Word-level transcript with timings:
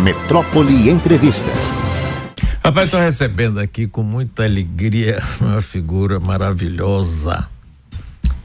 Metrópole 0.00 0.88
Entrevista. 0.88 1.50
Rapaz, 2.64 2.86
estou 2.86 3.00
recebendo 3.00 3.60
aqui 3.60 3.86
com 3.86 4.02
muita 4.02 4.44
alegria 4.44 5.22
uma 5.38 5.60
figura 5.60 6.18
maravilhosa. 6.18 7.46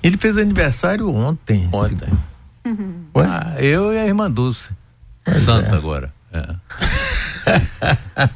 Ele 0.04 0.18
fez 0.18 0.36
aniversário 0.38 1.10
ontem. 1.10 1.70
Ontem. 1.72 2.12
Uhum. 2.66 3.06
Ah, 3.16 3.56
eu 3.58 3.94
e 3.94 3.98
a 3.98 4.06
irmã 4.06 4.30
Dulce. 4.30 4.74
Santa 5.46 5.76
é. 5.76 5.78
agora. 5.78 6.14
É. 6.34 6.56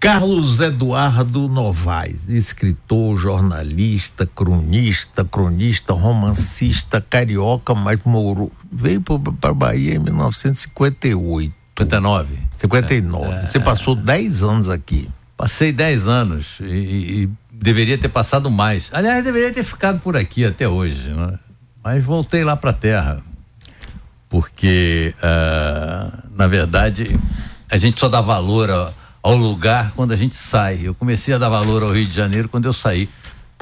Carlos 0.00 0.58
Eduardo 0.58 1.48
Novaes, 1.48 2.28
escritor, 2.28 3.16
jornalista, 3.16 4.26
cronista, 4.26 5.24
cronista, 5.24 5.92
romancista, 5.92 7.00
carioca, 7.00 7.76
mas 7.76 8.00
morou, 8.04 8.50
veio 8.72 9.00
para 9.00 9.50
a 9.50 9.54
Bahia 9.54 9.94
em 9.94 10.00
1958. 10.00 11.63
59. 11.76 12.38
59. 12.58 13.32
É, 13.32 13.46
Você 13.46 13.60
passou 13.60 13.96
10 13.96 14.42
anos 14.42 14.68
aqui. 14.68 15.08
Passei 15.36 15.72
10 15.72 16.06
anos 16.06 16.60
e, 16.60 16.64
e, 16.64 17.30
deveria 17.50 17.98
ter 17.98 18.08
passado 18.08 18.50
mais. 18.50 18.88
Aliás, 18.92 19.24
deveria 19.24 19.52
ter 19.52 19.64
ficado 19.64 19.98
por 20.00 20.16
aqui 20.16 20.44
até 20.44 20.68
hoje, 20.68 21.08
né? 21.10 21.38
Mas 21.82 22.04
voltei 22.04 22.44
lá 22.44 22.56
para 22.56 22.70
a 22.70 22.74
terra. 22.74 23.20
Porque, 24.28 25.14
uh, 25.18 26.22
na 26.34 26.46
verdade, 26.46 27.18
a 27.70 27.76
gente 27.76 27.98
só 27.98 28.08
dá 28.08 28.20
valor 28.20 28.70
a, 28.70 28.92
ao 29.22 29.36
lugar 29.36 29.92
quando 29.96 30.12
a 30.12 30.16
gente 30.16 30.36
sai. 30.36 30.80
Eu 30.84 30.94
comecei 30.94 31.34
a 31.34 31.38
dar 31.38 31.48
valor 31.48 31.82
ao 31.82 31.92
Rio 31.92 32.06
de 32.06 32.14
Janeiro 32.14 32.48
quando 32.48 32.66
eu 32.66 32.72
saí. 32.72 33.08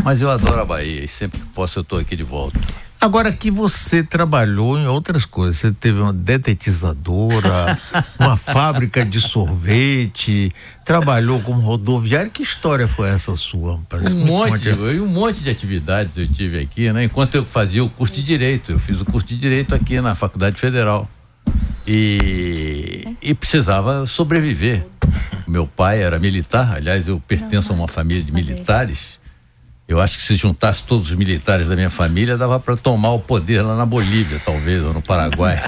Mas 0.02 0.20
eu 0.20 0.30
adoro 0.30 0.60
a 0.60 0.64
Bahia 0.64 1.04
e 1.04 1.08
sempre 1.08 1.40
que 1.40 1.46
posso 1.46 1.78
eu 1.78 1.82
estou 1.82 1.98
aqui 1.98 2.16
de 2.16 2.22
volta. 2.22 2.58
Agora 3.02 3.32
que 3.32 3.50
você 3.50 4.00
trabalhou 4.00 4.78
em 4.78 4.86
outras 4.86 5.24
coisas, 5.24 5.56
você 5.56 5.72
teve 5.72 5.98
uma 5.98 6.12
detetizadora, 6.12 7.76
uma 8.16 8.36
fábrica 8.36 9.04
de 9.04 9.20
sorvete, 9.20 10.52
trabalhou 10.84 11.40
como 11.40 11.60
rodoviário, 11.60 12.30
que 12.30 12.44
história 12.44 12.86
foi 12.86 13.08
essa 13.08 13.34
sua? 13.34 13.78
Rapaz? 13.78 14.08
Um 14.08 14.24
monte, 14.24 14.70
um 14.70 15.08
monte 15.08 15.40
de 15.40 15.50
atividades 15.50 16.16
eu 16.16 16.28
tive 16.28 16.60
aqui, 16.60 16.92
né? 16.92 17.02
Enquanto 17.02 17.34
eu 17.34 17.44
fazia 17.44 17.82
o 17.82 17.90
curso 17.90 18.14
de 18.14 18.22
Direito, 18.22 18.70
eu 18.70 18.78
fiz 18.78 19.00
o 19.00 19.04
curso 19.04 19.26
de 19.26 19.36
Direito 19.36 19.74
aqui 19.74 20.00
na 20.00 20.14
Faculdade 20.14 20.60
Federal. 20.60 21.10
E, 21.84 23.16
e 23.20 23.34
precisava 23.34 24.06
sobreviver. 24.06 24.86
Meu 25.48 25.66
pai 25.66 26.00
era 26.00 26.20
militar, 26.20 26.76
aliás, 26.76 27.08
eu 27.08 27.20
pertenço 27.26 27.72
a 27.72 27.74
uma 27.74 27.88
família 27.88 28.22
de 28.22 28.30
militares. 28.30 29.20
Eu 29.86 30.00
acho 30.00 30.16
que 30.16 30.24
se 30.24 30.36
juntasse 30.36 30.82
todos 30.84 31.10
os 31.10 31.16
militares 31.16 31.68
da 31.68 31.74
minha 31.74 31.90
família, 31.90 32.38
dava 32.38 32.58
para 32.58 32.76
tomar 32.76 33.12
o 33.12 33.18
poder 33.18 33.62
lá 33.62 33.76
na 33.76 33.84
Bolívia, 33.84 34.40
talvez, 34.42 34.82
ou 34.82 34.94
no 34.94 35.02
Paraguai. 35.02 35.62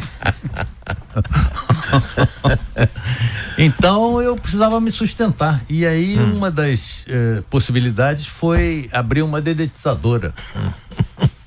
então 3.59 4.23
eu 4.23 4.37
precisava 4.37 4.81
me 4.81 4.91
sustentar. 4.91 5.63
E 5.69 5.85
aí 5.85 6.19
hum. 6.19 6.37
uma 6.37 6.51
das 6.51 7.05
eh, 7.09 7.43
possibilidades 7.51 8.27
foi 8.27 8.89
abrir 8.93 9.23
uma 9.23 9.41
dedetizadora. 9.41 10.33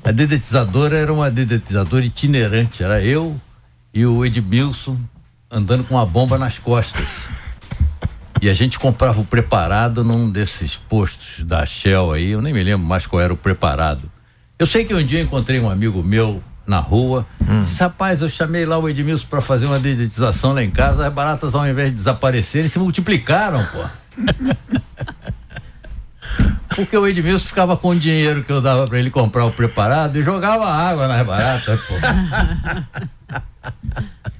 A 0.03 0.11
dedetizadora 0.11 0.97
era 0.97 1.11
uma 1.11 1.31
dedetizadora 1.31 2.05
itinerante. 2.05 2.83
Era 2.83 3.02
eu 3.02 3.39
e 3.93 4.05
o 4.05 4.23
Edmilson 4.23 4.99
andando 5.49 5.83
com 5.83 5.95
uma 5.95 6.05
bomba 6.05 6.37
nas 6.37 6.59
costas. 6.59 7.07
E 8.41 8.49
a 8.49 8.53
gente 8.53 8.77
comprava 8.77 9.19
o 9.19 9.25
preparado 9.25 10.03
num 10.03 10.30
desses 10.30 10.75
postos 10.75 11.43
da 11.43 11.66
Shell 11.66 12.13
aí, 12.13 12.31
eu 12.31 12.41
nem 12.41 12.53
me 12.53 12.63
lembro 12.63 12.85
mais 12.85 13.07
qual 13.07 13.21
era 13.21 13.33
o 13.33 13.38
preparado. 13.38 14.11
Eu 14.59 14.66
sei 14.66 14.85
que 14.85 14.93
um 14.93 15.03
dia 15.03 15.21
encontrei 15.21 15.59
um 15.59 15.69
amigo 15.69 16.03
meu 16.03 16.41
na 16.65 16.80
rua, 16.80 17.25
hum. 17.41 17.61
disse, 17.61 17.81
rapaz, 17.81 18.21
eu 18.21 18.30
chamei 18.30 18.65
lá 18.65 18.77
o 18.77 18.89
Edmilson 18.89 19.27
para 19.30 19.41
fazer 19.41 19.65
uma 19.65 19.80
dedetização 19.80 20.53
lá 20.53 20.63
em 20.63 20.69
casa, 20.69 21.08
as 21.08 21.13
baratas 21.13 21.55
ao 21.55 21.67
invés 21.67 21.89
de 21.89 21.95
desaparecerem 21.95 22.67
se 22.67 22.77
multiplicaram, 22.77 23.65
pô. 23.65 23.83
Porque 26.75 26.95
o 26.95 27.08
Edmilson 27.08 27.45
ficava 27.45 27.75
com 27.75 27.89
o 27.89 27.95
dinheiro 27.95 28.43
que 28.43 28.52
eu 28.52 28.61
dava 28.61 28.86
para 28.86 28.99
ele 28.99 29.09
comprar 29.09 29.45
o 29.45 29.52
preparado 29.52 30.15
e 30.17 30.23
jogava 30.23 30.67
água 30.67 31.08
nas 31.08 31.25
baratas, 31.25 31.80
pô. 31.81 31.95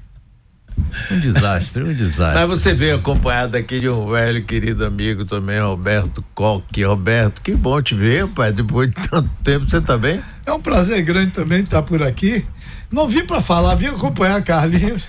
Um 1.10 1.20
desastre, 1.20 1.82
um 1.82 1.92
desastre. 1.92 2.34
Mas 2.34 2.48
você 2.48 2.74
veio 2.74 2.96
acompanhado 2.96 3.56
aqui 3.56 3.80
de 3.80 3.88
um 3.88 4.10
velho 4.10 4.42
querido 4.44 4.84
amigo 4.84 5.24
também, 5.24 5.60
Roberto 5.60 6.24
Coque. 6.34 6.82
Roberto, 6.82 7.40
que 7.42 7.54
bom 7.54 7.80
te 7.80 7.94
ver, 7.94 8.26
pai. 8.28 8.52
Depois 8.52 8.90
de 8.90 9.08
tanto 9.08 9.30
tempo, 9.42 9.68
você 9.68 9.80
tá 9.80 9.96
bem? 9.96 10.22
É 10.46 10.52
um 10.52 10.60
prazer 10.60 11.02
grande 11.02 11.32
também 11.32 11.60
estar 11.60 11.82
por 11.82 12.02
aqui. 12.02 12.44
Não 12.90 13.06
vim 13.08 13.24
para 13.24 13.40
falar, 13.40 13.74
vim 13.74 13.86
acompanhar 13.86 14.42
Carlinhos. 14.42 15.02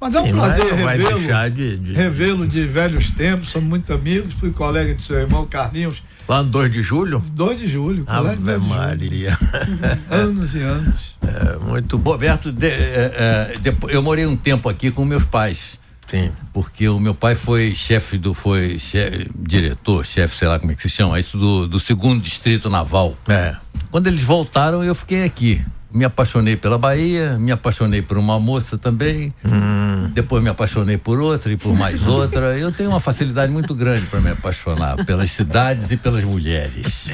Mas 0.00 0.14
é 0.14 0.20
um 0.20 0.26
Sim, 0.26 0.32
prazer 0.32 0.74
revê-lo. 0.74 1.50
De, 1.50 1.76
de... 1.78 1.92
Revê-lo 1.94 2.46
de 2.46 2.66
velhos 2.66 3.10
tempos, 3.10 3.50
somos 3.50 3.68
muito 3.68 3.92
amigos. 3.92 4.34
Fui 4.34 4.52
colega 4.52 4.94
de 4.94 5.02
seu 5.02 5.16
irmão 5.16 5.46
Carlinhos. 5.46 6.02
Lá 6.28 6.42
no 6.42 6.50
2 6.50 6.72
de 6.72 6.82
julho? 6.82 7.22
2 7.32 7.60
de 7.60 7.68
julho, 7.68 8.04
Ave 8.06 8.36
de 8.36 8.58
Maria. 8.58 9.38
anos 10.10 10.54
e 10.54 10.60
anos. 10.60 11.16
É, 11.22 11.56
muito 11.56 11.96
bom. 11.96 12.10
Roberto, 12.10 12.50
de, 12.50 12.66
é, 12.66 13.52
é, 13.54 13.58
de, 13.58 13.76
eu 13.88 14.02
morei 14.02 14.26
um 14.26 14.36
tempo 14.36 14.68
aqui 14.68 14.90
com 14.90 15.04
meus 15.04 15.24
pais. 15.24 15.78
Sim. 16.06 16.32
Porque 16.52 16.88
o 16.88 16.98
meu 16.98 17.14
pai 17.14 17.34
foi 17.34 17.74
chefe 17.74 18.18
do. 18.18 18.34
foi 18.34 18.78
chefe, 18.78 19.30
diretor, 19.36 20.04
chefe, 20.04 20.36
sei 20.36 20.48
lá 20.48 20.58
como 20.58 20.72
é 20.72 20.74
que 20.74 20.82
se 20.82 20.88
chama, 20.88 21.18
isso 21.18 21.38
do, 21.38 21.66
do 21.66 21.80
segundo 21.80 22.20
distrito 22.20 22.68
naval. 22.68 23.16
É. 23.28 23.56
Quando 23.90 24.06
eles 24.08 24.22
voltaram, 24.22 24.82
eu 24.82 24.94
fiquei 24.94 25.24
aqui 25.24 25.62
me 25.96 26.04
apaixonei 26.04 26.56
pela 26.56 26.76
Bahia, 26.76 27.38
me 27.38 27.50
apaixonei 27.50 28.02
por 28.02 28.18
uma 28.18 28.38
moça 28.38 28.76
também, 28.76 29.32
hum. 29.42 30.10
depois 30.12 30.42
me 30.42 30.50
apaixonei 30.50 30.98
por 30.98 31.18
outra 31.18 31.50
e 31.50 31.56
por 31.56 31.74
mais 31.74 32.06
outra. 32.06 32.58
Eu 32.58 32.70
tenho 32.70 32.90
uma 32.90 33.00
facilidade 33.00 33.50
muito 33.50 33.74
grande 33.74 34.04
para 34.04 34.20
me 34.20 34.30
apaixonar 34.30 35.06
pelas 35.06 35.30
cidades 35.30 35.90
e 35.90 35.96
pelas 35.96 36.22
mulheres. 36.22 37.10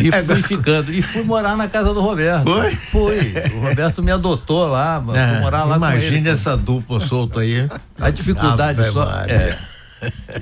e 0.00 0.10
fui 0.10 0.42
ficando, 0.42 0.90
e 0.90 1.02
fui 1.02 1.22
morar 1.22 1.54
na 1.54 1.68
casa 1.68 1.92
do 1.92 2.00
Roberto. 2.00 2.44
Foi? 2.44 2.70
Fui. 2.70 3.34
O 3.56 3.60
Roberto 3.60 4.02
me 4.02 4.10
adotou 4.10 4.66
lá, 4.66 5.04
fui 5.06 5.18
é, 5.18 5.40
morar 5.40 5.64
lá 5.64 5.76
imagine 5.76 6.08
com 6.08 6.16
ele. 6.16 6.30
essa 6.30 6.56
dupla 6.56 6.98
solta 7.00 7.40
aí. 7.40 7.68
A 8.00 8.08
dificuldade 8.08 8.80
só. 8.90 9.04
É, 9.28 9.54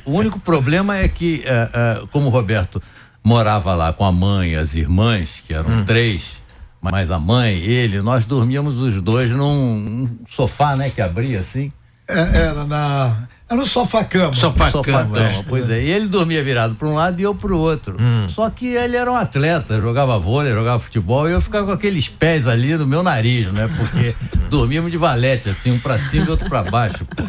o 0.04 0.12
único 0.12 0.38
problema 0.38 0.96
é 0.96 1.08
que, 1.08 1.42
é, 1.44 1.68
é, 1.72 2.02
como 2.12 2.26
o 2.26 2.30
Roberto 2.30 2.80
morava 3.22 3.74
lá 3.74 3.92
com 3.92 4.04
a 4.04 4.12
mãe, 4.12 4.56
as 4.56 4.74
irmãs, 4.74 5.42
que 5.46 5.54
eram 5.54 5.70
hum. 5.70 5.84
três, 5.84 6.42
mais 6.80 7.10
a 7.10 7.18
mãe, 7.18 7.58
ele, 7.58 8.02
nós 8.02 8.24
dormíamos 8.24 8.78
os 8.78 9.00
dois 9.00 9.30
num, 9.30 10.18
sofá, 10.28 10.74
né, 10.76 10.90
que 10.90 11.00
abria 11.00 11.40
assim. 11.40 11.72
É, 12.08 12.36
era 12.36 12.64
na. 12.64 13.28
Era 13.52 13.60
um 13.60 13.66
sofá-cama. 13.66 14.34
Sofá-cama, 14.34 15.20
é. 15.20 15.44
pois 15.46 15.68
é. 15.68 15.82
E 15.82 15.90
ele 15.90 16.08
dormia 16.08 16.42
virado 16.42 16.74
para 16.74 16.88
um 16.88 16.94
lado 16.94 17.20
e 17.20 17.22
eu 17.22 17.34
para 17.34 17.52
o 17.52 17.58
outro. 17.58 17.98
Hum. 18.00 18.26
Só 18.26 18.48
que 18.48 18.66
ele 18.68 18.96
era 18.96 19.12
um 19.12 19.14
atleta, 19.14 19.78
jogava 19.78 20.18
vôlei, 20.18 20.54
jogava 20.54 20.78
futebol, 20.78 21.28
e 21.28 21.32
eu 21.32 21.40
ficava 21.40 21.66
com 21.66 21.72
aqueles 21.72 22.08
pés 22.08 22.48
ali 22.48 22.74
no 22.76 22.86
meu 22.86 23.02
nariz, 23.02 23.52
né? 23.52 23.68
Porque 23.68 24.16
dormíamos 24.48 24.90
de 24.90 24.96
valete, 24.96 25.50
assim, 25.50 25.70
um 25.70 25.78
para 25.78 25.98
cima 25.98 26.26
e 26.26 26.30
outro 26.30 26.48
para 26.48 26.62
baixo, 26.62 27.04
pô. 27.04 27.22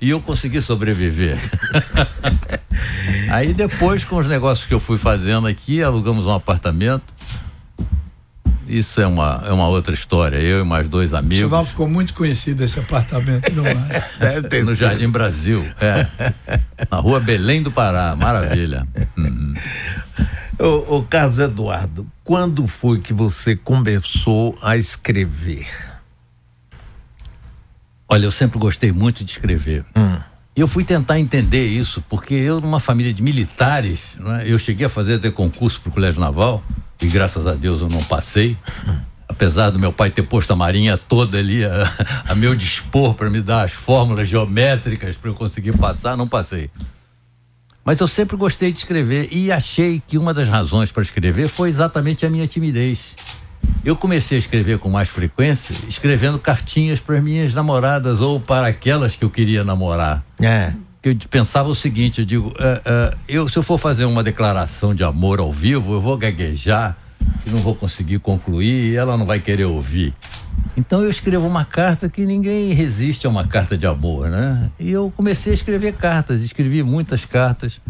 E 0.00 0.10
eu 0.10 0.20
consegui 0.20 0.62
sobreviver. 0.62 1.36
Aí 3.28 3.52
depois, 3.52 4.04
com 4.04 4.14
os 4.14 4.28
negócios 4.28 4.64
que 4.64 4.72
eu 4.72 4.78
fui 4.78 4.96
fazendo 4.96 5.48
aqui, 5.48 5.82
alugamos 5.82 6.24
um 6.24 6.32
apartamento. 6.32 7.02
Isso 8.68 9.00
é 9.00 9.06
uma, 9.06 9.42
é 9.46 9.52
uma 9.52 9.68
outra 9.68 9.94
história. 9.94 10.36
Eu 10.36 10.60
e 10.60 10.64
mais 10.64 10.88
dois 10.88 11.14
amigos. 11.14 11.44
Sinal 11.44 11.64
ficou 11.64 11.88
muito 11.88 12.14
conhecido 12.14 12.62
esse 12.62 12.78
apartamento, 12.78 13.52
não 13.54 13.66
é? 13.66 13.74
Deve 14.18 14.48
ter 14.48 14.64
no 14.64 14.70
sido. 14.70 14.86
Jardim 14.86 15.08
Brasil. 15.08 15.66
É. 15.80 16.06
Na 16.90 16.98
rua 16.98 17.20
Belém 17.20 17.62
do 17.62 17.70
Pará. 17.70 18.14
Maravilha. 18.16 18.86
Uhum. 19.16 19.54
Ô, 20.58 20.96
ô, 20.96 21.02
Carlos 21.02 21.38
Eduardo, 21.38 22.06
quando 22.24 22.66
foi 22.66 22.98
que 22.98 23.12
você 23.12 23.54
começou 23.56 24.58
a 24.60 24.76
escrever? 24.76 25.68
Olha, 28.08 28.24
eu 28.24 28.32
sempre 28.32 28.58
gostei 28.58 28.90
muito 28.90 29.22
de 29.22 29.30
escrever. 29.30 29.84
Hum. 29.94 30.18
Eu 30.58 30.66
fui 30.66 30.82
tentar 30.82 31.20
entender 31.20 31.68
isso, 31.68 32.02
porque 32.08 32.34
eu, 32.34 32.60
numa 32.60 32.80
família 32.80 33.12
de 33.12 33.22
militares, 33.22 34.16
é? 34.40 34.52
eu 34.52 34.58
cheguei 34.58 34.86
a 34.86 34.88
fazer 34.88 35.14
até 35.14 35.30
concurso 35.30 35.80
para 35.80 35.90
o 35.90 35.92
Colégio 35.92 36.20
Naval, 36.20 36.64
e 37.00 37.06
graças 37.06 37.46
a 37.46 37.54
Deus 37.54 37.80
eu 37.80 37.88
não 37.88 38.02
passei. 38.02 38.56
Apesar 39.28 39.70
do 39.70 39.78
meu 39.78 39.92
pai 39.92 40.10
ter 40.10 40.24
posto 40.24 40.52
a 40.52 40.56
marinha 40.56 40.98
toda 40.98 41.38
ali 41.38 41.64
a, 41.64 41.88
a 42.26 42.34
meu 42.34 42.56
dispor 42.56 43.14
para 43.14 43.30
me 43.30 43.40
dar 43.40 43.66
as 43.66 43.72
fórmulas 43.72 44.28
geométricas 44.28 45.16
para 45.16 45.30
eu 45.30 45.34
conseguir 45.34 45.78
passar, 45.78 46.16
não 46.16 46.26
passei. 46.26 46.68
Mas 47.84 48.00
eu 48.00 48.08
sempre 48.08 48.36
gostei 48.36 48.72
de 48.72 48.78
escrever 48.78 49.28
e 49.30 49.52
achei 49.52 50.02
que 50.04 50.18
uma 50.18 50.34
das 50.34 50.48
razões 50.48 50.90
para 50.90 51.04
escrever 51.04 51.46
foi 51.46 51.68
exatamente 51.68 52.26
a 52.26 52.30
minha 52.30 52.48
timidez. 52.48 53.14
Eu 53.88 53.96
comecei 53.96 54.36
a 54.36 54.38
escrever 54.38 54.78
com 54.78 54.90
mais 54.90 55.08
frequência, 55.08 55.74
escrevendo 55.88 56.38
cartinhas 56.38 57.00
para 57.00 57.22
minhas 57.22 57.54
namoradas 57.54 58.20
ou 58.20 58.38
para 58.38 58.66
aquelas 58.66 59.16
que 59.16 59.24
eu 59.24 59.30
queria 59.30 59.64
namorar. 59.64 60.22
É. 60.38 60.74
Eu 61.02 61.16
pensava 61.30 61.70
o 61.70 61.74
seguinte, 61.74 62.18
eu 62.18 62.26
digo, 62.26 62.48
uh, 62.48 62.52
uh, 62.52 63.18
eu 63.26 63.48
se 63.48 63.56
eu 63.56 63.62
for 63.62 63.78
fazer 63.78 64.04
uma 64.04 64.22
declaração 64.22 64.94
de 64.94 65.02
amor 65.02 65.40
ao 65.40 65.50
vivo, 65.50 65.94
eu 65.94 66.00
vou 66.00 66.18
gaguejar, 66.18 66.98
não 67.46 67.60
vou 67.60 67.74
conseguir 67.74 68.18
concluir 68.18 68.92
e 68.92 68.94
ela 68.94 69.16
não 69.16 69.24
vai 69.24 69.40
querer 69.40 69.64
ouvir. 69.64 70.12
Então 70.76 71.02
eu 71.02 71.08
escrevo 71.08 71.46
uma 71.46 71.64
carta 71.64 72.10
que 72.10 72.26
ninguém 72.26 72.74
resiste 72.74 73.26
a 73.26 73.30
uma 73.30 73.46
carta 73.46 73.74
de 73.74 73.86
amor, 73.86 74.28
né? 74.28 74.70
E 74.78 74.90
eu 74.90 75.10
comecei 75.16 75.52
a 75.52 75.54
escrever 75.54 75.94
cartas, 75.94 76.42
escrevi 76.42 76.82
muitas 76.82 77.24
cartas, 77.24 77.80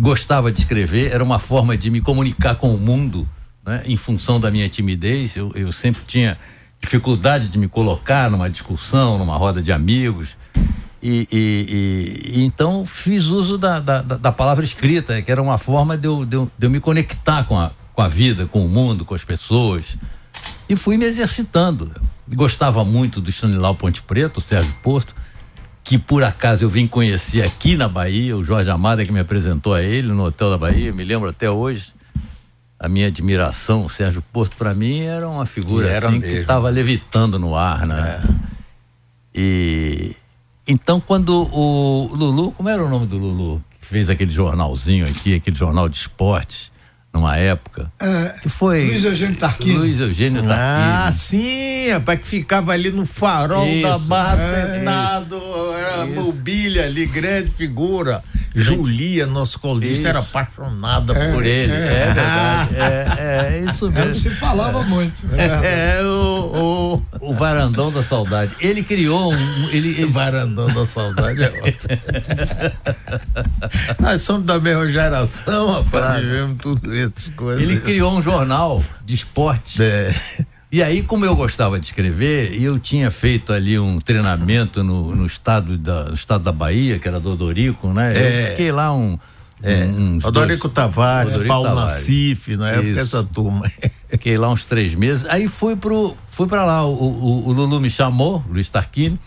gostava 0.00 0.50
de 0.50 0.58
escrever, 0.58 1.12
era 1.12 1.22
uma 1.22 1.38
forma 1.38 1.76
de 1.76 1.92
me 1.92 2.00
comunicar 2.00 2.56
com 2.56 2.74
o 2.74 2.76
mundo, 2.76 3.24
né? 3.68 3.82
Em 3.86 3.96
função 3.96 4.40
da 4.40 4.50
minha 4.50 4.68
timidez, 4.68 5.36
eu, 5.36 5.52
eu 5.54 5.70
sempre 5.70 6.02
tinha 6.06 6.36
dificuldade 6.80 7.48
de 7.48 7.58
me 7.58 7.68
colocar 7.68 8.30
numa 8.30 8.48
discussão, 8.48 9.18
numa 9.18 9.36
roda 9.36 9.62
de 9.62 9.70
amigos. 9.70 10.36
E, 11.00 11.28
e, 11.30 12.32
e, 12.34 12.44
então 12.44 12.84
fiz 12.84 13.26
uso 13.26 13.56
da, 13.56 13.78
da, 13.78 14.02
da, 14.02 14.32
palavra 14.32 14.64
escrita, 14.64 15.22
que 15.22 15.30
era 15.30 15.40
uma 15.40 15.56
forma 15.56 15.96
de 15.96 16.08
eu, 16.08 16.24
de 16.24 16.34
eu, 16.34 16.50
de 16.58 16.66
eu 16.66 16.70
me 16.70 16.80
conectar 16.80 17.44
com 17.44 17.56
a, 17.56 17.70
com 17.94 18.02
a 18.02 18.08
vida, 18.08 18.46
com 18.46 18.66
o 18.66 18.68
mundo, 18.68 19.04
com 19.04 19.14
as 19.14 19.22
pessoas. 19.22 19.96
E 20.68 20.74
fui 20.74 20.96
me 20.96 21.04
exercitando 21.04 21.92
gostava 22.34 22.84
muito 22.84 23.20
do 23.20 23.30
Stanilau 23.30 23.74
Ponte 23.74 24.02
Preto, 24.02 24.38
o 24.38 24.40
Sérgio 24.40 24.74
Porto, 24.82 25.14
que 25.82 25.98
por 25.98 26.22
acaso 26.22 26.64
eu 26.64 26.68
vim 26.68 26.86
conhecer 26.86 27.42
aqui 27.42 27.76
na 27.76 27.88
Bahia, 27.88 28.36
o 28.36 28.44
Jorge 28.44 28.70
Amada 28.70 29.04
que 29.04 29.12
me 29.12 29.20
apresentou 29.20 29.74
a 29.74 29.82
ele 29.82 30.08
no 30.08 30.24
Hotel 30.24 30.50
da 30.50 30.58
Bahia, 30.58 30.92
me 30.92 31.04
lembro 31.04 31.28
até 31.28 31.50
hoje. 31.50 31.94
A 32.78 32.88
minha 32.88 33.08
admiração, 33.08 33.84
o 33.84 33.88
Sérgio 33.88 34.22
Porto, 34.32 34.56
para 34.56 34.72
mim, 34.72 35.00
era 35.00 35.28
uma 35.28 35.44
figura 35.44 35.88
era 35.88 36.08
assim, 36.08 36.20
que 36.20 36.26
estava 36.28 36.70
levitando 36.70 37.38
no 37.38 37.56
ar, 37.56 37.86
né? 37.86 38.22
É. 38.22 38.48
E 39.34 40.16
então, 40.66 41.00
quando 41.00 41.48
o 41.52 42.10
Lulu, 42.14 42.52
como 42.52 42.68
era 42.68 42.84
o 42.84 42.88
nome 42.88 43.06
do 43.06 43.16
Lulu? 43.16 43.64
Que 43.80 43.86
fez 43.86 44.10
aquele 44.10 44.30
jornalzinho 44.30 45.06
aqui, 45.06 45.34
aquele 45.34 45.56
jornal 45.56 45.88
de 45.88 45.96
esportes 45.96 46.70
numa 47.12 47.36
época. 47.36 47.90
É, 47.98 48.34
que 48.40 48.48
foi. 48.48 48.86
Luiz 48.86 49.04
Eugênio 49.04 49.36
Tarquini. 49.36 49.76
Luiz 49.76 50.00
Eugênio 50.00 50.42
Tarquini. 50.42 50.58
Ah, 50.58 51.10
sim, 51.12 51.90
rapaz, 51.90 52.20
que 52.20 52.26
ficava 52.26 52.72
ali 52.72 52.90
no 52.90 53.04
farol 53.04 53.66
isso, 53.66 53.82
da 53.82 53.98
Barra 53.98 54.42
é, 54.42 54.78
sentado, 54.78 55.40
era 55.76 56.06
isso. 56.06 56.14
mobília 56.14 56.84
ali, 56.84 57.06
grande 57.06 57.50
figura. 57.50 58.22
Julia, 58.54 59.26
nosso 59.26 59.58
colunista, 59.58 59.98
isso. 59.98 60.08
era 60.08 60.18
apaixonada 60.20 61.12
é, 61.12 61.32
por 61.32 61.44
ele. 61.46 61.72
É, 61.72 61.76
é 61.76 62.12
verdade. 62.12 62.76
É, 62.76 63.14
é, 63.18 63.64
isso 63.68 63.90
mesmo. 63.90 64.14
se 64.14 64.30
falava 64.30 64.82
muito. 64.82 65.14
É, 65.36 66.02
o, 66.02 67.02
o, 67.20 67.28
o 67.30 67.34
Varandão 67.34 67.92
da 67.92 68.02
Saudade. 68.02 68.52
Ele 68.58 68.82
criou 68.82 69.32
um. 69.32 69.68
Ele, 69.68 69.90
ele... 69.90 70.06
Varandão 70.06 70.66
da 70.66 70.86
Saudade 70.86 71.42
é 71.42 71.48
ótimo. 71.48 71.98
Nós 74.00 74.22
somos 74.22 74.44
da 74.44 74.58
mesma 74.58 74.90
geração, 74.90 75.72
rapaz, 75.72 75.90
claro. 75.90 76.22
vivemos 76.22 76.58
tudo 76.58 76.94
isso 76.94 76.97
essas 77.00 77.28
coisas. 77.30 77.62
Ele 77.62 77.80
criou 77.80 78.16
um 78.16 78.22
jornal 78.22 78.82
de 79.04 79.14
esporte. 79.14 79.82
É. 79.82 80.14
E 80.70 80.82
aí, 80.82 81.02
como 81.02 81.24
eu 81.24 81.34
gostava 81.34 81.80
de 81.80 81.86
escrever, 81.86 82.52
e 82.52 82.62
eu 82.62 82.78
tinha 82.78 83.10
feito 83.10 83.54
ali 83.54 83.78
um 83.78 83.98
treinamento 84.00 84.84
no, 84.84 85.14
no, 85.14 85.24
estado, 85.24 85.78
da, 85.78 86.04
no 86.04 86.14
estado 86.14 86.44
da 86.44 86.52
Bahia, 86.52 86.98
que 86.98 87.08
era 87.08 87.18
do 87.18 87.32
Odorico, 87.32 87.88
né? 87.88 88.12
É. 88.14 88.42
Eu 88.42 88.50
fiquei 88.50 88.70
lá 88.70 88.94
um. 88.94 89.18
É. 89.62 89.86
Um, 89.86 90.18
Odorico 90.22 90.68
Tavares, 90.68 91.32
Odorico 91.32 91.48
Paulo 91.48 91.68
Tavares. 91.68 91.92
Nassif, 91.94 92.56
na 92.56 92.70
época 92.70 92.88
Isso. 92.88 93.00
essa 93.00 93.24
turma. 93.24 93.70
Fiquei 94.08 94.36
lá 94.36 94.50
uns 94.50 94.64
três 94.64 94.94
meses. 94.94 95.24
Aí 95.26 95.48
fui 95.48 95.74
pro, 95.74 96.14
fui 96.30 96.46
para 96.46 96.64
lá. 96.64 96.84
O, 96.84 96.92
o, 96.92 97.48
o, 97.48 97.52
Lulu 97.52 97.80
me 97.80 97.88
chamou, 97.88 98.44
Luiz 98.48 98.68
Tarquini, 98.68 99.18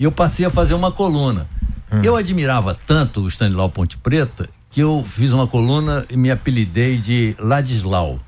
e 0.00 0.04
eu 0.04 0.10
passei 0.10 0.44
a 0.44 0.50
fazer 0.50 0.74
uma 0.74 0.90
coluna. 0.90 1.48
Hum. 1.92 2.00
Eu 2.02 2.16
admirava 2.16 2.76
tanto 2.86 3.22
o 3.22 3.28
Stanilau 3.28 3.70
Ponte 3.70 3.96
Preta 3.96 4.48
que 4.70 4.80
eu 4.80 5.04
fiz 5.06 5.32
uma 5.32 5.46
coluna 5.46 6.04
e 6.10 6.16
me 6.16 6.30
apelidei 6.30 6.98
de 6.98 7.34
Ladislau. 7.38 8.18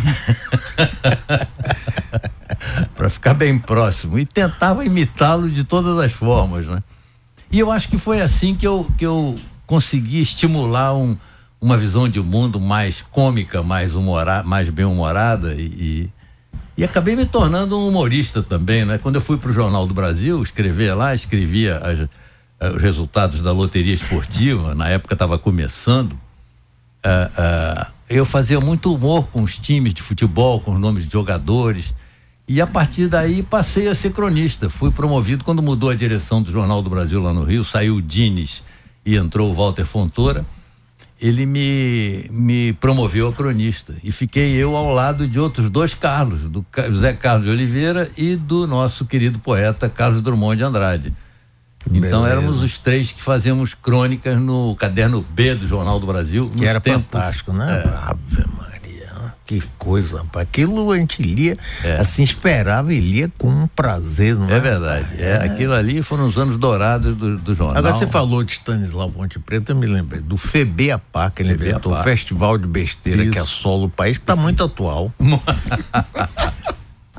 para 2.96 3.08
ficar 3.08 3.34
bem 3.34 3.58
próximo 3.58 4.18
e 4.18 4.26
tentava 4.26 4.84
imitá-lo 4.84 5.48
de 5.48 5.64
todas 5.64 5.98
as 5.98 6.12
formas, 6.12 6.66
né? 6.66 6.82
E 7.50 7.58
eu 7.58 7.70
acho 7.72 7.88
que 7.88 7.98
foi 7.98 8.20
assim 8.20 8.54
que 8.54 8.66
eu, 8.66 8.88
que 8.96 9.04
eu 9.04 9.34
consegui 9.66 10.20
estimular 10.20 10.94
um, 10.94 11.16
uma 11.60 11.76
visão 11.76 12.08
de 12.08 12.20
mundo 12.20 12.60
mais 12.60 13.02
cômica, 13.02 13.62
mais 13.62 13.94
humorada, 13.94 14.46
mais 14.46 14.68
bem 14.68 14.84
humorada 14.84 15.54
e, 15.54 15.62
e, 15.62 16.10
e, 16.78 16.84
acabei 16.84 17.16
me 17.16 17.26
tornando 17.26 17.78
um 17.78 17.88
humorista 17.88 18.42
também, 18.42 18.84
né? 18.84 18.98
Quando 18.98 19.16
eu 19.16 19.20
fui 19.20 19.36
para 19.36 19.50
o 19.50 19.52
Jornal 19.52 19.86
do 19.86 19.94
Brasil 19.94 20.42
escrever 20.42 20.94
lá, 20.94 21.14
escrevia 21.14 21.78
as, 21.78 22.08
eh, 22.60 22.70
os 22.70 22.82
resultados 22.82 23.40
da 23.40 23.52
loteria 23.52 23.94
esportiva, 23.94 24.74
na 24.74 24.88
época 24.90 25.14
estava 25.14 25.38
começando, 25.38 26.12
uh, 26.12 26.18
uh, 27.06 27.86
eu 28.08 28.26
fazia 28.26 28.60
muito 28.60 28.92
humor 28.94 29.28
com 29.28 29.42
os 29.42 29.58
times 29.58 29.94
de 29.94 30.02
futebol, 30.02 30.60
com 30.60 30.72
os 30.72 30.78
nomes 30.78 31.06
de 31.06 31.10
jogadores. 31.10 31.94
E 32.46 32.60
a 32.60 32.66
partir 32.66 33.08
daí 33.08 33.42
passei 33.42 33.88
a 33.88 33.94
ser 33.94 34.12
cronista. 34.12 34.68
Fui 34.68 34.90
promovido 34.90 35.42
quando 35.42 35.62
mudou 35.62 35.88
a 35.88 35.94
direção 35.94 36.42
do 36.42 36.52
Jornal 36.52 36.82
do 36.82 36.90
Brasil 36.90 37.22
lá 37.22 37.32
no 37.32 37.44
Rio, 37.44 37.64
saiu 37.64 37.96
o 37.96 38.02
Dines 38.02 38.62
e 39.06 39.16
entrou 39.16 39.50
o 39.50 39.54
Walter 39.54 39.86
Fontoura. 39.86 40.44
Ele 41.18 41.46
me, 41.46 42.26
me 42.30 42.72
promoveu 42.74 43.28
a 43.28 43.32
cronista. 43.32 43.94
E 44.02 44.10
fiquei 44.10 44.54
eu 44.56 44.74
ao 44.76 44.92
lado 44.92 45.28
de 45.28 45.38
outros 45.38 45.68
dois 45.68 45.94
Carlos, 45.94 46.42
do 46.42 46.64
José 46.88 47.12
Carlos 47.12 47.44
de 47.44 47.50
Oliveira 47.52 48.10
e 48.16 48.36
do 48.36 48.66
nosso 48.66 49.06
querido 49.06 49.38
poeta 49.38 49.88
Carlos 49.88 50.20
Drummond 50.20 50.56
de 50.56 50.62
Andrade. 50.62 51.14
Então 51.86 52.22
Beleza. 52.22 52.28
éramos 52.28 52.62
os 52.62 52.76
três 52.78 53.10
que 53.10 53.22
fazíamos 53.22 53.74
crônicas 53.74 54.38
no 54.38 54.76
caderno 54.76 55.24
B 55.30 55.54
do 55.54 55.66
Jornal 55.66 55.98
do 55.98 56.06
Brasil. 56.06 56.50
Que 56.50 56.66
era 56.66 56.80
tempos, 56.80 57.04
fantástico, 57.10 57.52
né? 57.52 57.82
É. 57.84 58.10
Ave 58.10 58.44
Maria, 58.58 59.34
que 59.46 59.62
coisa, 59.78 60.18
rapaz. 60.18 60.46
Aquilo 60.46 60.92
a 60.92 60.98
gente 60.98 61.22
lia, 61.22 61.56
é. 61.82 61.96
assim, 61.96 62.22
esperava 62.22 62.92
e 62.92 63.00
lia 63.00 63.32
com 63.38 63.48
um 63.48 63.66
prazer, 63.66 64.36
não 64.36 64.48
é? 64.48 64.56
É 64.56 64.60
verdade. 64.60 65.06
É. 65.18 65.30
é. 65.30 65.36
Aquilo 65.44 65.72
ali 65.72 66.02
foram 66.02 66.28
os 66.28 66.36
anos 66.36 66.56
dourados 66.56 67.16
do, 67.16 67.38
do 67.38 67.54
jornal. 67.54 67.78
Agora 67.78 67.94
você 67.94 68.06
falou 68.06 68.44
de 68.44 68.52
Stanislau 68.52 69.10
Ponte 69.10 69.38
Preta, 69.38 69.72
eu 69.72 69.76
me 69.76 69.86
lembrei 69.86 70.20
do 70.20 70.36
FEBEAPA, 70.36 71.32
que 71.34 71.42
ele 71.42 71.54
inventou, 71.54 71.98
o 71.98 72.02
Festival 72.02 72.58
de 72.58 72.66
Besteira, 72.66 73.22
Isso. 73.22 73.32
que 73.32 73.38
é 73.38 73.44
solo 73.44 73.86
o 73.86 73.90
país, 73.90 74.18
que 74.18 74.22
está 74.22 74.36
muito 74.36 74.62
atual. 74.62 75.12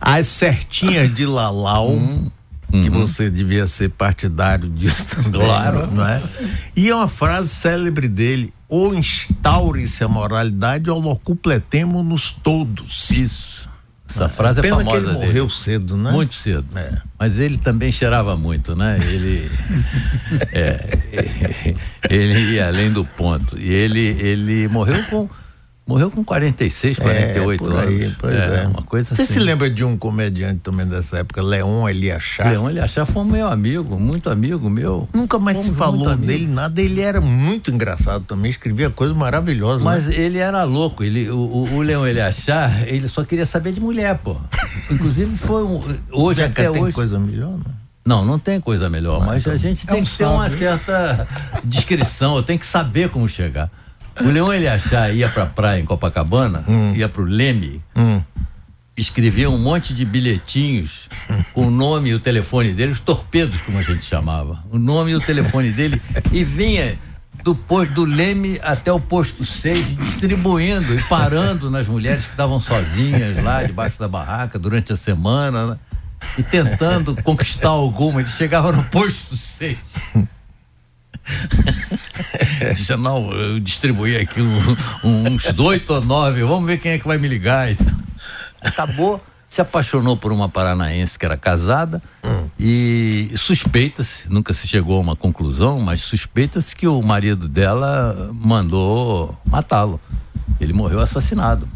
As 0.03 0.27
certinhas 0.27 1.13
de 1.13 1.25
Lalau. 1.25 1.93
Hum 1.93 2.29
que 2.71 2.89
uhum. 2.89 3.05
você 3.05 3.29
devia 3.29 3.67
ser 3.67 3.89
partidário 3.89 4.67
disso 4.71 5.15
também. 5.15 5.41
Claro. 5.41 5.87
Não 5.91 6.07
é? 6.07 6.21
E 6.75 6.89
é 6.89 6.95
uma 6.95 7.07
frase 7.07 7.49
célebre 7.49 8.07
dele: 8.07 8.53
ou 8.67 8.95
instaure-se 8.95 10.03
a 10.03 10.07
moralidade 10.07 10.89
ou 10.89 10.99
locupletemo-nos 10.99 12.31
todos. 12.31 13.09
Isso. 13.11 13.51
Essa 14.09 14.27
frase 14.27 14.59
é, 14.59 14.63
Pena 14.63 14.77
famosa 14.77 14.89
que 14.89 15.03
ele 15.03 15.13
dele. 15.13 15.25
morreu 15.25 15.49
cedo, 15.49 15.95
né? 15.95 16.11
Muito 16.11 16.35
cedo. 16.35 16.65
É. 16.75 17.01
Mas 17.17 17.39
ele 17.39 17.57
também 17.57 17.91
cheirava 17.91 18.35
muito, 18.35 18.75
né? 18.75 18.99
Ele, 19.01 19.49
é, 20.51 21.75
ele 22.09 22.53
ia 22.53 22.67
além 22.67 22.91
do 22.91 23.05
ponto. 23.05 23.57
E 23.57 23.69
ele, 23.69 23.99
ele 24.19 24.67
morreu 24.67 25.01
com 25.05 25.29
Morreu 25.85 26.11
com 26.11 26.23
46, 26.23 26.99
48 26.99 27.63
é, 27.63 27.81
aí, 27.81 28.03
anos. 28.03 28.15
Pois 28.17 28.33
é, 28.33 28.63
é. 28.63 28.67
Uma 28.67 28.83
coisa 28.83 29.15
Você 29.15 29.23
assim. 29.23 29.33
se 29.33 29.39
lembra 29.39 29.69
de 29.69 29.83
um 29.83 29.97
comediante 29.97 30.59
também 30.61 30.85
dessa 30.85 31.19
época, 31.19 31.41
Leon 31.41 31.89
Eliachar? 31.89 32.49
Leon 32.49 32.69
Eliachar 32.69 33.05
foi 33.05 33.25
meu 33.25 33.47
amigo, 33.47 33.99
muito 33.99 34.29
amigo 34.29 34.69
meu. 34.69 35.09
Nunca 35.11 35.39
mais 35.39 35.57
Fomos 35.57 35.71
se 35.71 35.75
falou 35.75 36.15
dele 36.15 36.47
nada. 36.47 36.81
Ele 36.81 37.01
era 37.01 37.19
muito 37.19 37.71
engraçado 37.71 38.23
também, 38.25 38.51
escrevia 38.51 38.89
coisas 38.89 39.17
maravilhosas. 39.17 39.81
Mas 39.81 40.07
né? 40.07 40.15
ele 40.15 40.37
era 40.37 40.63
louco. 40.63 41.03
Ele, 41.03 41.29
o, 41.29 41.37
o, 41.37 41.73
o 41.73 41.81
Leon 41.81 42.05
Eliachar, 42.05 42.83
ele 42.87 43.07
só 43.07 43.23
queria 43.23 43.45
saber 43.45 43.73
de 43.73 43.81
mulher, 43.81 44.17
pô. 44.19 44.37
Inclusive 44.89 45.35
foi 45.35 45.63
um, 45.63 45.81
hoje 46.11 46.43
até 46.43 46.69
tem 46.69 46.81
hoje. 46.81 46.93
coisa 46.93 47.19
melhor, 47.19 47.57
né? 47.57 47.65
Não, 48.05 48.25
não 48.25 48.39
tem 48.39 48.59
coisa 48.59 48.89
melhor, 48.89 49.19
mas, 49.19 49.27
mas 49.27 49.41
então, 49.41 49.53
a 49.53 49.57
gente 49.57 49.85
tem 49.85 49.97
é 49.97 50.01
um 50.01 50.03
que 50.03 50.17
ter 50.17 50.25
uma 50.25 50.49
certa 50.49 51.27
descrição, 51.63 52.41
tem 52.41 52.57
que 52.57 52.65
saber 52.65 53.09
como 53.09 53.27
chegar. 53.27 53.69
O 54.19 54.25
Leão 54.25 54.53
ele 54.53 54.67
achar 54.67 55.13
ia 55.13 55.29
pra 55.29 55.45
praia 55.45 55.79
em 55.79 55.85
Copacabana, 55.85 56.63
hum. 56.67 56.93
ia 56.93 57.07
pro 57.07 57.23
Leme, 57.23 57.81
hum. 57.95 58.21
escrevia 58.97 59.49
um 59.49 59.57
monte 59.57 59.93
de 59.93 60.03
bilhetinhos 60.03 61.07
com 61.53 61.67
o 61.67 61.71
nome 61.71 62.09
e 62.09 62.13
o 62.13 62.19
telefone 62.19 62.73
dele, 62.73 62.91
os 62.91 62.99
torpedos, 62.99 63.61
como 63.61 63.77
a 63.77 63.83
gente 63.83 64.03
chamava. 64.03 64.63
O 64.69 64.77
nome 64.77 65.11
e 65.11 65.15
o 65.15 65.21
telefone 65.21 65.71
dele, 65.71 66.01
e 66.31 66.43
vinha 66.43 66.97
do, 67.43 67.57
do 67.93 68.05
Leme 68.05 68.59
até 68.61 68.91
o 68.91 68.99
posto 68.99 69.45
6, 69.45 69.95
distribuindo 69.97 70.93
e 70.93 71.01
parando 71.03 71.69
nas 71.69 71.87
mulheres 71.87 72.25
que 72.25 72.31
estavam 72.31 72.59
sozinhas 72.59 73.43
lá 73.43 73.63
debaixo 73.63 73.97
da 73.97 74.07
barraca 74.07 74.59
durante 74.59 74.93
a 74.93 74.97
semana, 74.97 75.67
né? 75.67 75.79
e 76.37 76.43
tentando 76.43 77.15
conquistar 77.23 77.69
alguma. 77.69 78.21
Ele 78.21 78.29
chegava 78.29 78.71
no 78.71 78.83
posto 78.85 79.35
6. 79.35 79.77
Disse, 82.75 82.95
não, 82.95 83.31
eu 83.31 83.59
distribuí 83.59 84.17
aqui 84.17 84.41
um, 84.41 85.33
uns 85.33 85.45
oito 85.59 85.93
ou 85.93 86.01
nove, 86.01 86.43
vamos 86.43 86.65
ver 86.65 86.77
quem 86.79 86.93
é 86.93 86.99
que 86.99 87.07
vai 87.07 87.17
me 87.17 87.27
ligar. 87.27 87.71
Então, 87.71 87.95
acabou, 88.61 89.23
se 89.47 89.61
apaixonou 89.61 90.15
por 90.15 90.31
uma 90.31 90.47
paranaense 90.49 91.17
que 91.17 91.25
era 91.25 91.37
casada 91.37 92.01
hum. 92.23 92.47
e 92.59 93.31
suspeita-se, 93.35 94.31
nunca 94.31 94.53
se 94.53 94.67
chegou 94.67 94.97
a 94.97 95.01
uma 95.01 95.15
conclusão, 95.15 95.79
mas 95.79 96.01
suspeita-se 96.01 96.75
que 96.75 96.87
o 96.87 97.01
marido 97.01 97.47
dela 97.47 98.31
mandou 98.33 99.37
matá-lo. 99.45 99.99
Ele 100.59 100.73
morreu 100.73 100.99
assassinado. 100.99 101.67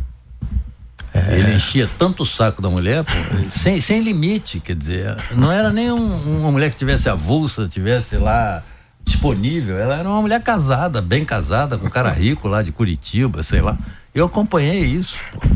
É. 1.14 1.40
Ele 1.40 1.56
enchia 1.56 1.90
tanto 1.98 2.24
o 2.24 2.26
saco 2.26 2.62
da 2.62 2.70
mulher, 2.70 3.04
pô, 3.06 3.12
sem, 3.50 3.80
sem 3.80 4.02
limite, 4.02 4.60
quer 4.60 4.76
dizer, 4.76 5.16
não 5.36 5.50
era 5.50 5.72
nem 5.72 5.90
um, 5.90 6.40
uma 6.40 6.52
mulher 6.52 6.70
que 6.70 6.76
tivesse 6.76 7.08
avulsa, 7.08 7.70
tivesse 7.70 8.18
lá 8.18 8.62
disponível, 9.06 9.78
ela 9.78 9.96
era 9.96 10.10
uma 10.10 10.22
mulher 10.22 10.42
casada, 10.42 11.02
bem 11.02 11.24
casada, 11.24 11.78
com 11.78 11.88
um 11.88 11.90
cara 11.90 12.10
rico 12.10 12.48
lá 12.48 12.62
de 12.62 12.72
Curitiba, 12.72 13.44
sei 13.44 13.62
lá. 13.62 13.78
Eu 14.14 14.26
acompanhei 14.26 14.84
isso, 14.84 15.18
pô. 15.32 15.48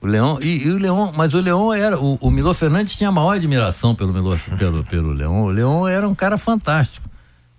O 0.00 0.06
Leão, 0.06 0.38
e, 0.42 0.66
e, 0.66 0.70
o 0.70 0.78
Leão, 0.78 1.12
mas 1.16 1.32
o 1.32 1.38
Leão 1.38 1.72
era, 1.72 1.96
o, 1.96 2.18
o 2.20 2.28
Milô 2.28 2.52
Fernandes 2.52 2.96
tinha 2.96 3.08
a 3.08 3.12
maior 3.12 3.36
admiração 3.36 3.94
pelo 3.94 4.12
pelo, 4.58 4.84
pelo 4.84 5.12
Leão. 5.12 5.44
O 5.44 5.48
Leão 5.50 5.86
era 5.86 6.08
um 6.08 6.14
cara 6.14 6.36
fantástico. 6.36 7.08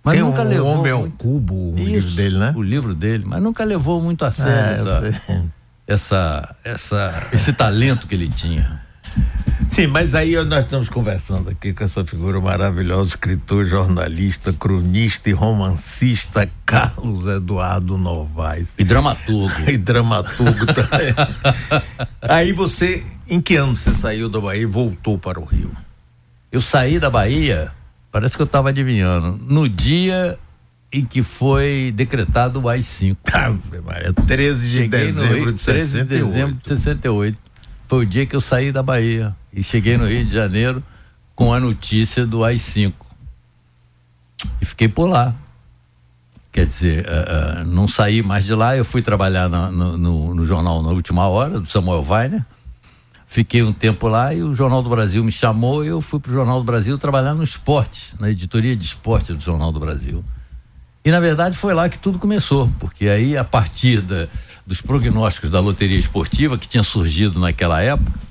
Mas 0.04 0.16
Tem 0.16 0.22
nunca 0.22 0.42
um 0.42 0.48
levou. 0.48 0.66
Homem 0.66 0.92
ao 0.92 1.00
muito... 1.00 1.16
Cubo, 1.16 1.72
o 1.72 1.78
Isso, 1.78 1.86
livro 1.86 2.10
dele, 2.10 2.38
né? 2.38 2.52
O 2.54 2.62
livro 2.62 2.94
dele, 2.94 3.24
mas 3.26 3.42
nunca 3.42 3.64
levou 3.64 4.02
muito 4.02 4.26
a 4.26 4.30
sério 4.30 4.86
é, 4.86 5.08
essa, 5.08 5.56
essa, 5.86 6.56
essa, 6.62 7.28
esse 7.32 7.52
talento 7.54 8.06
que 8.06 8.14
ele 8.14 8.28
tinha. 8.28 8.82
Sim, 9.74 9.88
mas 9.88 10.14
aí 10.14 10.36
nós 10.44 10.62
estamos 10.62 10.88
conversando 10.88 11.50
aqui 11.50 11.72
com 11.72 11.82
essa 11.82 12.04
figura 12.04 12.40
maravilhosa, 12.40 13.08
escritor, 13.08 13.66
jornalista, 13.66 14.52
cronista 14.52 15.28
e 15.28 15.32
romancista, 15.32 16.48
Carlos 16.64 17.26
Eduardo 17.26 17.98
Novaes. 17.98 18.68
E 18.78 18.84
dramaturgo. 18.84 19.52
e 19.68 19.76
dramaturgo 19.76 20.64
também. 20.66 21.12
aí 22.22 22.52
você, 22.52 23.04
em 23.28 23.40
que 23.40 23.56
ano 23.56 23.76
você 23.76 23.92
saiu 23.92 24.28
da 24.28 24.40
Bahia 24.40 24.62
e 24.62 24.64
voltou 24.64 25.18
para 25.18 25.40
o 25.40 25.44
Rio? 25.44 25.76
Eu 26.52 26.60
saí 26.60 27.00
da 27.00 27.10
Bahia, 27.10 27.72
parece 28.12 28.36
que 28.36 28.42
eu 28.42 28.46
estava 28.46 28.68
adivinhando, 28.68 29.40
no 29.44 29.68
dia 29.68 30.38
em 30.92 31.04
que 31.04 31.20
foi 31.24 31.92
decretado 31.92 32.60
o 32.60 32.68
AI-5. 32.68 33.16
Ave 33.32 33.80
Maria, 33.84 34.12
13 34.12 34.68
de 34.68 34.78
Cheguei 34.78 34.88
dezembro 34.88 35.34
Rio, 35.34 35.52
de 35.52 35.64
13 35.64 35.96
de 35.96 36.04
dezembro 36.04 36.54
de 36.62 36.68
68. 36.68 37.38
Foi 37.88 38.04
o 38.04 38.06
dia 38.06 38.24
que 38.24 38.36
eu 38.36 38.40
saí 38.40 38.70
da 38.70 38.80
Bahia 38.80 39.34
e 39.54 39.62
cheguei 39.62 39.96
no 39.96 40.06
Rio 40.06 40.24
de 40.24 40.32
Janeiro 40.32 40.82
com 41.34 41.52
a 41.52 41.60
notícia 41.60 42.26
do 42.26 42.44
AI-5. 42.44 42.92
E 44.60 44.64
fiquei 44.64 44.88
por 44.88 45.06
lá. 45.06 45.34
Quer 46.52 46.66
dizer, 46.66 47.06
uh, 47.06 47.62
uh, 47.62 47.64
não 47.64 47.88
saí 47.88 48.22
mais 48.22 48.44
de 48.44 48.54
lá, 48.54 48.76
eu 48.76 48.84
fui 48.84 49.02
trabalhar 49.02 49.48
na, 49.48 49.70
no, 49.70 49.98
no, 49.98 50.34
no, 50.34 50.46
jornal 50.46 50.82
na 50.82 50.90
última 50.90 51.26
hora, 51.26 51.58
do 51.58 51.68
Samuel 51.68 52.04
Weiner. 52.08 52.44
Fiquei 53.26 53.62
um 53.64 53.72
tempo 53.72 54.06
lá 54.06 54.32
e 54.32 54.42
o 54.42 54.54
Jornal 54.54 54.80
do 54.80 54.88
Brasil 54.88 55.24
me 55.24 55.32
chamou 55.32 55.84
e 55.84 55.88
eu 55.88 56.00
fui 56.00 56.20
para 56.20 56.30
o 56.30 56.32
Jornal 56.32 56.60
do 56.60 56.64
Brasil 56.64 56.96
trabalhar 56.96 57.34
no 57.34 57.42
esporte, 57.42 58.14
na 58.20 58.30
editoria 58.30 58.76
de 58.76 58.84
esporte 58.84 59.32
do 59.32 59.40
Jornal 59.40 59.72
do 59.72 59.80
Brasil. 59.80 60.24
E 61.04 61.10
na 61.10 61.18
verdade 61.18 61.56
foi 61.56 61.74
lá 61.74 61.88
que 61.88 61.98
tudo 61.98 62.20
começou, 62.20 62.70
porque 62.78 63.08
aí 63.08 63.36
a 63.36 63.42
partir 63.42 64.00
da, 64.00 64.28
dos 64.64 64.80
prognósticos 64.80 65.50
da 65.50 65.58
loteria 65.58 65.98
esportiva 65.98 66.56
que 66.56 66.68
tinha 66.68 66.84
surgido 66.84 67.40
naquela 67.40 67.82
época. 67.82 68.23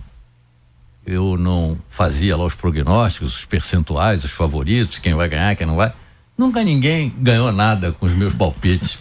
Eu 1.05 1.37
não 1.37 1.77
fazia 1.89 2.37
lá 2.37 2.45
os 2.45 2.55
prognósticos, 2.55 3.39
os 3.39 3.45
percentuais, 3.45 4.23
os 4.23 4.31
favoritos, 4.31 4.99
quem 4.99 5.13
vai 5.13 5.27
ganhar, 5.27 5.55
quem 5.55 5.67
não 5.67 5.75
vai. 5.75 5.91
Nunca 6.37 6.63
ninguém 6.63 7.13
ganhou 7.17 7.51
nada 7.51 7.91
com 7.91 8.05
os 8.05 8.13
meus 8.13 8.33
palpites. 8.33 8.97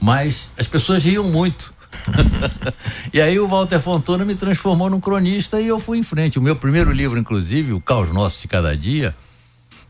Mas 0.00 0.48
as 0.58 0.66
pessoas 0.66 1.04
riam 1.04 1.24
muito. 1.28 1.72
e 3.12 3.20
aí 3.20 3.38
o 3.38 3.46
Walter 3.46 3.78
Fontana 3.78 4.24
me 4.24 4.34
transformou 4.34 4.90
num 4.90 4.98
cronista 4.98 5.60
e 5.60 5.68
eu 5.68 5.78
fui 5.78 5.98
em 5.98 6.02
frente. 6.02 6.38
O 6.38 6.42
meu 6.42 6.56
primeiro 6.56 6.90
livro, 6.90 7.18
inclusive, 7.18 7.72
O 7.72 7.80
Caos 7.80 8.10
Nosso 8.10 8.40
de 8.40 8.48
Cada 8.48 8.76
Dia, 8.76 9.14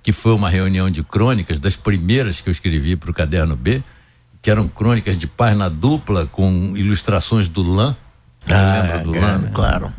que 0.03 0.12
foi 0.12 0.35
uma 0.35 0.51
reunião 0.51 0.91
de 0.91 1.03
crônicas, 1.03 1.59
das 1.59 1.77
primeiras 1.77 2.41
que 2.41 2.49
eu 2.49 2.53
escrevi 2.53 2.95
para 2.95 3.11
o 3.11 3.15
Caderno 3.15 3.57
B, 3.57 3.83
que 4.43 4.51
eram 4.51 4.69
crônicas 4.69 5.17
de 5.17 5.27
página 5.27 5.71
dupla 5.71 6.27
com 6.27 6.77
ilustrações 6.77 7.49
do 7.49 7.62
Lan. 7.62 7.97
Ah, 8.49 8.81
lembra 8.83 8.99
do 9.05 9.15
é, 9.15 9.21
Lan? 9.21 9.39
Né? 9.39 9.51
Claro. 9.55 9.93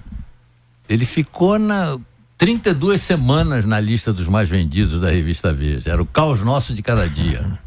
Ele 0.88 1.06
ficou 1.06 1.58
na 1.58 1.98
32 2.38 3.02
semanas 3.02 3.64
na 3.64 3.80
lista 3.80 4.12
dos 4.12 4.28
mais 4.28 4.50
vendidos 4.50 5.00
da 5.00 5.10
revista 5.10 5.54
Veja. 5.54 5.92
Era 5.92 6.02
o 6.02 6.06
caos 6.06 6.42
nosso 6.42 6.74
de 6.74 6.82
cada 6.82 7.08
dia. 7.08 7.58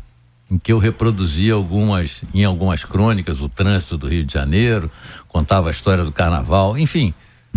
Em 0.51 0.59
que 0.59 0.73
eu 0.73 0.79
reproduzia 0.79 1.55
algumas, 1.55 2.23
em 2.35 2.45
algumas 2.45 2.85
crônicas, 2.85 3.41
o 3.41 3.49
trânsito 3.49 3.97
do 3.97 4.07
Rio 4.09 4.25
de 4.25 4.33
Janeiro, 4.33 4.91
contava 5.29 5.69
a 5.69 5.71
história 5.71 6.05
do 6.05 6.13
carnaval, 6.13 6.77
enfim, 6.77 7.15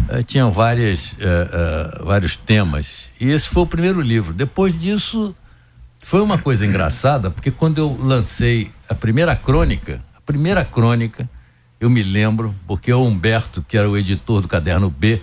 eh, 0.08 0.24
tinham 0.24 0.50
várias, 0.50 1.16
eh, 1.20 1.50
eh, 1.52 2.04
vários 2.04 2.36
temas. 2.36 3.12
E 3.20 3.30
esse 3.30 3.50
foi 3.50 3.64
o 3.64 3.68
primeiro 3.68 4.02
livro. 4.02 4.34
Depois 4.34 4.80
disso, 4.80 5.36
foi 6.00 6.22
uma 6.22 6.38
coisa 6.38 6.66
engraçada, 6.66 7.30
porque 7.30 7.52
quando 7.52 7.80
eu 7.80 8.00
lancei 8.02 8.72
a 8.88 8.96
primeira 8.96 9.36
crônica, 9.36 10.02
a 10.16 10.22
primeira 10.22 10.64
crônica, 10.64 11.30
eu 11.80 11.90
me 11.90 12.02
lembro, 12.02 12.56
porque 12.66 12.92
o 12.92 13.04
Humberto, 13.04 13.64
que 13.68 13.78
era 13.78 13.90
o 13.90 13.98
editor 13.98 14.42
do 14.42 14.48
caderno 14.48 14.90
B, 14.90 15.22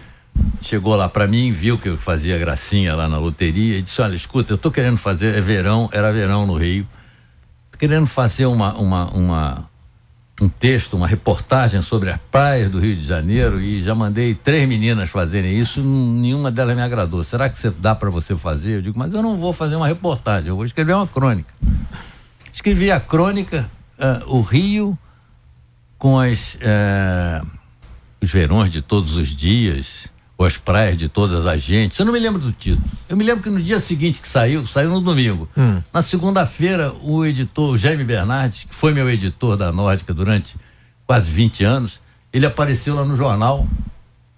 chegou 0.60 0.96
lá 0.96 1.08
para 1.08 1.26
mim, 1.26 1.52
viu 1.52 1.78
que 1.78 1.88
eu 1.88 1.96
fazia 1.96 2.38
gracinha 2.38 2.94
lá 2.94 3.08
na 3.08 3.18
loteria 3.18 3.78
e 3.78 3.82
disse: 3.82 4.00
Olha, 4.00 4.14
escuta, 4.14 4.52
eu 4.52 4.58
tô 4.58 4.70
querendo 4.70 4.96
fazer, 4.96 5.36
é 5.36 5.40
verão, 5.40 5.88
era 5.92 6.12
verão 6.12 6.46
no 6.46 6.56
Rio, 6.56 6.86
tô 7.70 7.78
querendo 7.78 8.06
fazer 8.06 8.46
uma, 8.46 8.74
uma, 8.74 9.10
uma 9.10 9.70
um 10.40 10.48
texto, 10.48 10.94
uma 10.94 11.06
reportagem 11.06 11.80
sobre 11.80 12.10
as 12.10 12.18
praias 12.30 12.70
do 12.70 12.78
Rio 12.78 12.94
de 12.94 13.02
Janeiro 13.02 13.60
e 13.60 13.80
já 13.80 13.94
mandei 13.94 14.34
três 14.34 14.68
meninas 14.68 15.08
fazerem 15.08 15.58
isso, 15.58 15.80
nenhuma 15.80 16.50
delas 16.50 16.76
me 16.76 16.82
agradou. 16.82 17.24
Será 17.24 17.48
que 17.48 17.70
dá 17.70 17.94
para 17.94 18.10
você 18.10 18.36
fazer? 18.36 18.76
Eu 18.76 18.82
digo, 18.82 18.98
mas 18.98 19.12
eu 19.12 19.22
não 19.22 19.36
vou 19.36 19.52
fazer 19.52 19.76
uma 19.76 19.86
reportagem, 19.86 20.48
eu 20.48 20.56
vou 20.56 20.64
escrever 20.64 20.94
uma 20.94 21.06
crônica. 21.06 21.54
Escrevi 22.52 22.90
a 22.90 23.00
crônica, 23.00 23.70
uh, 23.98 24.36
o 24.36 24.42
Rio 24.42 24.98
com 25.98 26.18
as, 26.18 26.56
uh, 26.56 27.46
os 28.20 28.30
verões 28.30 28.68
de 28.68 28.82
todos 28.82 29.16
os 29.16 29.34
dias, 29.34 30.10
as 30.44 30.58
praias 30.58 30.96
de 30.96 31.08
todas 31.08 31.46
as 31.46 31.62
gentes. 31.62 31.98
Eu 31.98 32.04
não 32.04 32.12
me 32.12 32.18
lembro 32.18 32.40
do 32.40 32.52
título. 32.52 32.84
Eu 33.08 33.16
me 33.16 33.24
lembro 33.24 33.42
que 33.42 33.48
no 33.48 33.62
dia 33.62 33.80
seguinte 33.80 34.20
que 34.20 34.28
saiu, 34.28 34.66
saiu 34.66 34.90
no 34.90 35.00
domingo. 35.00 35.48
Hum. 35.56 35.80
Na 35.92 36.02
segunda-feira, 36.02 36.92
o 37.02 37.24
editor, 37.24 37.70
o 37.70 37.78
Jaime 37.78 38.04
Bernardes, 38.04 38.64
que 38.64 38.74
foi 38.74 38.92
meu 38.92 39.08
editor 39.08 39.56
da 39.56 39.72
Nórdica 39.72 40.12
durante 40.12 40.56
quase 41.06 41.30
20 41.30 41.64
anos, 41.64 42.00
ele 42.32 42.44
apareceu 42.44 42.94
lá 42.94 43.04
no 43.04 43.16
jornal 43.16 43.66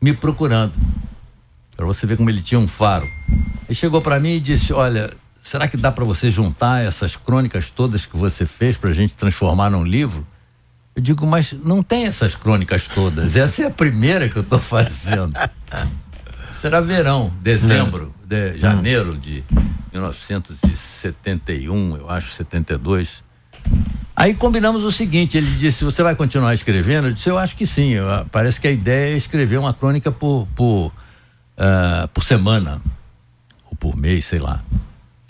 me 0.01 0.13
procurando. 0.13 0.73
Para 1.77 1.87
você 1.87 2.07
ver 2.07 2.17
como 2.17 2.31
ele 2.31 2.43
tinha 2.43 2.61
um 2.61 2.69
faro. 2.69 3.09
Ele 3.69 3.75
chegou 3.75 4.01
para 4.01 4.21
mim 4.21 4.35
e 4.35 4.41
disse: 4.41 4.73
Olha, 4.73 5.13
será 5.43 5.67
que 5.67 5.77
dá 5.77 5.91
para 5.91 6.05
você 6.05 6.31
juntar 6.31 6.85
essas 6.85 7.17
crônicas 7.17 7.71
todas 7.71 8.07
que 8.07 8.17
você 8.17 8.47
fez 8.47 8.77
para 8.77 8.91
a 8.91 8.93
gente 8.93 9.17
transformar 9.17 9.71
num 9.71 9.85
livro? 9.85 10.27
Eu 10.99 11.03
digo, 11.03 11.25
mas 11.25 11.53
não 11.53 11.81
tem 11.81 12.07
essas 12.07 12.35
crônicas 12.35 12.89
todas. 12.89 13.37
Essa 13.37 13.63
é 13.63 13.67
a 13.67 13.71
primeira 13.71 14.29
que 14.29 14.35
eu 14.35 14.43
estou 14.43 14.59
fazendo. 14.59 15.33
Será 16.51 16.81
verão, 16.81 17.33
dezembro, 17.41 18.13
de 18.27 18.59
janeiro 18.59 19.17
de 19.17 19.45
1971, 19.93 21.99
eu 21.99 22.11
acho, 22.11 22.33
72. 22.33 23.23
Aí 24.17 24.35
combinamos 24.35 24.83
o 24.83 24.91
seguinte, 24.91 25.39
ele 25.39 25.47
disse, 25.47 25.85
você 25.85 26.03
vai 26.03 26.17
continuar 26.17 26.53
escrevendo? 26.53 27.07
Eu 27.07 27.13
disse, 27.13 27.31
eu 27.31 27.39
acho 27.39 27.55
que 27.55 27.65
sim. 27.65 27.91
Eu, 27.91 28.27
parece 28.33 28.61
que 28.61 28.67
a 28.67 28.73
ideia 28.73 29.15
é 29.15 29.17
escrever 29.17 29.59
uma 29.59 29.73
crônica 29.73 30.11
por, 30.11 30.49
por, 30.57 30.89
uh, 30.89 32.09
por 32.13 32.25
semana, 32.25 32.83
ou 33.71 33.77
por 33.77 33.97
mês, 33.97 34.25
sei 34.25 34.41
lá. 34.41 34.65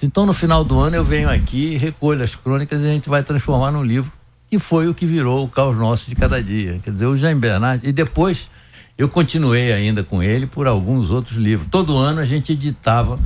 Então 0.03 0.25
no 0.25 0.33
final 0.33 0.65
do 0.65 0.81
ano 0.81 0.97
eu 0.97 1.05
venho 1.05 1.29
aqui, 1.29 1.77
recolho 1.77 2.25
as 2.25 2.35
crônicas 2.35 2.81
e 2.81 2.87
a 2.87 2.89
gente 2.89 3.11
vai 3.11 3.23
transformar 3.23 3.71
num 3.71 3.85
livro 3.85 4.11
que 4.51 4.59
foi 4.59 4.89
o 4.89 4.95
que 4.95 5.05
virou 5.05 5.45
o 5.45 5.49
caos 5.49 5.77
nosso 5.77 6.09
de 6.09 6.17
cada 6.17 6.43
dia. 6.43 6.79
Quer 6.83 6.93
dizer, 6.93 7.07
o 7.07 7.17
Jaime 7.17 7.41
Bernard. 7.41 7.87
E 7.87 7.93
depois 7.93 8.51
eu 8.97 9.09
continuei 9.09 9.73
ainda 9.73 10.03
com 10.03 10.23
ele 10.23 10.47
por 10.47 10.67
alguns 10.67 11.11
outros 11.11 11.37
livros. 11.37 11.69
Todo 11.71 11.97
ano 11.97 12.21
a 12.21 12.25
gente 12.25 12.53
editava 12.53 13.19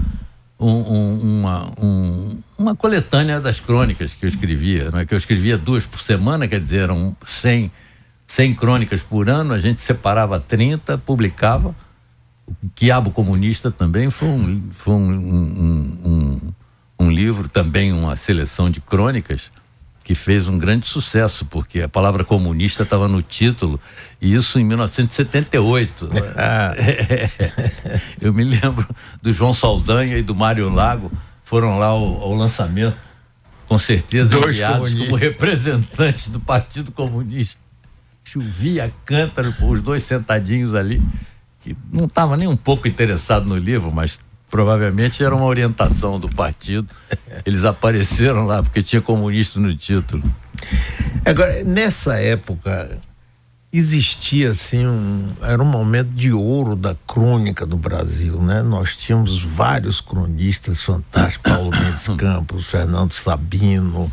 um, 0.58 0.70
um, 0.70 1.20
uma, 1.20 1.72
um, 1.80 2.38
uma 2.58 2.76
coletânea 2.76 3.40
das 3.40 3.60
crônicas 3.60 4.14
que 4.14 4.24
eu 4.24 4.28
escrevia, 4.28 4.90
é? 4.94 5.04
que 5.06 5.14
eu 5.14 5.18
escrevia 5.18 5.56
duas 5.56 5.86
por 5.86 6.00
semana, 6.00 6.46
quer 6.46 6.60
dizer, 6.60 6.82
eram 6.82 7.16
100, 7.24 7.70
100 8.26 8.54
crônicas 8.54 9.02
por 9.02 9.28
ano, 9.28 9.54
a 9.54 9.58
gente 9.58 9.80
separava 9.80 10.38
30, 10.38 10.98
publicava. 10.98 11.74
O 12.46 12.68
Quiabo 12.74 13.10
Comunista 13.10 13.70
também 13.70 14.10
foi 14.10 14.28
um, 14.28 14.68
foi 14.72 14.94
um, 14.94 16.52
um 16.98 17.10
livro, 17.10 17.48
também 17.48 17.92
uma 17.92 18.14
seleção 18.16 18.70
de 18.70 18.80
crônicas 18.80 19.50
que 20.02 20.14
fez 20.14 20.48
um 20.48 20.58
grande 20.58 20.86
sucesso, 20.86 21.46
porque 21.46 21.80
a 21.80 21.88
palavra 21.88 22.24
comunista 22.24 22.82
estava 22.82 23.06
no 23.08 23.22
título, 23.22 23.80
e 24.20 24.34
isso 24.34 24.58
em 24.58 24.64
1978. 24.64 26.10
Ah. 26.36 26.74
Eu 28.20 28.32
me 28.32 28.42
lembro 28.42 28.86
do 29.20 29.32
João 29.32 29.52
Saldanha 29.52 30.16
e 30.16 30.22
do 30.22 30.34
Mário 30.34 30.68
Lago, 30.68 31.10
foram 31.44 31.78
lá 31.78 31.86
ao, 31.86 32.02
ao 32.02 32.34
lançamento, 32.34 32.96
com 33.66 33.78
certeza 33.78 34.30
Dois 34.30 34.50
enviados 34.50 34.94
como 34.94 35.14
representantes 35.16 36.28
do 36.28 36.40
Partido 36.40 36.90
Comunista. 36.90 37.60
Chovia 38.24 38.92
cântaro, 39.04 39.54
os 39.60 39.80
dois 39.80 40.02
sentadinhos 40.02 40.74
ali, 40.74 41.02
que 41.60 41.76
não 41.92 42.06
estava 42.06 42.36
nem 42.36 42.48
um 42.48 42.56
pouco 42.56 42.88
interessado 42.88 43.46
no 43.46 43.56
livro, 43.56 43.92
mas 43.92 44.20
provavelmente 44.52 45.24
era 45.24 45.34
uma 45.34 45.46
orientação 45.46 46.20
do 46.20 46.28
partido. 46.28 46.86
Eles 47.46 47.64
apareceram 47.64 48.44
lá 48.44 48.62
porque 48.62 48.82
tinha 48.82 49.00
comunista 49.00 49.58
no 49.58 49.74
título. 49.74 50.22
Agora, 51.24 51.64
nessa 51.64 52.16
época, 52.20 53.00
existia 53.72 54.50
assim 54.50 54.86
um 54.86 55.28
era 55.40 55.62
um 55.62 55.66
momento 55.66 56.10
de 56.10 56.30
ouro 56.32 56.76
da 56.76 56.94
crônica 57.06 57.64
do 57.64 57.78
Brasil, 57.78 58.42
né? 58.42 58.62
Nós 58.62 58.94
tínhamos 58.94 59.42
vários 59.42 60.02
cronistas 60.02 60.82
fantásticos, 60.82 61.50
Paulo 61.50 61.70
Mendes 61.80 62.06
Campos, 62.18 62.66
Fernando 62.66 63.12
Sabino, 63.12 64.12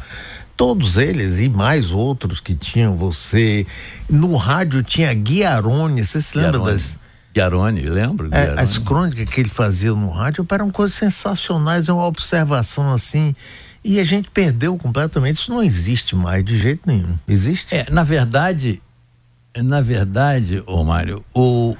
todos 0.55 0.96
eles 0.96 1.39
e 1.39 1.50
mais 1.50 1.91
outros 1.91 2.39
que 2.39 2.55
tinham 2.55 2.96
você. 2.96 3.67
No 4.10 4.38
rádio 4.38 4.81
tinha 4.84 5.13
Guiarone, 5.13 6.05
você 6.05 6.22
se 6.22 6.38
lembra 6.38 6.60
Guiarone. 6.60 6.72
das 6.72 6.98
Guiarone, 7.39 7.81
lembro? 7.84 8.29
É, 8.34 8.60
as 8.60 8.77
crônicas 8.77 9.24
que 9.25 9.39
ele 9.39 9.50
fazia 9.50 9.93
no 9.93 10.10
rádio 10.10 10.46
eram 10.51 10.69
coisas 10.69 10.98
sensacionais, 10.98 11.88
é 11.88 11.93
uma 11.93 12.05
observação 12.05 12.91
assim. 12.93 13.34
E 13.81 13.98
a 13.98 14.03
gente 14.03 14.29
perdeu 14.29 14.77
completamente. 14.77 15.36
Isso 15.36 15.51
não 15.51 15.63
existe 15.63 16.15
mais 16.15 16.43
de 16.43 16.60
jeito 16.60 16.81
nenhum. 16.86 17.17
Existe? 17.25 17.74
É, 17.74 17.89
na 17.89 18.03
verdade, 18.03 18.81
na 19.55 19.79
verdade, 19.79 20.62
ô 20.67 20.84
Mário, 20.84 21.24
o, 21.34 21.77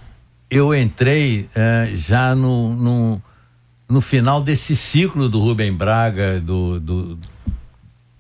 eu 0.49 0.73
entrei 0.73 1.49
é, 1.53 1.91
já 1.93 2.33
no, 2.33 2.73
no, 2.73 3.21
no, 3.89 3.99
final 3.99 4.41
desse 4.41 4.77
ciclo 4.77 5.27
do 5.27 5.41
Rubem 5.41 5.73
Braga, 5.73 6.39
do, 6.39 6.79
do 6.79 7.19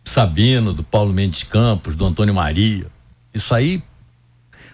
Sabino, 0.03 0.73
do 0.73 0.83
Paulo 0.83 1.13
Mendes 1.13 1.43
Campos, 1.43 1.95
do 1.95 2.05
Antônio 2.05 2.33
Maria. 2.33 2.87
Isso 3.33 3.55
aí 3.55 3.81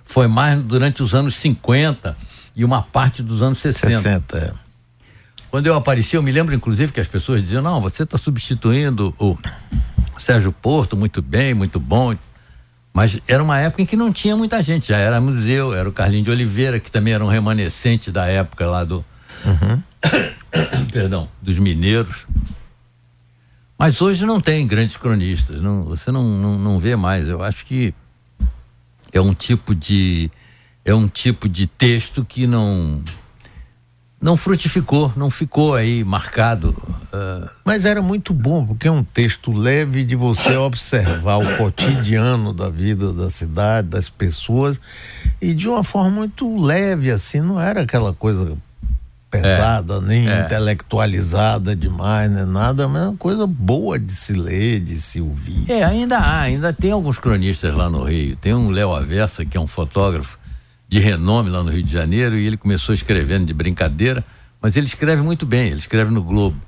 foi 0.03 0.27
mais 0.27 0.59
durante 0.63 1.03
os 1.03 1.13
anos 1.13 1.35
50 1.35 2.17
e 2.55 2.63
uma 2.63 2.81
parte 2.81 3.21
dos 3.21 3.41
anos 3.41 3.59
60. 3.59 3.89
60 3.89 4.37
é. 4.37 4.53
Quando 5.51 5.67
eu 5.67 5.75
apareci, 5.75 6.15
eu 6.15 6.23
me 6.23 6.31
lembro 6.31 6.53
inclusive 6.53 6.91
que 6.91 6.99
as 6.99 7.07
pessoas 7.07 7.41
diziam: 7.41 7.61
não, 7.61 7.81
você 7.81 8.03
está 8.03 8.17
substituindo 8.17 9.13
o 9.19 9.37
Sérgio 10.17 10.51
Porto, 10.51 10.95
muito 10.95 11.21
bem, 11.21 11.53
muito 11.53 11.79
bom. 11.79 12.15
Mas 12.93 13.19
era 13.27 13.43
uma 13.43 13.59
época 13.59 13.81
em 13.81 13.85
que 13.85 13.97
não 13.97 14.11
tinha 14.11 14.37
muita 14.37 14.63
gente, 14.63 14.87
já 14.87 14.97
era 14.97 15.19
museu, 15.19 15.73
era 15.73 15.87
o 15.87 15.91
Carlinho 15.91 16.23
de 16.23 16.31
Oliveira, 16.31 16.79
que 16.79 16.89
também 16.89 17.13
era 17.13 17.23
um 17.23 17.27
remanescente 17.27 18.09
da 18.09 18.25
época 18.25 18.65
lá 18.67 18.85
do. 18.85 19.03
Uhum. 19.43 19.81
Perdão, 20.91 21.27
dos 21.41 21.59
mineiros. 21.59 22.25
Mas 23.77 24.01
hoje 24.01 24.25
não 24.25 24.39
tem 24.39 24.65
grandes 24.65 24.95
cronistas, 24.95 25.59
não, 25.59 25.83
você 25.83 26.09
não, 26.09 26.23
não, 26.23 26.57
não 26.57 26.79
vê 26.79 26.95
mais. 26.95 27.27
Eu 27.27 27.43
acho 27.43 27.65
que 27.65 27.93
é 29.11 29.19
um 29.19 29.33
tipo 29.33 29.75
de 29.75 30.31
é 30.85 30.93
um 30.93 31.07
tipo 31.07 31.49
de 31.49 31.65
texto 31.65 32.23
que 32.23 32.45
não 32.45 33.01
não 34.21 34.37
frutificou, 34.37 35.11
não 35.15 35.29
ficou 35.29 35.75
aí 35.75 36.03
marcado. 36.03 36.69
Uh... 37.13 37.49
Mas 37.63 37.85
era 37.85 38.01
muito 38.01 38.33
bom, 38.33 38.65
porque 38.65 38.87
é 38.87 38.91
um 38.91 39.03
texto 39.03 39.51
leve 39.51 40.03
de 40.03 40.15
você 40.15 40.55
observar 40.55 41.37
o 41.37 41.57
cotidiano 41.57 42.53
da 42.53 42.69
vida 42.69 43.11
da 43.11 43.29
cidade, 43.29 43.89
das 43.89 44.09
pessoas, 44.09 44.79
e 45.39 45.53
de 45.53 45.67
uma 45.67 45.83
forma 45.83 46.09
muito 46.09 46.57
leve, 46.57 47.11
assim, 47.11 47.39
não 47.39 47.59
era 47.59 47.81
aquela 47.81 48.13
coisa 48.13 48.57
pesada, 49.29 49.95
é, 49.95 50.01
nem 50.01 50.29
é. 50.29 50.45
intelectualizada 50.45 51.75
demais, 51.75 52.31
nem 52.31 52.45
nada, 52.45 52.87
mas 52.87 53.03
é 53.03 53.07
uma 53.09 53.17
coisa 53.17 53.45
boa 53.45 53.99
de 53.99 54.11
se 54.11 54.33
ler, 54.33 54.79
de 54.79 54.99
se 54.99 55.21
ouvir. 55.21 55.69
É, 55.69 55.83
ainda 55.83 56.17
há, 56.17 56.39
ainda 56.39 56.73
tem 56.73 56.91
alguns 56.91 57.19
cronistas 57.19 57.75
lá 57.75 57.89
no 57.89 58.03
Rio. 58.03 58.35
Tem 58.37 58.55
um 58.55 58.69
Léo 58.71 58.93
Avessa, 58.93 59.45
que 59.45 59.57
é 59.57 59.59
um 59.59 59.67
fotógrafo 59.67 60.39
de 60.87 60.99
renome 60.99 61.49
lá 61.49 61.63
no 61.63 61.71
Rio 61.71 61.83
de 61.83 61.91
Janeiro 61.91 62.37
e 62.37 62.45
ele 62.45 62.57
começou 62.57 62.93
escrevendo 62.93 63.45
de 63.45 63.53
brincadeira, 63.53 64.23
mas 64.61 64.75
ele 64.75 64.85
escreve 64.85 65.21
muito 65.21 65.45
bem, 65.45 65.67
ele 65.69 65.79
escreve 65.79 66.11
no 66.11 66.23
Globo. 66.23 66.59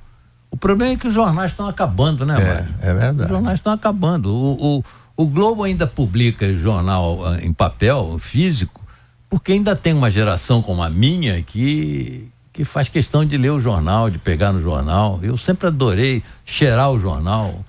O 0.50 0.57
problema 0.57 0.93
é 0.93 0.95
que 0.97 1.07
os 1.07 1.13
jornais 1.13 1.51
estão 1.51 1.67
acabando, 1.67 2.25
né, 2.25 2.33
Mário? 2.33 2.75
É, 2.81 2.89
é 2.89 2.93
verdade. 2.93 3.24
Os 3.24 3.29
jornais 3.29 3.59
estão 3.59 3.74
acabando. 3.74 4.33
O, 4.33 4.77
o, 4.77 4.83
o 5.15 5.25
Globo 5.25 5.63
ainda 5.63 5.86
publica 5.86 6.51
jornal 6.57 7.25
ah, 7.25 7.39
em 7.41 7.51
papel, 7.51 8.17
físico, 8.17 8.81
porque 9.29 9.51
ainda 9.51 9.75
tem 9.75 9.93
uma 9.93 10.09
geração 10.09 10.62
como 10.62 10.81
a 10.81 10.89
minha 10.89 11.41
que, 11.43 12.29
que 12.53 12.63
faz 12.63 12.88
questão 12.88 13.25
de 13.25 13.38
ler 13.38 13.51
o 13.51 13.59
jornal, 13.59 14.09
de 14.09 14.17
pegar 14.17 14.53
no 14.53 14.62
jornal. 14.62 15.19
Eu 15.21 15.36
sempre 15.38 15.67
adorei 15.67 16.24
cheirar 16.45 16.91
o 16.91 17.00
jornal, 17.00 17.63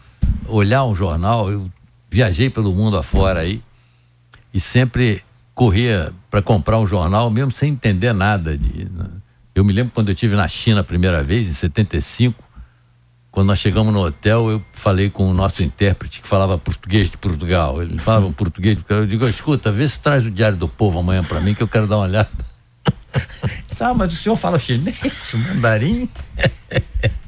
olhar 0.47 0.85
o 0.85 0.95
jornal. 0.95 1.51
Eu 1.51 1.65
viajei 2.09 2.49
pelo 2.49 2.73
mundo 2.73 2.97
afora 2.97 3.41
aí 3.41 3.63
e 4.55 4.61
sempre 4.61 5.23
corria 5.59 6.13
para 6.31 6.41
comprar 6.41 6.79
um 6.79 6.87
jornal, 6.87 7.29
mesmo 7.33 7.51
sem 7.51 7.73
entender 7.73 8.13
nada. 8.13 8.57
De, 8.57 8.85
né? 8.85 9.09
Eu 9.53 9.65
me 9.65 9.73
lembro 9.73 9.93
quando 9.93 10.09
eu 10.09 10.15
tive 10.15 10.37
na 10.37 10.47
China 10.47 10.83
a 10.83 10.85
primeira 10.85 11.21
vez, 11.21 11.49
em 11.49 11.53
75, 11.53 12.41
quando 13.33 13.49
nós 13.49 13.59
chegamos 13.59 13.93
no 13.93 14.01
hotel, 14.07 14.49
eu 14.53 14.65
falei 14.73 15.11
com 15.11 15.29
o 15.29 15.35
nosso 15.35 15.65
intérprete 15.65 16.21
que 16.21 16.29
falava 16.29 16.57
português 16.57 17.11
de 17.11 17.19
Portugal. 17.19 17.83
Ele 17.83 17.99
falava 17.99 18.31
português 18.31 18.77
de 18.77 18.83
Portugal. 18.83 19.03
Eu 19.03 19.09
digo, 19.09 19.27
escuta, 19.27 19.73
vê 19.73 19.89
se 19.89 19.99
traz 19.99 20.25
o 20.25 20.31
Diário 20.31 20.57
do 20.57 20.69
Povo 20.69 21.01
amanhã 21.01 21.25
para 21.25 21.41
mim, 21.41 21.55
que 21.55 21.63
eu 21.63 21.69
quero 21.69 21.89
dar 21.89 21.97
uma 21.97 22.05
olhada. 22.05 22.31
Ah, 23.81 23.95
mas 23.95 24.13
o 24.13 24.17
senhor 24.17 24.35
fala 24.35 24.59
chinês, 24.59 24.99
mandarim? 25.33 26.09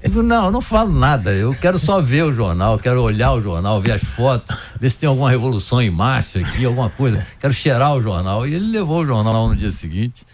Digo, 0.03 0.21
não, 0.21 0.47
eu 0.47 0.51
não 0.51 0.61
falo 0.61 0.93
nada. 0.93 1.31
Eu 1.31 1.55
quero 1.55 1.79
só 1.79 2.01
ver 2.01 2.25
o 2.25 2.35
jornal, 2.35 2.77
quero 2.77 3.01
olhar 3.01 3.33
o 3.33 3.41
jornal, 3.41 3.81
ver 3.81 3.93
as 3.93 4.03
fotos, 4.03 4.57
ver 4.81 4.91
se 4.91 4.97
tem 4.97 5.09
alguma 5.09 5.31
revolução 5.31 5.81
em 5.81 5.91
marcha 5.91 6.41
aqui, 6.41 6.65
alguma 6.65 6.91
coisa. 6.91 7.25
Quero 7.39 7.55
cheirar 7.55 7.95
o 7.95 8.03
jornal. 8.03 8.45
E 8.49 8.55
ele 8.55 8.73
levou 8.73 9.03
o 9.03 9.07
jornal 9.07 9.49
no 9.49 9.55
dia 9.55 9.71
seguinte. 9.71 10.27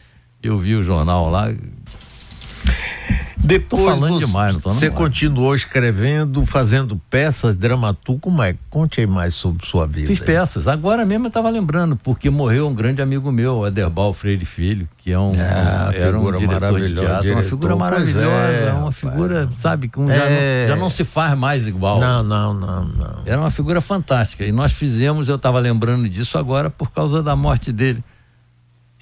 Eu 0.42 0.58
vi 0.58 0.74
o 0.74 0.82
jornal 0.82 1.28
lá, 1.28 1.52
depois 3.46 3.82
tô 3.82 3.88
falando 3.88 4.18
você, 4.18 4.26
demais, 4.26 4.52
não 4.54 4.60
tô 4.60 4.70
Você 4.70 4.90
continuou 4.90 5.54
escrevendo, 5.54 6.44
fazendo 6.44 7.00
peças, 7.08 7.54
dramaturgo, 7.54 8.20
como 8.20 8.42
é? 8.42 8.56
Conte 8.68 9.00
aí 9.00 9.06
mais 9.06 9.34
sobre 9.34 9.64
sua 9.64 9.86
vida. 9.86 10.08
Fiz 10.08 10.18
peças. 10.18 10.66
Agora 10.66 11.06
mesmo 11.06 11.26
eu 11.26 11.28
estava 11.28 11.48
lembrando, 11.48 11.96
porque 11.96 12.28
morreu 12.28 12.66
um 12.66 12.74
grande 12.74 13.00
amigo 13.00 13.30
meu, 13.30 13.64
Aderbal 13.64 14.12
Freire 14.12 14.44
Filho, 14.44 14.88
que 14.98 15.12
é 15.12 15.18
um, 15.18 15.32
é, 15.32 15.98
era 15.98 16.18
um 16.18 16.36
diretor 16.36 16.80
de 16.80 16.94
teatro, 16.94 17.22
diretor, 17.22 17.38
uma 17.38 17.42
figura 17.42 17.76
maravilhosa, 17.76 18.28
é, 18.28 18.72
uma 18.72 18.92
figura, 18.92 19.48
sabe, 19.56 19.88
que 19.88 20.00
um, 20.00 20.10
é... 20.10 20.16
já, 20.16 20.24
não, 20.28 20.68
já 20.68 20.76
não 20.76 20.90
se 20.90 21.04
faz 21.04 21.38
mais 21.38 21.66
igual. 21.68 22.00
Não, 22.00 22.24
não, 22.24 22.52
não, 22.52 22.84
não. 22.84 23.22
Era 23.24 23.40
uma 23.40 23.50
figura 23.50 23.80
fantástica. 23.80 24.44
E 24.44 24.50
nós 24.50 24.72
fizemos, 24.72 25.28
eu 25.28 25.36
estava 25.36 25.60
lembrando 25.60 26.08
disso 26.08 26.36
agora 26.36 26.68
por 26.68 26.90
causa 26.90 27.22
da 27.22 27.36
morte 27.36 27.70
dele. 27.70 28.02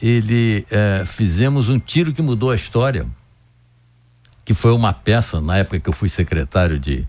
Ele 0.02 0.66
é, 0.70 1.04
fizemos 1.07 1.68
um 1.68 1.78
tiro 1.78 2.12
que 2.12 2.20
mudou 2.20 2.50
a 2.50 2.57
história 2.57 3.07
que 4.44 4.54
foi 4.54 4.72
uma 4.72 4.92
peça, 4.92 5.40
na 5.40 5.59
época 5.59 5.80
que 5.80 5.88
eu 5.88 5.92
fui 5.92 6.09
secretário 6.09 6.78
de, 6.78 7.07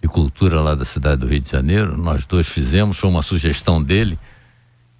de 0.00 0.08
Cultura 0.08 0.60
lá 0.60 0.74
da 0.74 0.84
cidade 0.84 1.20
do 1.20 1.26
Rio 1.26 1.40
de 1.40 1.50
Janeiro, 1.50 1.96
nós 1.96 2.26
dois 2.26 2.46
fizemos, 2.46 2.96
foi 2.96 3.08
uma 3.08 3.22
sugestão 3.22 3.82
dele, 3.82 4.18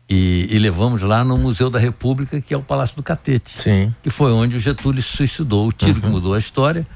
e, 0.08 0.46
e, 0.50 0.58
levamos 0.58 1.00
lá 1.00 1.24
no 1.24 1.38
Museu 1.38 1.70
da 1.70 1.78
República, 1.78 2.40
que 2.40 2.52
é 2.52 2.56
o 2.56 2.62
Palácio 2.62 2.94
do 2.94 3.02
Catete, 3.02 3.62
Sim. 3.62 3.94
que 4.02 4.10
foi 4.10 4.30
onde 4.30 4.56
o 4.56 4.60
Getúlio 4.60 5.02
se 5.02 5.16
suicidou. 5.16 5.68
O 5.68 5.72
tiro 5.72 5.94
uhum. 5.94 6.00
que 6.00 6.06
mudou 6.06 6.34
a 6.34 6.38
história 6.38 6.86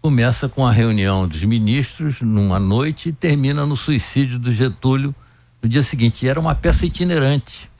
começa 0.00 0.48
com 0.48 0.66
a 0.66 0.72
reunião 0.72 1.28
dos 1.28 1.44
ministros 1.44 2.22
numa 2.22 2.58
noite 2.58 3.10
e 3.10 3.12
termina 3.12 3.66
no 3.66 3.76
suicídio 3.76 4.38
do 4.38 4.50
Getúlio 4.52 5.14
no 5.62 5.68
dia 5.68 5.82
seguinte. 5.82 6.24
E 6.24 6.28
era 6.28 6.40
uma 6.40 6.54
peça 6.54 6.86
itinerante. 6.86 7.70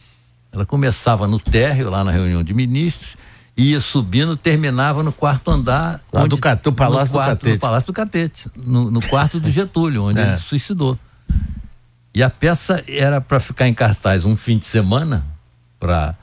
Ela 0.53 0.67
começava 0.67 1.27
no 1.27 1.39
térreo, 1.39 1.89
lá 1.89 2.05
na 2.05 2.13
reunião 2.13 2.45
de 2.45 2.53
ministros, 2.53 3.17
ia 3.57 3.81
subindo, 3.81 4.37
terminava 4.37 5.03
no 5.03 5.13
quarto 5.13 5.51
andar. 5.51 6.01
Lá 6.13 6.23
onde, 6.23 6.31
do, 6.31 6.73
Palácio 6.73 7.13
quarto, 7.15 7.31
do 7.31 7.37
Catete. 7.37 7.55
No 7.55 7.61
Palácio 7.61 7.87
do 7.87 7.93
Catete, 7.93 8.51
no, 8.57 8.91
no 8.91 9.01
quarto 9.01 9.41
do 9.41 9.49
Getúlio, 9.51 10.05
onde 10.05 10.21
é. 10.21 10.25
ele 10.25 10.37
se 10.37 10.43
suicidou. 10.43 10.99
E 12.15 12.23
a 12.23 12.29
peça 12.29 12.83
era 12.89 13.21
para 13.21 13.41
ficar 13.41 13.69
em 13.69 13.75
cartaz 13.75 14.25
um 14.25 14.37
fim 14.37 14.59
de 14.59 14.67
semana, 14.67 15.25
para 15.79 16.15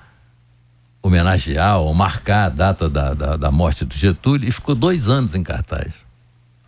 homenagear 1.02 1.80
ou 1.80 1.94
marcar 1.94 2.46
a 2.46 2.50
data 2.50 2.90
da, 2.90 3.14
da, 3.14 3.38
da 3.38 3.52
morte 3.52 3.86
do 3.86 3.96
Getúlio, 3.96 4.48
e 4.48 4.52
ficou 4.52 4.76
dois 4.76 5.08
anos 5.08 5.34
em 5.34 5.44
cartaz. 5.44 5.94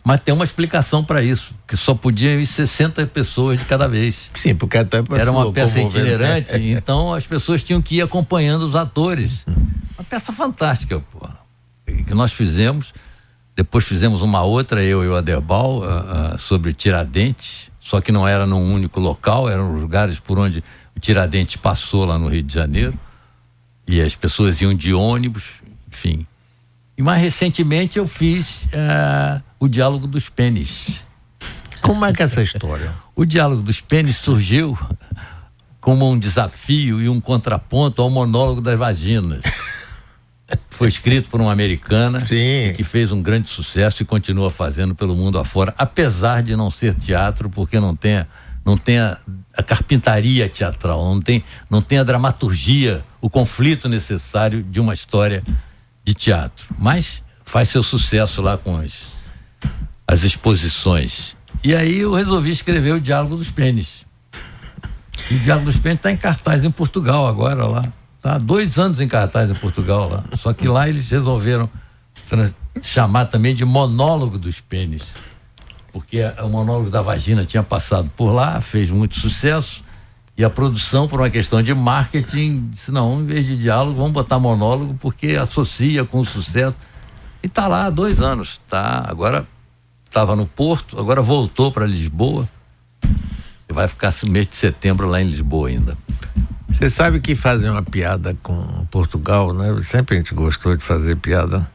Mas 0.04 0.20
tem 0.20 0.34
uma 0.34 0.44
explicação 0.44 1.04
para 1.04 1.22
isso, 1.22 1.54
que 1.66 1.76
só 1.76 1.94
podiam 1.94 2.40
ir 2.40 2.46
60 2.46 3.06
pessoas 3.06 3.60
de 3.60 3.66
cada 3.66 3.86
vez. 3.86 4.28
Sim, 4.34 4.56
porque 4.56 4.76
até 4.76 4.98
Era 5.16 5.30
uma 5.30 5.52
peça 5.52 5.80
itinerante, 5.80 6.56
então 6.74 7.14
as 7.14 7.24
pessoas 7.24 7.62
tinham 7.62 7.80
que 7.80 7.96
ir 7.96 8.02
acompanhando 8.02 8.62
os 8.62 8.74
atores. 8.74 9.44
Uma 9.46 9.54
peça 10.12 10.30
fantástica, 10.30 11.00
pô. 11.00 11.26
Que 11.86 12.12
nós 12.12 12.32
fizemos. 12.32 12.92
Depois 13.56 13.82
fizemos 13.84 14.20
uma 14.20 14.42
outra, 14.42 14.84
eu 14.84 15.02
e 15.02 15.08
o 15.08 15.16
Aderbal, 15.16 15.78
uh, 15.78 16.34
uh, 16.34 16.38
sobre 16.38 16.74
Tiradentes, 16.74 17.70
só 17.80 17.98
que 18.00 18.12
não 18.12 18.28
era 18.28 18.46
num 18.46 18.72
único 18.74 19.00
local, 19.00 19.48
eram 19.48 19.74
os 19.74 19.80
lugares 19.80 20.18
por 20.18 20.38
onde 20.38 20.62
o 20.94 21.00
Tiradentes 21.00 21.56
passou 21.56 22.04
lá 22.04 22.18
no 22.18 22.28
Rio 22.28 22.42
de 22.42 22.52
Janeiro. 22.52 22.98
E 23.86 24.02
as 24.02 24.14
pessoas 24.14 24.60
iam 24.60 24.74
de 24.74 24.92
ônibus, 24.92 25.62
enfim. 25.88 26.26
E 26.96 27.02
mais 27.02 27.20
recentemente 27.20 27.98
eu 27.98 28.06
fiz 28.06 28.64
uh, 28.64 29.42
o 29.58 29.66
Diálogo 29.66 30.06
dos 30.06 30.28
Pênis. 30.28 31.00
Como 31.80 32.04
é 32.04 32.12
que 32.12 32.22
é 32.22 32.26
essa 32.26 32.42
história? 32.42 32.92
o 33.16 33.24
Diálogo 33.24 33.62
dos 33.62 33.80
Pênis 33.80 34.16
surgiu 34.16 34.78
como 35.80 36.10
um 36.10 36.18
desafio 36.18 37.00
e 37.00 37.08
um 37.08 37.20
contraponto 37.20 38.02
ao 38.02 38.10
monólogo 38.10 38.60
das 38.60 38.78
vaginas. 38.78 39.42
Foi 40.70 40.88
escrito 40.88 41.28
por 41.28 41.40
uma 41.40 41.52
americana 41.52 42.20
que 42.74 42.82
fez 42.82 43.12
um 43.12 43.22
grande 43.22 43.48
sucesso 43.48 44.02
e 44.02 44.06
continua 44.06 44.50
fazendo 44.50 44.94
pelo 44.94 45.14
mundo 45.14 45.38
afora, 45.38 45.74
apesar 45.78 46.42
de 46.42 46.56
não 46.56 46.70
ser 46.70 46.94
teatro, 46.94 47.48
porque 47.48 47.78
não 47.78 47.94
tem 47.94 48.26
não 48.64 48.76
tem 48.76 48.98
a, 48.98 49.18
a, 49.56 49.62
carpintaria 49.62 50.48
teatral, 50.48 51.04
não 51.04 51.20
tem, 51.20 51.42
não 51.68 51.82
tem 51.82 51.98
a 51.98 52.04
dramaturgia, 52.04 53.04
o 53.20 53.28
conflito 53.28 53.88
necessário 53.88 54.62
de 54.62 54.80
uma 54.80 54.94
história 54.94 55.42
de 56.04 56.14
teatro. 56.14 56.66
Mas 56.78 57.22
faz 57.44 57.68
seu 57.68 57.82
sucesso 57.82 58.40
lá 58.40 58.56
com 58.56 58.76
as, 58.76 59.08
as 60.06 60.22
exposições. 60.22 61.36
E 61.62 61.74
aí 61.74 62.00
eu 62.00 62.14
resolvi 62.14 62.50
escrever 62.50 62.92
o 62.92 63.00
Diálogo 63.00 63.36
dos 63.36 63.50
Pênis. 63.50 64.04
E 65.30 65.34
o 65.34 65.40
Diálogo 65.40 65.66
dos 65.66 65.78
Pênis 65.78 65.98
está 65.98 66.10
em 66.10 66.16
cartaz 66.16 66.64
em 66.64 66.70
Portugal 66.70 67.26
agora 67.26 67.66
lá. 67.66 67.82
Há 68.22 68.38
dois 68.38 68.78
anos 68.78 69.00
em 69.00 69.08
cartaz 69.08 69.50
em 69.50 69.54
Portugal 69.54 70.08
lá. 70.08 70.24
Só 70.38 70.52
que 70.52 70.68
lá 70.68 70.88
eles 70.88 71.10
resolveram 71.10 71.68
chamar 72.80 73.26
também 73.26 73.54
de 73.54 73.64
monólogo 73.64 74.38
dos 74.38 74.60
pênis. 74.60 75.14
Porque 75.92 76.22
o 76.42 76.48
monólogo 76.48 76.88
da 76.88 77.02
vagina 77.02 77.44
tinha 77.44 77.62
passado 77.62 78.10
por 78.16 78.32
lá, 78.32 78.60
fez 78.60 78.90
muito 78.90 79.18
sucesso. 79.18 79.82
E 80.38 80.44
a 80.44 80.48
produção, 80.48 81.06
por 81.06 81.20
uma 81.20 81.28
questão 81.28 81.62
de 81.62 81.74
marketing, 81.74 82.68
disse: 82.70 82.90
não, 82.90 83.20
em 83.20 83.26
vez 83.26 83.44
de 83.44 83.56
diálogo, 83.56 83.98
vamos 83.98 84.12
botar 84.12 84.38
monólogo, 84.38 84.96
porque 85.00 85.36
associa 85.36 86.04
com 86.04 86.20
o 86.20 86.24
sucesso. 86.24 86.74
E 87.42 87.46
está 87.46 87.66
lá 87.66 87.86
há 87.86 87.90
dois 87.90 88.20
anos. 88.20 88.60
Tá, 88.68 89.04
agora 89.06 89.46
estava 90.06 90.34
no 90.36 90.46
Porto, 90.46 90.98
agora 90.98 91.20
voltou 91.20 91.70
para 91.72 91.86
Lisboa 91.86 92.48
e 93.68 93.72
vai 93.72 93.88
ficar 93.88 94.12
mês 94.28 94.46
de 94.46 94.56
setembro 94.56 95.08
lá 95.08 95.20
em 95.20 95.26
Lisboa 95.26 95.68
ainda. 95.68 95.98
Você 96.72 96.90
sabe 96.90 97.20
que 97.20 97.34
fazem 97.34 97.70
uma 97.70 97.82
piada 97.82 98.36
com 98.42 98.86
Portugal, 98.90 99.52
né? 99.52 99.76
Sempre 99.82 100.16
a 100.16 100.18
gente 100.18 100.34
gostou 100.34 100.76
de 100.76 100.82
fazer 100.82 101.16
piada. 101.16 101.70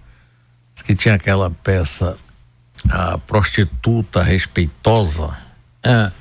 Que 0.84 0.96
tinha 0.96 1.16
aquela 1.16 1.50
peça, 1.50 2.18
a 2.90 3.18
prostituta 3.18 4.22
respeitosa. 4.22 5.38
É. 5.84 6.12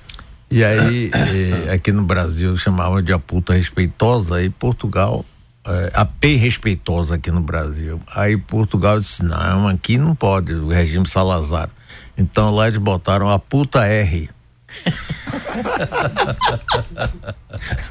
E 0.50 0.64
aí, 0.64 1.10
eh, 1.12 1.72
aqui 1.72 1.90
no 1.92 2.02
Brasil 2.02 2.56
chamavam 2.56 3.02
de 3.02 3.12
a 3.12 3.18
puta 3.18 3.54
respeitosa, 3.54 4.42
e 4.42 4.48
Portugal, 4.48 5.24
eh, 5.66 5.90
a 5.92 6.04
P 6.04 6.36
respeitosa 6.36 7.16
aqui 7.16 7.30
no 7.30 7.40
Brasil. 7.40 8.00
Aí 8.14 8.36
Portugal 8.36 9.00
disse: 9.00 9.24
não, 9.24 9.66
aqui 9.66 9.98
não 9.98 10.14
pode, 10.14 10.52
o 10.52 10.68
regime 10.68 11.08
Salazar. 11.08 11.68
Então 12.16 12.50
lá 12.50 12.68
eles 12.68 12.78
botaram 12.78 13.28
a 13.28 13.38
puta 13.38 13.84
R. 13.84 14.30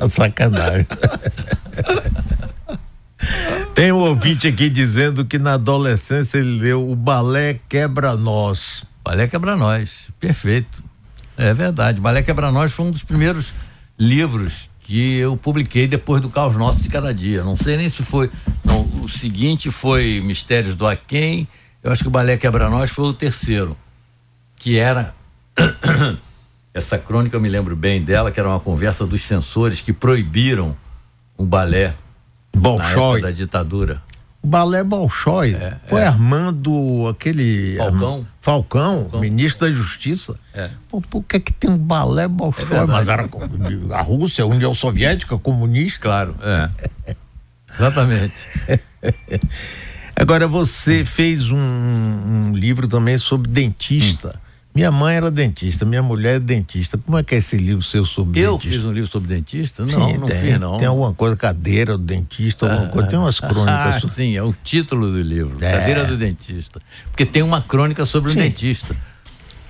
Sacanagem. 0.09 0.87
Tem 3.73 3.91
um 3.91 3.97
ouvinte 3.97 4.47
aqui 4.47 4.69
dizendo 4.69 5.25
que 5.25 5.37
na 5.37 5.53
adolescência 5.53 6.37
ele 6.37 6.59
leu 6.59 6.89
o 6.89 6.95
Balé 6.95 7.59
Quebra-Nós. 7.67 8.83
Balé 9.03 9.27
Quebra-Nós, 9.27 10.09
perfeito. 10.19 10.83
É 11.37 11.53
verdade. 11.53 11.99
Balé 11.99 12.21
Quebra-Nós 12.21 12.71
foi 12.71 12.85
um 12.85 12.91
dos 12.91 13.03
primeiros 13.03 13.53
livros 13.97 14.69
que 14.81 15.17
eu 15.17 15.35
publiquei 15.35 15.87
depois 15.87 16.21
do 16.21 16.29
Caos 16.29 16.55
Nosso 16.55 16.81
de 16.81 16.89
Cada 16.89 17.13
Dia. 17.13 17.43
Não 17.43 17.57
sei 17.57 17.75
nem 17.75 17.89
se 17.89 18.03
foi. 18.03 18.29
Não, 18.63 18.81
o 19.01 19.09
seguinte 19.09 19.71
foi 19.71 20.21
Mistérios 20.21 20.75
do 20.75 20.87
Aquém. 20.87 21.47
Eu 21.83 21.91
acho 21.91 22.03
que 22.03 22.07
o 22.07 22.11
Balé 22.11 22.37
Quebra-Nós 22.37 22.91
foi 22.91 23.05
o 23.05 23.13
terceiro 23.13 23.77
que 24.55 24.77
era 24.77 25.13
essa 26.75 26.97
crônica 26.97 27.33
eu 27.33 27.39
me 27.39 27.47
lembro 27.47 27.73
bem 27.73 28.03
dela, 28.03 28.29
que 28.29 28.37
era 28.37 28.49
uma 28.49 28.59
conversa 28.59 29.07
dos 29.07 29.21
censores 29.23 29.79
que 29.79 29.93
proibiram 29.93 30.75
o 31.37 31.45
balé 31.45 31.95
Bolshoi. 32.53 33.21
da 33.21 33.31
ditadura. 33.31 34.03
O 34.43 34.47
balé 34.47 34.83
Bolshoi 34.83 35.53
é, 35.53 35.77
foi 35.87 36.01
é. 36.01 36.07
armando 36.07 37.07
aquele 37.07 37.77
Falcão. 37.77 38.27
Falcão, 38.41 39.03
Falcão, 39.03 39.21
ministro 39.21 39.65
da 39.65 39.73
Justiça. 39.73 40.37
É. 40.53 40.69
Pô, 40.89 40.99
por 40.99 41.23
que 41.23 41.39
que 41.39 41.53
tem 41.53 41.69
um 41.69 41.77
balé 41.77 42.27
Bolshoi? 42.27 42.75
É 42.75 42.85
Mas 42.85 43.07
era 43.07 43.29
a 43.93 44.01
Rússia, 44.01 44.43
a 44.43 44.47
União 44.47 44.73
Soviética, 44.73 45.37
comunista. 45.37 46.01
Claro, 46.01 46.35
é. 46.41 47.15
Exatamente. 47.73 48.35
Agora 50.13 50.45
você 50.45 51.05
fez 51.05 51.49
um, 51.49 51.57
um 51.57 52.51
livro 52.53 52.85
também 52.85 53.17
sobre 53.17 53.49
dentista. 53.49 54.35
Hum. 54.35 54.44
Minha 54.75 54.91
mãe 54.91 55.15
era 55.15 55.31
dentista, 55.31 55.85
minha 55.85 56.03
mulher 56.03 56.35
é 56.35 56.39
dentista. 56.39 56.97
Como 56.97 57.17
é 57.17 57.23
que 57.23 57.33
é 57.33 57.37
esse 57.37 57.55
livro 57.55 57.81
seu 57.81 58.03
sobre 58.03 58.41
eu 58.41 58.51
dentista? 58.51 58.67
Eu 58.67 58.79
fiz 58.79 58.85
um 58.85 58.91
livro 58.91 59.09
sobre 59.09 59.29
dentista? 59.29 59.85
Não, 59.85 59.89
sim, 59.89 60.17
não 60.17 60.27
tem, 60.27 60.41
fiz 60.41 60.59
não. 60.59 60.77
Tem 60.77 60.85
alguma 60.85 61.13
coisa, 61.13 61.37
cadeira 61.37 61.97
do 61.97 62.03
dentista, 62.03 62.69
alguma 62.69 62.87
ah, 62.87 62.91
coisa, 62.91 63.07
tem 63.07 63.17
umas 63.17 63.39
crônicas. 63.39 64.03
Ah, 64.03 64.07
sim, 64.13 64.35
é 64.35 64.43
o 64.43 64.53
título 64.53 65.09
do 65.09 65.21
livro, 65.21 65.63
é. 65.63 65.71
Cadeira 65.71 66.03
do 66.03 66.17
Dentista. 66.17 66.81
Porque 67.05 67.25
tem 67.25 67.41
uma 67.41 67.61
crônica 67.61 68.05
sobre 68.05 68.33
sim. 68.33 68.37
o 68.37 68.41
dentista, 68.41 68.93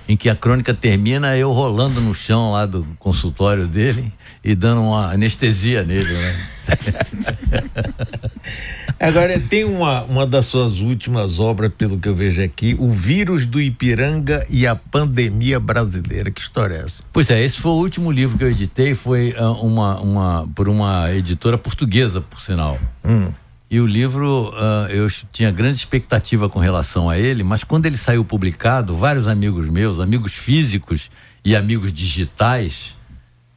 em 0.08 0.16
que 0.16 0.28
a 0.28 0.36
crônica 0.36 0.72
termina 0.72 1.36
eu 1.36 1.52
rolando 1.52 2.00
no 2.00 2.14
chão 2.14 2.52
lá 2.52 2.66
do 2.66 2.86
consultório 2.98 3.66
dele 3.66 4.12
e 4.42 4.54
dando 4.54 4.82
uma 4.82 5.12
anestesia 5.12 5.84
nele, 5.84 6.12
né? 6.12 6.36
Agora, 8.98 9.38
tem 9.38 9.64
uma, 9.64 10.02
uma 10.04 10.26
das 10.26 10.46
suas 10.46 10.80
últimas 10.80 11.38
obras, 11.38 11.70
pelo 11.76 11.98
que 11.98 12.08
eu 12.08 12.14
vejo 12.14 12.42
aqui, 12.42 12.74
O 12.78 12.90
Vírus 12.90 13.44
do 13.44 13.60
Ipiranga 13.60 14.46
e 14.48 14.66
a 14.66 14.74
Pandemia 14.74 15.60
Brasileira. 15.60 16.30
Que 16.30 16.40
história 16.40 16.76
é 16.76 16.78
essa? 16.78 17.04
Pois 17.12 17.28
é, 17.28 17.44
esse 17.44 17.60
foi 17.60 17.72
o 17.72 17.74
último 17.74 18.10
livro 18.10 18.38
que 18.38 18.44
eu 18.44 18.50
editei, 18.50 18.94
foi 18.94 19.32
uh, 19.32 19.52
uma, 19.62 20.00
uma, 20.00 20.48
por 20.54 20.68
uma 20.68 21.12
editora 21.12 21.58
portuguesa, 21.58 22.22
por 22.22 22.40
sinal. 22.40 22.78
Hum. 23.04 23.30
E 23.68 23.80
o 23.80 23.86
livro, 23.86 24.50
uh, 24.50 24.88
eu 24.90 25.08
tinha 25.32 25.50
grande 25.50 25.76
expectativa 25.76 26.48
com 26.48 26.58
relação 26.58 27.10
a 27.10 27.18
ele, 27.18 27.42
mas 27.42 27.64
quando 27.64 27.86
ele 27.86 27.96
saiu 27.96 28.24
publicado, 28.24 28.96
vários 28.96 29.26
amigos 29.26 29.68
meus, 29.68 29.98
amigos 29.98 30.32
físicos 30.32 31.10
e 31.44 31.56
amigos 31.56 31.92
digitais, 31.92 32.94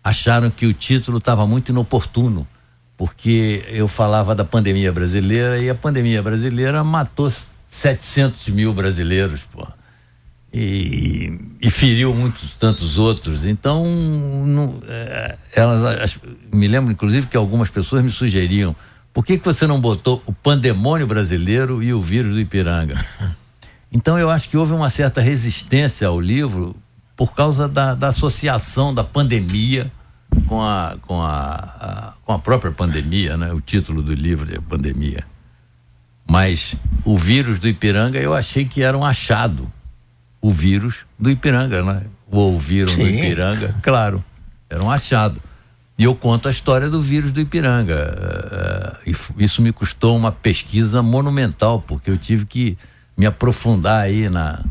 acharam 0.04 0.50
que 0.50 0.66
o 0.66 0.74
título 0.74 1.20
estava 1.20 1.46
muito 1.46 1.70
inoportuno 1.70 2.48
porque 3.00 3.64
eu 3.70 3.88
falava 3.88 4.36
da 4.36 4.44
pandemia 4.44 4.92
brasileira 4.92 5.58
e 5.58 5.70
a 5.70 5.74
pandemia 5.74 6.22
brasileira 6.22 6.84
matou 6.84 7.32
700 7.66 8.50
mil 8.50 8.74
brasileiros, 8.74 9.44
pô. 9.44 9.66
E, 10.52 11.40
e 11.62 11.70
feriu 11.70 12.14
muitos 12.14 12.56
tantos 12.56 12.98
outros. 12.98 13.46
Então, 13.46 13.86
não, 13.86 14.82
é, 14.86 15.38
elas, 15.56 16.20
me 16.52 16.68
lembro 16.68 16.92
inclusive 16.92 17.28
que 17.28 17.38
algumas 17.38 17.70
pessoas 17.70 18.04
me 18.04 18.12
sugeriam: 18.12 18.76
por 19.14 19.26
que, 19.26 19.38
que 19.38 19.46
você 19.46 19.66
não 19.66 19.80
botou 19.80 20.22
o 20.26 20.34
pandemônio 20.34 21.08
brasileiro 21.08 21.82
e 21.84 21.94
o 21.94 22.02
vírus 22.02 22.32
do 22.32 22.40
Ipiranga? 22.40 22.96
Então, 23.92 24.20
eu 24.20 24.30
acho 24.30 24.48
que 24.50 24.56
houve 24.56 24.72
uma 24.72 24.92
certa 24.92 25.20
resistência 25.20 26.08
ao 26.08 26.22
livro 26.22 26.76
por 27.18 27.34
causa 27.34 27.68
da, 27.68 27.96
da 27.96 28.10
associação 28.10 28.94
da 28.94 29.04
pandemia 29.04 29.92
com 30.48 30.62
a, 30.62 30.96
com 31.02 31.22
a, 31.22 31.56
a, 31.56 32.14
com 32.24 32.32
a 32.32 32.40
própria 32.40 32.72
pandemia, 32.72 33.36
né? 33.36 33.52
O 33.52 33.60
título 33.60 34.02
do 34.02 34.14
livro 34.14 34.54
é 34.56 34.60
Pandemia. 34.62 35.26
Mas 36.30 36.76
o 37.04 37.18
vírus 37.18 37.58
do 37.58 37.68
Ipiranga 37.68 38.20
eu 38.20 38.34
achei 38.34 38.64
que 38.66 38.84
era 38.84 38.96
um 38.96 39.04
achado. 39.04 39.72
O 40.40 40.52
vírus 40.52 41.06
do 41.18 41.30
Ipiranga, 41.30 41.84
né? 41.84 42.04
O 42.32 42.38
ouviram 42.38 42.96
do 42.96 43.02
Ipiranga, 43.02 43.76
claro, 43.82 44.24
era 44.70 44.84
um 44.84 44.90
achado. 44.90 45.42
E 46.00 46.06
eu 46.06 46.16
conto 46.16 46.48
a 46.48 46.52
história 46.52 46.90
do 46.90 47.02
vírus 47.02 47.34
do 47.34 47.42
Ipiranga. 47.42 48.98
Uh, 49.06 49.36
isso 49.38 49.62
me 49.62 49.74
custou 49.74 50.16
uma 50.16 50.32
pesquisa 50.32 51.04
monumental, 51.04 51.82
porque 51.82 52.10
eu 52.10 52.18
tive 52.18 52.46
que 52.46 52.78
me 53.18 53.26
aprofundar 53.26 54.04
aí 54.04 54.30
na, 54.30 54.64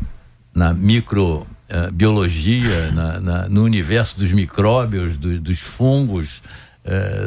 na 0.51 0.73
micro 0.73 1.45
uh, 1.69 1.91
biologia, 1.93 2.91
na, 2.91 3.19
na, 3.19 3.47
no 3.47 3.63
universo 3.63 4.17
dos 4.17 4.33
micróbios, 4.33 5.17
do, 5.17 5.39
dos 5.39 5.59
fungos, 5.59 6.41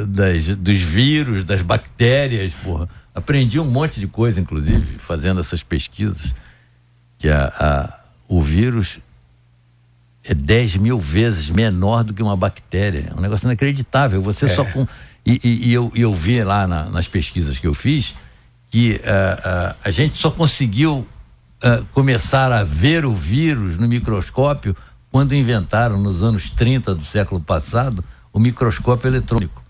das, 0.09 0.57
dos 0.57 0.81
vírus, 0.81 1.45
das 1.45 1.63
bactérias, 1.63 2.53
porra. 2.53 2.89
Aprendi 3.15 3.61
um 3.61 3.65
monte 3.65 4.01
de 4.01 4.09
coisa, 4.09 4.41
inclusive, 4.41 4.99
fazendo 4.99 5.39
essas 5.39 5.63
pesquisas, 5.63 6.35
que 7.19 7.29
a, 7.29 7.53
a 7.61 8.03
o 8.27 8.41
vírus 8.41 8.99
é 10.25 10.35
10 10.35 10.77
mil 10.77 10.99
vezes 10.99 11.51
menor 11.51 12.05
do 12.05 12.15
que 12.15 12.23
uma 12.23 12.37
bactéria. 12.37 13.11
É 13.11 13.19
um 13.19 13.21
negócio 13.21 13.47
inacreditável. 13.47 14.23
Você 14.23 14.47
é. 14.47 14.55
só 14.55 14.65
com. 14.65 14.87
E, 15.25 15.41
e, 15.45 15.69
e, 15.69 15.73
eu, 15.73 15.93
eu 15.95 16.13
vi 16.13 16.43
lá 16.43 16.67
na, 16.67 16.91
nas 16.91 17.07
pesquisas 17.07 17.59
que 17.59 17.67
eu 17.67 17.75
fiz 17.75 18.15
que 18.73 18.93
uh, 18.93 18.97
uh, 18.97 19.77
a 19.85 19.91
gente 19.91 20.17
só 20.17 20.31
conseguiu 20.31 21.07
uh, 21.63 21.85
começar 21.93 22.51
a 22.51 22.65
ver 22.65 23.05
o 23.05 23.13
vírus 23.13 23.77
no 23.77 23.87
microscópio 23.87 24.75
quando 25.11 25.35
inventaram, 25.35 25.99
nos 25.99 26.23
anos 26.23 26.49
30 26.49 26.95
do 26.95 27.05
século 27.05 27.39
passado, 27.39 28.03
o 28.33 28.41
microscópio 28.41 29.09
eletrônico. 29.09 29.63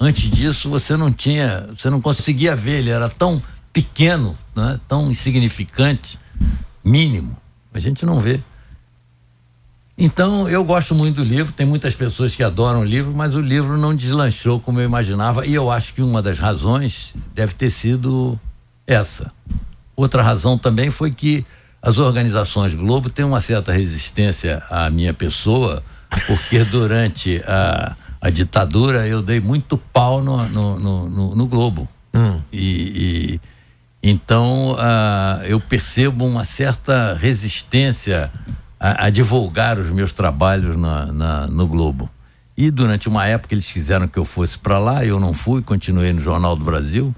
Antes 0.00 0.30
disso, 0.30 0.70
você 0.70 0.96
não 0.96 1.12
tinha, 1.12 1.68
você 1.76 1.90
não 1.90 2.00
conseguia 2.00 2.56
ver, 2.56 2.78
ele 2.78 2.88
era 2.88 3.10
tão 3.10 3.42
pequeno, 3.74 4.34
né? 4.54 4.80
tão 4.88 5.10
insignificante, 5.10 6.18
mínimo. 6.82 7.36
A 7.74 7.78
gente 7.78 8.06
não 8.06 8.18
vê. 8.18 8.40
Então, 9.98 10.46
eu 10.48 10.62
gosto 10.62 10.94
muito 10.94 11.16
do 11.16 11.24
livro, 11.24 11.52
tem 11.52 11.64
muitas 11.64 11.94
pessoas 11.94 12.34
que 12.34 12.42
adoram 12.42 12.80
o 12.80 12.84
livro, 12.84 13.14
mas 13.14 13.34
o 13.34 13.40
livro 13.40 13.78
não 13.78 13.94
deslanchou 13.94 14.60
como 14.60 14.78
eu 14.78 14.84
imaginava, 14.84 15.46
e 15.46 15.54
eu 15.54 15.70
acho 15.70 15.94
que 15.94 16.02
uma 16.02 16.20
das 16.20 16.38
razões 16.38 17.14
deve 17.34 17.54
ter 17.54 17.70
sido 17.70 18.38
essa. 18.86 19.32
Outra 19.96 20.22
razão 20.22 20.58
também 20.58 20.90
foi 20.90 21.10
que 21.10 21.46
as 21.80 21.96
organizações 21.96 22.74
Globo 22.74 23.08
têm 23.08 23.24
uma 23.24 23.40
certa 23.40 23.72
resistência 23.72 24.62
à 24.68 24.90
minha 24.90 25.14
pessoa 25.14 25.82
porque 26.26 26.64
durante 26.64 27.42
a, 27.46 27.96
a 28.20 28.30
ditadura 28.30 29.06
eu 29.06 29.22
dei 29.22 29.40
muito 29.40 29.76
pau 29.76 30.22
no, 30.22 30.46
no, 30.48 30.78
no, 30.78 31.34
no 31.34 31.46
Globo. 31.46 31.88
Hum. 32.14 32.40
E, 32.52 33.38
e, 34.02 34.10
então 34.10 34.72
uh, 34.72 35.44
eu 35.44 35.60
percebo 35.60 36.24
uma 36.26 36.44
certa 36.44 37.14
resistência 37.14 38.30
a, 38.78 39.06
a 39.06 39.10
divulgar 39.10 39.78
os 39.78 39.90
meus 39.90 40.12
trabalhos 40.12 40.76
na, 40.76 41.06
na, 41.12 41.46
no 41.46 41.66
Globo. 41.66 42.10
E 42.56 42.70
durante 42.70 43.08
uma 43.08 43.26
época 43.26 43.54
eles 43.54 43.70
quiseram 43.70 44.08
que 44.08 44.18
eu 44.18 44.24
fosse 44.24 44.58
para 44.58 44.78
lá, 44.78 45.04
eu 45.04 45.20
não 45.20 45.32
fui, 45.32 45.62
continuei 45.62 46.12
no 46.12 46.20
Jornal 46.20 46.56
do 46.56 46.64
Brasil. 46.64 47.14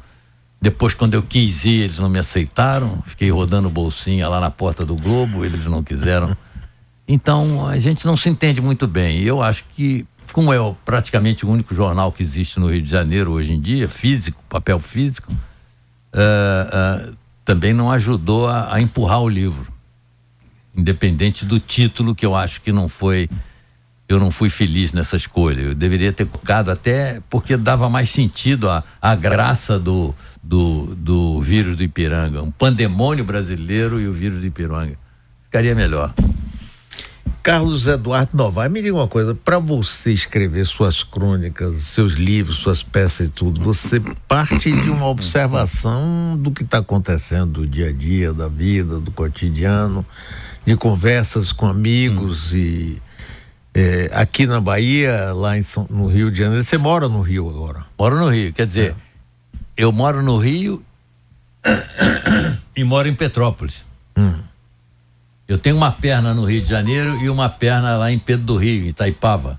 Depois, 0.60 0.92
quando 0.92 1.14
eu 1.14 1.22
quis 1.22 1.64
ir, 1.64 1.82
eles 1.82 1.98
não 2.00 2.08
me 2.08 2.18
aceitaram. 2.18 3.00
Fiquei 3.06 3.30
rodando 3.30 3.70
bolsinha 3.70 4.28
lá 4.28 4.40
na 4.40 4.50
porta 4.50 4.84
do 4.84 4.96
Globo, 4.96 5.44
eles 5.44 5.64
não 5.66 5.84
quiseram. 5.84 6.36
Então, 7.06 7.66
a 7.66 7.78
gente 7.78 8.04
não 8.04 8.16
se 8.16 8.28
entende 8.28 8.60
muito 8.60 8.88
bem. 8.88 9.22
Eu 9.22 9.40
acho 9.40 9.64
que, 9.74 10.04
como 10.32 10.52
é 10.52 10.58
praticamente 10.84 11.46
o 11.46 11.48
único 11.48 11.74
jornal 11.74 12.10
que 12.10 12.24
existe 12.24 12.58
no 12.58 12.70
Rio 12.70 12.82
de 12.82 12.90
Janeiro 12.90 13.30
hoje 13.30 13.52
em 13.52 13.60
dia, 13.60 13.88
físico, 13.88 14.42
papel 14.48 14.80
físico, 14.80 15.32
uh, 15.32 17.10
uh, 17.12 17.16
também 17.44 17.72
não 17.72 17.90
ajudou 17.92 18.48
a, 18.48 18.74
a 18.74 18.80
empurrar 18.80 19.20
o 19.20 19.28
livro. 19.28 19.77
Independente 20.78 21.44
do 21.44 21.58
título, 21.58 22.14
que 22.14 22.24
eu 22.24 22.36
acho 22.36 22.62
que 22.62 22.70
não 22.72 22.88
foi 22.88 23.28
eu 24.08 24.18
não 24.18 24.30
fui 24.30 24.48
feliz 24.48 24.92
nessa 24.92 25.16
escolha. 25.16 25.60
Eu 25.60 25.74
deveria 25.74 26.12
ter 26.12 26.24
colocado 26.24 26.70
até 26.70 27.20
porque 27.28 27.58
dava 27.58 27.90
mais 27.90 28.08
sentido 28.08 28.70
a, 28.70 28.82
a 29.02 29.14
graça 29.14 29.78
do, 29.78 30.14
do, 30.42 30.94
do 30.94 31.40
vírus 31.40 31.76
do 31.76 31.82
Ipiranga. 31.82 32.42
Um 32.42 32.50
pandemônio 32.50 33.22
brasileiro 33.22 34.00
e 34.00 34.08
o 34.08 34.12
vírus 34.12 34.38
do 34.38 34.46
Ipiranga. 34.46 34.96
Ficaria 35.44 35.74
melhor. 35.74 36.14
Carlos 37.42 37.86
Eduardo 37.86 38.36
Novaes, 38.36 38.70
me 38.70 38.82
diga 38.82 38.94
uma 38.94 39.08
coisa, 39.08 39.34
para 39.34 39.58
você 39.58 40.12
escrever 40.12 40.66
suas 40.66 41.02
crônicas, 41.02 41.82
seus 41.84 42.12
livros, 42.12 42.56
suas 42.56 42.82
peças 42.82 43.28
e 43.28 43.30
tudo, 43.30 43.60
você 43.62 44.00
parte 44.26 44.70
de 44.70 44.90
uma 44.90 45.06
observação 45.06 46.36
do 46.38 46.50
que 46.50 46.62
está 46.62 46.78
acontecendo 46.78 47.60
do 47.60 47.66
dia 47.66 47.88
a 47.88 47.92
dia, 47.92 48.34
da 48.34 48.48
vida, 48.48 48.98
do 48.98 49.10
cotidiano, 49.10 50.04
de 50.68 50.76
conversas 50.76 51.50
com 51.50 51.66
amigos 51.66 52.52
hum. 52.52 52.56
e 52.58 53.02
é, 53.74 54.10
aqui 54.12 54.46
na 54.46 54.60
Bahia, 54.60 55.32
lá 55.32 55.56
em 55.56 55.62
São, 55.62 55.86
no 55.88 56.06
Rio 56.06 56.30
de 56.30 56.38
Janeiro. 56.38 56.62
Você 56.62 56.76
mora 56.76 57.08
no 57.08 57.22
Rio 57.22 57.48
agora? 57.48 57.86
Moro 57.98 58.18
no 58.18 58.28
Rio, 58.28 58.52
quer 58.52 58.66
dizer, 58.66 58.90
é. 58.90 58.94
eu 59.76 59.90
moro 59.90 60.22
no 60.22 60.36
Rio 60.36 60.84
e 62.76 62.84
moro 62.84 63.08
em 63.08 63.14
Petrópolis. 63.14 63.82
Hum. 64.16 64.40
Eu 65.46 65.58
tenho 65.58 65.76
uma 65.76 65.90
perna 65.90 66.34
no 66.34 66.44
Rio 66.44 66.60
de 66.60 66.68
Janeiro 66.68 67.16
e 67.16 67.30
uma 67.30 67.48
perna 67.48 67.96
lá 67.96 68.12
em 68.12 68.18
Pedro 68.18 68.44
do 68.44 68.56
Rio, 68.56 68.84
em 68.84 68.88
Itaipava. 68.88 69.58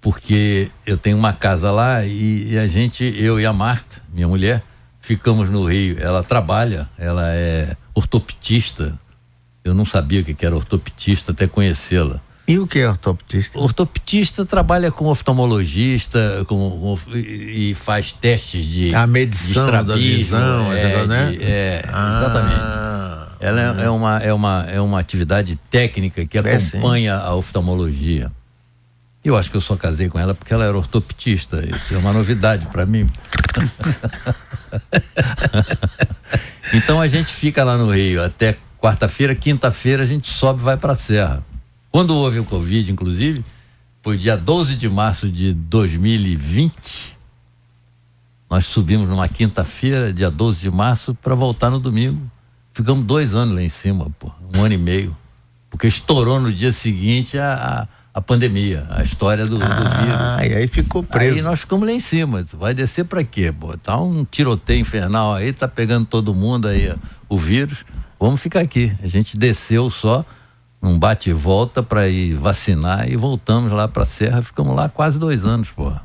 Porque 0.00 0.70
eu 0.86 0.96
tenho 0.96 1.18
uma 1.18 1.34
casa 1.34 1.70
lá 1.70 2.02
e, 2.04 2.52
e 2.52 2.58
a 2.58 2.66
gente, 2.66 3.04
eu 3.04 3.38
e 3.38 3.44
a 3.44 3.52
Marta, 3.52 4.00
minha 4.10 4.28
mulher, 4.28 4.62
ficamos 5.00 5.50
no 5.50 5.66
Rio. 5.66 5.98
Ela 6.00 6.22
trabalha, 6.22 6.88
ela 6.96 7.26
é 7.26 7.76
ortoptista. 7.94 8.98
Eu 9.64 9.74
não 9.74 9.86
sabia 9.86 10.20
o 10.20 10.24
que 10.24 10.44
era 10.44 10.54
ortoptista 10.54 11.32
até 11.32 11.46
conhecê-la. 11.46 12.20
E 12.46 12.58
o 12.58 12.66
que 12.66 12.80
é 12.80 12.88
ortoptista? 12.88 13.58
Ortoptista 13.58 14.44
trabalha 14.44 14.92
com 14.92 15.06
oftalmologista 15.06 16.44
com, 16.46 16.70
com 16.70 17.16
e 17.16 17.74
faz 17.74 18.12
testes 18.12 18.66
de. 18.66 18.94
A 18.94 19.06
medição 19.06 19.64
de 19.64 19.82
da 19.82 19.96
visão, 19.96 20.70
é, 20.70 21.06
né? 21.06 21.30
De, 21.30 21.42
é 21.42 21.84
ah. 21.88 22.18
exatamente. 22.18 23.34
Ela 23.40 23.60
é, 23.60 23.84
é, 23.84 23.90
uma, 23.90 24.18
é, 24.18 24.32
uma, 24.32 24.66
é 24.68 24.80
uma 24.80 25.00
atividade 25.00 25.58
técnica 25.70 26.26
que 26.26 26.36
é, 26.36 26.40
acompanha 26.40 27.16
a 27.16 27.34
oftalmologia. 27.34 28.30
Eu 29.24 29.38
acho 29.38 29.50
que 29.50 29.56
eu 29.56 29.60
só 29.60 29.74
casei 29.74 30.10
com 30.10 30.18
ela 30.18 30.34
porque 30.34 30.52
ela 30.52 30.66
era 30.66 30.76
ortoptista. 30.76 31.64
Isso 31.64 31.94
é 31.94 31.96
uma 31.96 32.12
novidade 32.12 32.66
para 32.66 32.84
mim. 32.84 33.06
então 36.74 37.00
a 37.00 37.08
gente 37.08 37.32
fica 37.32 37.64
lá 37.64 37.78
no 37.78 37.90
Rio 37.90 38.22
até 38.22 38.58
quarta-feira, 38.84 39.34
quinta-feira 39.34 40.02
a 40.02 40.06
gente 40.06 40.30
sobe 40.30 40.60
e 40.60 40.62
vai 40.62 40.76
para 40.76 40.92
a 40.92 40.96
Serra. 40.96 41.42
Quando 41.90 42.14
houve 42.14 42.38
o 42.38 42.44
Covid, 42.44 42.92
inclusive, 42.92 43.42
foi 44.02 44.18
dia 44.18 44.36
12 44.36 44.76
de 44.76 44.90
março 44.90 45.26
de 45.26 45.54
2020. 45.54 47.16
Nós 48.50 48.66
subimos 48.66 49.08
numa 49.08 49.26
quinta-feira, 49.26 50.12
dia 50.12 50.30
12 50.30 50.60
de 50.60 50.70
março, 50.70 51.14
para 51.14 51.34
voltar 51.34 51.70
no 51.70 51.80
domingo. 51.80 52.30
Ficamos 52.74 53.06
dois 53.06 53.34
anos 53.34 53.54
lá 53.54 53.62
em 53.62 53.70
cima, 53.70 54.10
pô, 54.18 54.30
um 54.54 54.62
ano 54.62 54.74
e 54.74 54.78
meio. 54.78 55.16
Porque 55.70 55.86
estourou 55.86 56.38
no 56.38 56.52
dia 56.52 56.70
seguinte 56.70 57.38
a, 57.38 57.54
a, 58.12 58.18
a 58.18 58.20
pandemia, 58.20 58.86
a 58.90 59.02
história 59.02 59.46
do, 59.46 59.56
ah, 59.62 59.66
do 59.66 59.82
vírus. 59.82 60.20
Ah, 60.20 60.46
e 60.46 60.52
aí 60.52 60.68
ficou 60.68 61.02
preso. 61.02 61.36
Aí 61.36 61.40
nós 61.40 61.60
ficamos 61.60 61.88
lá 61.88 61.94
em 61.94 62.00
cima. 62.00 62.44
Vai 62.52 62.74
descer 62.74 63.06
para 63.06 63.24
quê? 63.24 63.50
Pô? 63.50 63.78
Tá 63.78 63.98
um 63.98 64.26
tiroteio 64.26 64.80
infernal 64.80 65.32
aí, 65.32 65.54
tá 65.54 65.66
pegando 65.66 66.04
todo 66.04 66.34
mundo 66.34 66.68
aí, 66.68 66.94
o 67.30 67.38
vírus. 67.38 67.82
Vamos 68.24 68.40
ficar 68.40 68.60
aqui. 68.60 68.90
A 69.02 69.06
gente 69.06 69.36
desceu 69.36 69.90
só 69.90 70.24
um 70.82 70.98
bate 70.98 71.28
e 71.28 71.32
volta 71.34 71.82
para 71.82 72.08
ir 72.08 72.32
vacinar 72.32 73.06
e 73.06 73.16
voltamos 73.16 73.70
lá 73.70 73.86
para 73.86 74.04
a 74.04 74.06
Serra, 74.06 74.40
ficamos 74.40 74.74
lá 74.74 74.88
quase 74.88 75.18
dois 75.18 75.44
anos, 75.44 75.70
porra. 75.70 76.00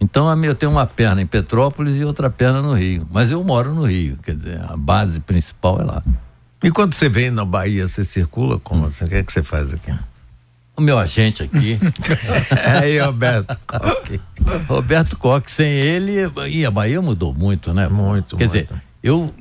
Então 0.00 0.32
eu 0.44 0.54
tenho 0.54 0.70
uma 0.70 0.86
perna 0.86 1.20
em 1.20 1.26
Petrópolis 1.26 1.96
e 1.96 2.04
outra 2.04 2.30
perna 2.30 2.62
no 2.62 2.74
Rio, 2.74 3.08
mas 3.10 3.28
eu 3.28 3.42
moro 3.42 3.74
no 3.74 3.88
Rio, 3.88 4.16
quer 4.22 4.36
dizer, 4.36 4.60
a 4.70 4.76
base 4.76 5.18
principal 5.18 5.80
é 5.80 5.84
lá. 5.84 6.02
E 6.62 6.70
quando 6.70 6.94
você 6.94 7.08
vem 7.08 7.28
na 7.28 7.44
Bahia, 7.44 7.88
você 7.88 8.04
circula 8.04 8.60
como? 8.60 8.86
O 8.86 8.90
que 8.92 9.14
é 9.16 9.22
que 9.24 9.32
você 9.32 9.42
faz 9.42 9.74
aqui? 9.74 9.92
O 10.76 10.80
meu 10.80 10.96
agente 10.96 11.42
aqui. 11.42 11.76
é 12.64 12.70
aí, 12.86 13.00
Roberto 13.00 13.58
Coque. 13.66 14.20
Roberto 14.68 15.16
Coque, 15.18 15.50
sem 15.50 15.72
ele, 15.72 16.30
e 16.48 16.64
a 16.64 16.70
Bahia 16.70 17.02
mudou 17.02 17.34
muito, 17.34 17.74
né? 17.74 17.88
Muito, 17.88 18.36
Quer 18.36 18.48
muito. 18.48 18.52
dizer, 18.52 18.82
eu, 19.02 19.34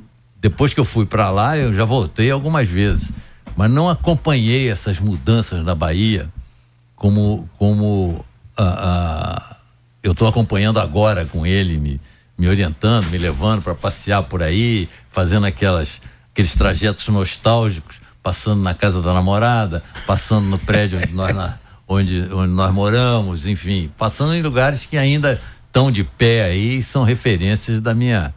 depois 0.46 0.76
que 0.76 0.80
eu 0.80 0.86
fui 0.86 1.08
para 1.08 1.32
lá, 1.32 1.58
eu 1.58 1.74
já 1.74 1.86
voltei 1.86 2.30
algumas 2.30 2.70
vezes. 2.70 3.12
Mas 3.58 3.68
não 3.72 3.90
acompanhei 3.90 4.70
essas 4.70 5.00
mudanças 5.00 5.66
na 5.66 5.74
Bahia 5.74 6.32
como 6.96 7.50
como 7.58 8.24
eu 10.04 10.12
estou 10.12 10.28
acompanhando 10.28 10.80
agora 10.80 11.26
com 11.26 11.48
ele 11.48 11.80
me, 11.80 12.00
me 12.38 12.48
orientando, 12.48 13.10
me 13.10 13.18
levando 13.18 13.64
para 13.64 13.74
passear 13.74 14.22
por 14.22 14.44
aí, 14.44 14.88
fazendo 15.10 15.48
aquelas 15.48 16.00
aqueles 16.32 16.54
trajetos 16.54 17.08
nostálgicos, 17.08 18.00
passando 18.22 18.62
na 18.62 18.76
casa 18.76 19.02
da 19.02 19.16
namorada, 19.16 19.82
passando 20.06 20.46
no 20.46 20.60
prédio 20.60 21.00
onde 21.00 21.14
nós 21.16 21.34
na, 21.36 21.58
onde, 21.88 22.22
onde 22.32 22.54
nós 22.54 22.72
moramos, 22.72 23.48
enfim, 23.48 23.92
passando 23.98 24.36
em 24.36 24.44
lugares 24.44 24.86
que 24.86 24.96
ainda 24.96 25.42
estão 25.66 25.92
de 25.92 26.04
pé 26.04 26.44
aí, 26.44 26.84
são 26.84 27.04
referências 27.04 27.80
da 27.80 27.96
minha 27.96 28.32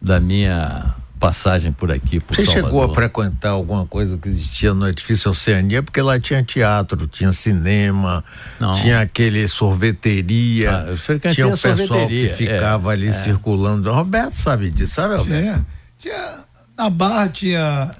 da 0.00 0.18
minha 0.18 0.94
passagem 1.20 1.70
por 1.70 1.92
aqui. 1.92 2.18
Por 2.18 2.34
Você 2.34 2.46
Salvador. 2.46 2.70
chegou 2.70 2.82
a 2.82 2.94
frequentar 2.94 3.50
alguma 3.50 3.86
coisa 3.86 4.16
que 4.16 4.30
existia 4.30 4.72
no 4.72 4.88
edifício 4.88 5.30
Oceania? 5.30 5.82
Porque 5.82 6.00
lá 6.00 6.18
tinha 6.18 6.42
teatro, 6.42 7.06
tinha 7.06 7.30
cinema, 7.30 8.24
Não. 8.58 8.74
tinha 8.74 9.02
aquele 9.02 9.46
sorveteria. 9.46 10.70
Ah, 10.72 11.32
tinha 11.32 11.46
o 11.46 11.58
pessoal 11.58 12.08
que 12.08 12.28
ficava 12.28 12.90
é, 12.90 12.94
ali 12.94 13.08
é. 13.08 13.12
circulando. 13.12 13.92
Roberto 13.92 14.32
sabe 14.32 14.70
disso, 14.70 14.94
sabe, 14.94 15.16
Roberto? 15.16 15.42
Tinha, 15.42 15.66
tinha, 15.98 16.38
na 16.76 16.88
barra 16.88 17.28
tinha. 17.28 17.90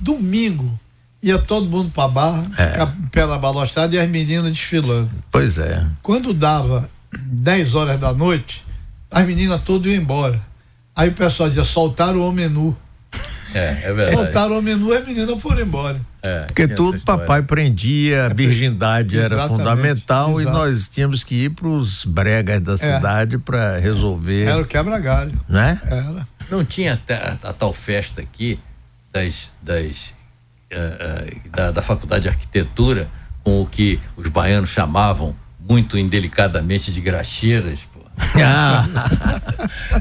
Domingo 0.00 0.78
ia 1.22 1.38
todo 1.38 1.66
mundo 1.66 1.90
para 1.90 2.08
barra, 2.08 2.46
é. 2.56 2.70
ficar 2.70 2.96
pela 3.12 3.38
balustrada 3.38 3.94
e 3.94 3.98
as 3.98 4.08
meninas 4.08 4.50
desfilando. 4.50 5.10
Pois 5.30 5.58
é. 5.58 5.86
Quando 6.02 6.34
dava 6.34 6.90
10 7.12 7.74
horas 7.74 8.00
da 8.00 8.12
noite, 8.12 8.64
as 9.10 9.26
meninas 9.26 9.62
todas 9.62 9.92
iam 9.92 10.00
embora. 10.00 10.40
Aí 10.98 11.10
o 11.10 11.12
pessoal 11.12 11.48
dizia, 11.48 11.62
soltaram 11.62 12.28
o 12.28 12.32
menu. 12.32 12.76
É, 13.54 13.84
é 13.84 13.92
verdade. 13.92 14.16
Soltaram 14.16 14.58
o 14.58 14.60
menu 14.60 14.92
e 14.92 14.96
a 14.96 15.00
menina 15.00 15.38
foram 15.38 15.60
embora. 15.60 16.00
É, 16.24 16.40
Porque 16.46 16.66
tudo 16.66 16.98
papai 17.02 17.40
prendia, 17.40 18.26
a 18.26 18.28
virgindade 18.30 19.16
era 19.16 19.46
fundamental 19.46 20.40
exato. 20.40 20.56
e 20.56 20.58
nós 20.58 20.88
tínhamos 20.88 21.22
que 21.22 21.44
ir 21.44 21.50
para 21.50 21.68
os 21.68 22.04
bregas 22.04 22.60
da 22.60 22.72
é. 22.72 22.76
cidade 22.76 23.38
para 23.38 23.78
resolver. 23.78 24.48
Era 24.48 24.60
o 24.60 24.66
quebra-galho. 24.66 25.40
Né? 25.48 25.80
Era. 25.84 26.26
Não 26.50 26.64
tinha 26.64 27.00
a, 27.08 27.48
a, 27.48 27.52
tal 27.52 27.72
festa 27.72 28.20
aqui 28.20 28.58
das, 29.12 29.52
das, 29.62 30.12
uh, 30.72 30.74
uh, 30.74 31.50
da, 31.50 31.70
da 31.70 31.80
Faculdade 31.80 32.22
de 32.22 32.28
Arquitetura 32.28 33.08
com 33.44 33.62
o 33.62 33.66
que 33.66 34.00
os 34.16 34.28
baianos 34.28 34.70
chamavam 34.70 35.32
muito 35.60 35.96
indelicadamente 35.96 36.90
de 36.90 37.00
graxeiras, 37.00 37.87
ah, 38.44 38.86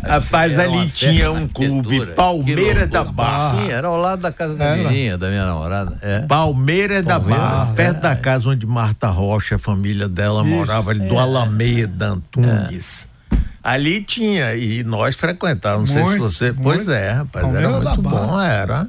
rapaz, 0.08 0.58
ali 0.60 0.88
tinha 0.89 1.32
um 1.32 1.47
clube, 1.47 2.08
Palmeiras 2.08 2.89
da 2.89 3.03
Barra. 3.03 3.62
Sim, 3.62 3.71
era 3.71 3.88
ao 3.88 3.97
lado 3.97 4.21
da 4.21 4.32
casa 4.32 4.56
da 4.56 4.75
menina, 4.75 5.17
da 5.17 5.30
minha 5.30 5.45
namorada. 5.45 5.97
É. 6.01 6.19
Palmeiras 6.21 7.03
da 7.03 7.19
Barra, 7.19 7.73
perto 7.73 7.97
é. 7.97 8.01
da 8.01 8.15
casa 8.15 8.49
onde 8.49 8.65
Marta 8.65 9.08
Rocha, 9.08 9.56
a 9.56 9.60
família 9.60 10.08
dela, 10.08 10.41
Isso, 10.41 10.49
morava 10.49 10.91
ali, 10.91 11.06
é. 11.06 11.08
do 11.08 11.17
Alameda 11.17 12.08
Antunes. 12.08 13.08
É. 13.13 13.17
Ali 13.63 14.01
tinha, 14.01 14.56
e 14.56 14.82
nós 14.84 15.15
frequentávamos, 15.15 15.93
não 15.93 16.06
sei 16.06 16.13
se 16.13 16.19
você. 16.19 16.53
Pois 16.53 16.77
muito. 16.77 16.91
é, 16.91 17.12
rapaz, 17.12 17.43
Palmeiras 17.43 17.69
era 17.69 17.82
muito 17.82 18.01
bom, 18.01 18.39
era. 18.39 18.88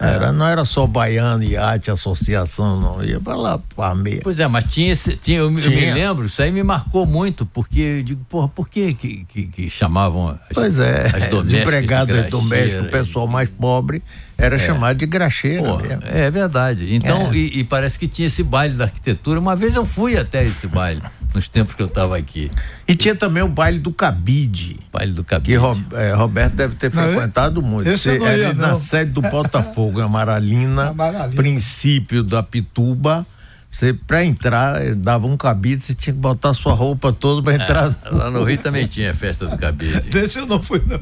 Era, 0.00 0.32
não 0.32 0.46
era 0.46 0.64
só 0.64 0.86
Baiano, 0.86 1.44
Iate, 1.44 1.90
Associação, 1.90 2.80
não. 2.80 3.04
Ia 3.04 3.20
para 3.20 3.36
lá, 3.36 3.60
para 3.76 3.94
meia. 3.94 4.20
Pois 4.22 4.40
é, 4.40 4.48
mas 4.48 4.64
tinha, 4.64 4.92
esse, 4.92 5.14
tinha, 5.16 5.38
eu, 5.38 5.54
tinha. 5.54 5.66
eu, 5.66 5.70
me 5.72 5.92
lembro, 5.92 6.26
isso 6.26 6.40
aí 6.40 6.50
me 6.50 6.62
marcou 6.62 7.04
muito, 7.04 7.44
porque 7.44 7.80
eu 7.80 8.02
digo, 8.02 8.24
porra, 8.28 8.48
por 8.48 8.66
que 8.68 8.94
que, 8.94 9.26
que, 9.26 9.46
que 9.46 9.68
chamavam 9.68 10.28
as, 10.28 10.54
pois 10.54 10.78
é, 10.78 11.06
as 11.14 11.26
domésticas? 11.30 11.62
Empregadas 11.62 12.30
domésticas, 12.30 12.86
o 12.86 12.90
pessoal 12.90 13.26
mais 13.26 13.50
pobre 13.50 14.02
era 14.40 14.56
é. 14.56 14.58
chamado 14.58 14.96
de 14.96 15.06
graxeira 15.06 15.62
Pô, 15.62 15.78
mesmo. 15.78 16.02
É 16.04 16.30
verdade. 16.30 16.94
Então, 16.94 17.30
é. 17.30 17.36
E, 17.36 17.60
e, 17.60 17.64
parece 17.64 17.98
que 17.98 18.08
tinha 18.08 18.26
esse 18.26 18.42
baile 18.42 18.74
da 18.74 18.84
arquitetura. 18.84 19.38
Uma 19.38 19.54
vez 19.54 19.74
eu 19.74 19.84
fui 19.84 20.16
até 20.16 20.44
esse 20.44 20.66
baile, 20.66 21.02
nos 21.34 21.46
tempos 21.48 21.74
que 21.74 21.82
eu 21.82 21.86
estava 21.86 22.16
aqui. 22.16 22.50
E 22.88 22.94
tinha 22.94 23.14
também 23.14 23.42
o 23.42 23.48
baile 23.48 23.78
do 23.78 23.92
cabide. 23.92 24.78
Baile 24.92 25.12
do 25.12 25.22
cabide. 25.22 25.58
Que 25.58 25.96
é, 25.96 26.12
Roberto 26.12 26.54
deve 26.54 26.74
ter 26.74 26.92
não, 26.92 27.02
frequentado 27.02 27.62
muito. 27.62 27.88
Esse 27.88 28.18
Você, 28.18 28.38
ia, 28.38 28.54
na 28.54 28.74
sede 28.74 29.10
do 29.10 29.22
Botafogo, 29.22 30.00
Amaralina, 30.00 30.88
Amaralina, 30.90 31.36
princípio 31.36 32.22
da 32.22 32.42
Pituba. 32.42 33.26
Você, 33.70 33.92
pra 33.94 34.24
entrar, 34.24 34.94
dava 34.96 35.28
um 35.28 35.36
cabide, 35.36 35.80
você 35.80 35.94
tinha 35.94 36.12
que 36.12 36.18
botar 36.18 36.52
sua 36.54 36.74
roupa 36.74 37.12
toda 37.12 37.40
pra 37.40 37.54
entrar. 37.54 37.96
É, 38.04 38.10
lá 38.10 38.28
no 38.28 38.42
Rio 38.42 38.58
também 38.58 38.86
tinha 38.88 39.14
festa 39.14 39.46
do 39.46 39.56
cabide. 39.56 40.00
Desse 40.10 40.40
eu 40.40 40.46
não 40.46 40.60
fui, 40.60 40.82
não. 40.84 41.00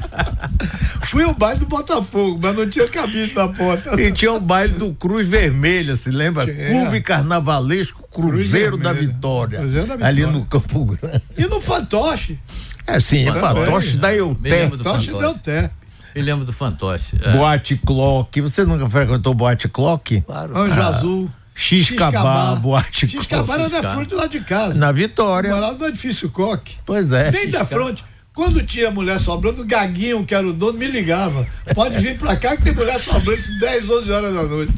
fui 1.06 1.22
ao 1.22 1.34
baile 1.34 1.60
do 1.60 1.66
Botafogo, 1.66 2.38
mas 2.42 2.56
não 2.56 2.68
tinha 2.68 2.88
cabide 2.88 3.34
na 3.34 3.48
porta. 3.48 4.00
E 4.00 4.10
tinha 4.10 4.32
o 4.32 4.40
baile 4.40 4.72
do 4.72 4.94
Cruz 4.94 5.28
Vermelha, 5.28 5.94
se 5.96 6.10
lembra? 6.10 6.46
Tinha. 6.46 6.70
Clube 6.70 7.02
Carnavalesco 7.02 8.08
Cruzeiro 8.08 8.78
da, 8.78 8.94
Vitória, 8.94 9.58
Cruzeiro 9.58 9.86
da 9.86 9.96
Vitória. 9.96 10.06
Ali 10.06 10.26
no 10.26 10.46
Campo 10.46 10.84
Grande. 10.86 11.22
E 11.36 11.46
no 11.46 11.60
Fantoche. 11.60 12.38
É, 12.86 12.98
sim, 12.98 13.28
é 13.28 13.34
Fantoche 13.34 13.98
da 13.98 14.14
Euté. 14.14 14.70
Fantoche 14.70 15.12
da 15.12 15.18
Euté. 15.18 15.70
Me 16.14 16.22
lembro 16.22 16.44
do 16.44 16.52
Fantoche. 16.52 17.18
É. 17.22 17.32
Boate 17.32 17.76
Clock. 17.76 18.40
Você 18.40 18.64
nunca 18.64 18.88
frequentou 18.88 19.34
Boate 19.34 19.68
Clock? 19.68 20.22
Claro. 20.22 20.56
Anjo 20.56 20.80
ah. 20.80 20.88
Azul. 20.88 21.30
X-Cabá, 21.60 22.54
boate 22.54 23.06
X-Cabá 23.06 23.54
era 23.54 23.68
da 23.68 23.94
frente 23.94 24.14
lá 24.14 24.26
de 24.26 24.40
casa. 24.40 24.74
Na 24.74 24.90
Vitória. 24.90 25.54
Morava 25.54 25.76
no 25.76 25.86
edifício 25.86 26.30
Coque. 26.30 26.76
Pois 26.86 27.12
é. 27.12 27.30
Nem 27.30 27.50
da 27.50 27.64
frente. 27.64 28.02
Quando 28.32 28.62
tinha 28.62 28.90
mulher 28.90 29.20
sobrando, 29.20 29.60
o 29.60 29.64
Gaguinho, 29.66 30.24
que 30.24 30.34
era 30.34 30.46
o 30.46 30.52
dono, 30.52 30.78
me 30.78 30.86
ligava. 30.86 31.46
Pode 31.74 31.98
vir 31.98 32.16
pra 32.16 32.36
cá 32.36 32.56
que 32.56 32.62
tem 32.62 32.74
mulher 32.74 32.98
sobrando 32.98 33.42
10, 33.60 33.90
11 33.90 34.10
horas 34.12 34.34
da 34.34 34.42
noite. 34.44 34.72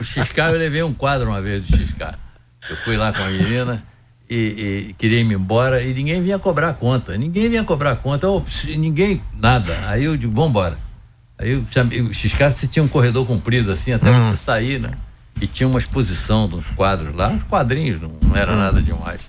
O 0.00 0.02
Xiscar, 0.02 0.50
eu 0.50 0.58
levei 0.58 0.82
um 0.82 0.92
quadro 0.92 1.28
uma 1.28 1.40
vez 1.40 1.64
do 1.64 1.76
Xiscar. 1.76 2.18
Eu 2.68 2.76
fui 2.78 2.96
lá 2.96 3.12
com 3.12 3.22
a 3.22 3.28
menina 3.28 3.84
e, 4.28 4.88
e, 4.88 4.94
queria 4.94 5.20
ir 5.20 5.32
embora 5.32 5.82
e 5.82 5.94
ninguém 5.94 6.20
vinha 6.22 6.38
cobrar 6.38 6.72
conta. 6.72 7.16
Ninguém 7.16 7.48
vinha 7.48 7.62
cobrar 7.62 7.94
conta. 7.96 8.26
Ninguém, 8.76 9.22
nada. 9.38 9.78
Aí 9.86 10.02
eu 10.04 10.16
digo, 10.16 10.34
vambora. 10.34 10.76
Aí 11.38 11.50
eu 11.52 11.64
o 12.08 12.14
Xiscar, 12.14 12.52
você 12.52 12.66
tinha 12.66 12.82
um 12.82 12.88
corredor 12.88 13.24
comprido 13.26 13.70
assim, 13.70 13.92
até 13.92 14.10
hum. 14.10 14.30
você 14.30 14.36
sair, 14.36 14.80
né? 14.80 14.92
E 15.40 15.46
tinha 15.46 15.68
uma 15.68 15.78
exposição 15.78 16.48
de 16.48 16.56
uns 16.56 16.68
quadros 16.70 17.14
lá, 17.14 17.28
uns 17.28 17.42
quadrinhos, 17.42 18.00
não, 18.00 18.12
não 18.22 18.36
era 18.36 18.56
nada 18.56 18.80
demais. 18.80 19.20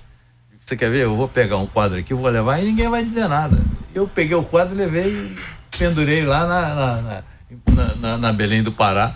Você 0.65 0.77
quer 0.77 0.89
ver? 0.89 1.03
Eu 1.03 1.15
vou 1.15 1.27
pegar 1.27 1.57
um 1.57 1.67
quadro 1.67 1.99
aqui, 1.99 2.13
vou 2.13 2.29
levar 2.29 2.59
e 2.59 2.65
ninguém 2.65 2.89
vai 2.89 3.03
dizer 3.03 3.27
nada. 3.27 3.59
Eu 3.93 4.07
peguei 4.07 4.35
o 4.35 4.43
quadro, 4.43 4.75
levei 4.75 5.07
e 5.07 5.37
pendurei 5.77 6.25
lá 6.25 6.47
na, 6.47 6.75
na, 6.75 7.23
na, 7.67 7.95
na, 7.95 8.17
na 8.17 8.33
Belém 8.33 8.63
do 8.63 8.71
Pará. 8.71 9.15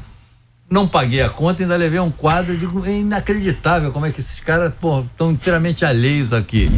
Não 0.69 0.85
paguei 0.85 1.21
a 1.21 1.29
conta, 1.29 1.63
ainda 1.63 1.77
levei 1.77 1.99
um 1.99 2.11
quadro. 2.11 2.57
Digo, 2.57 2.85
é 2.85 2.99
inacreditável 2.99 3.91
como 3.91 4.05
é 4.05 4.11
que 4.11 4.19
esses 4.19 4.41
caras 4.41 4.73
estão 4.73 5.31
inteiramente 5.31 5.85
alheios 5.85 6.33
aqui. 6.33 6.69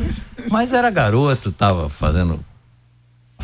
Mas 0.49 0.71
era 0.71 0.91
garoto, 0.91 1.51
tava 1.51 1.89
fazendo 1.89 2.45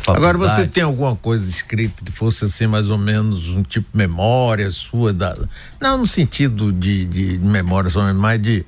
Agora 0.06 0.38
você 0.38 0.66
tem 0.66 0.82
alguma 0.82 1.16
coisa 1.16 1.48
escrita 1.48 2.04
que 2.04 2.12
fosse 2.12 2.44
assim 2.44 2.66
mais 2.66 2.90
ou 2.90 2.98
menos 2.98 3.48
um 3.48 3.62
tipo 3.62 3.88
de 3.90 3.96
memória 3.96 4.70
sua 4.70 5.12
da 5.12 5.36
não 5.80 5.98
no 5.98 6.06
sentido 6.06 6.72
de, 6.72 7.06
de 7.06 7.38
memória 7.38 7.90
só 7.90 8.12
mas 8.14 8.40
de 8.40 8.64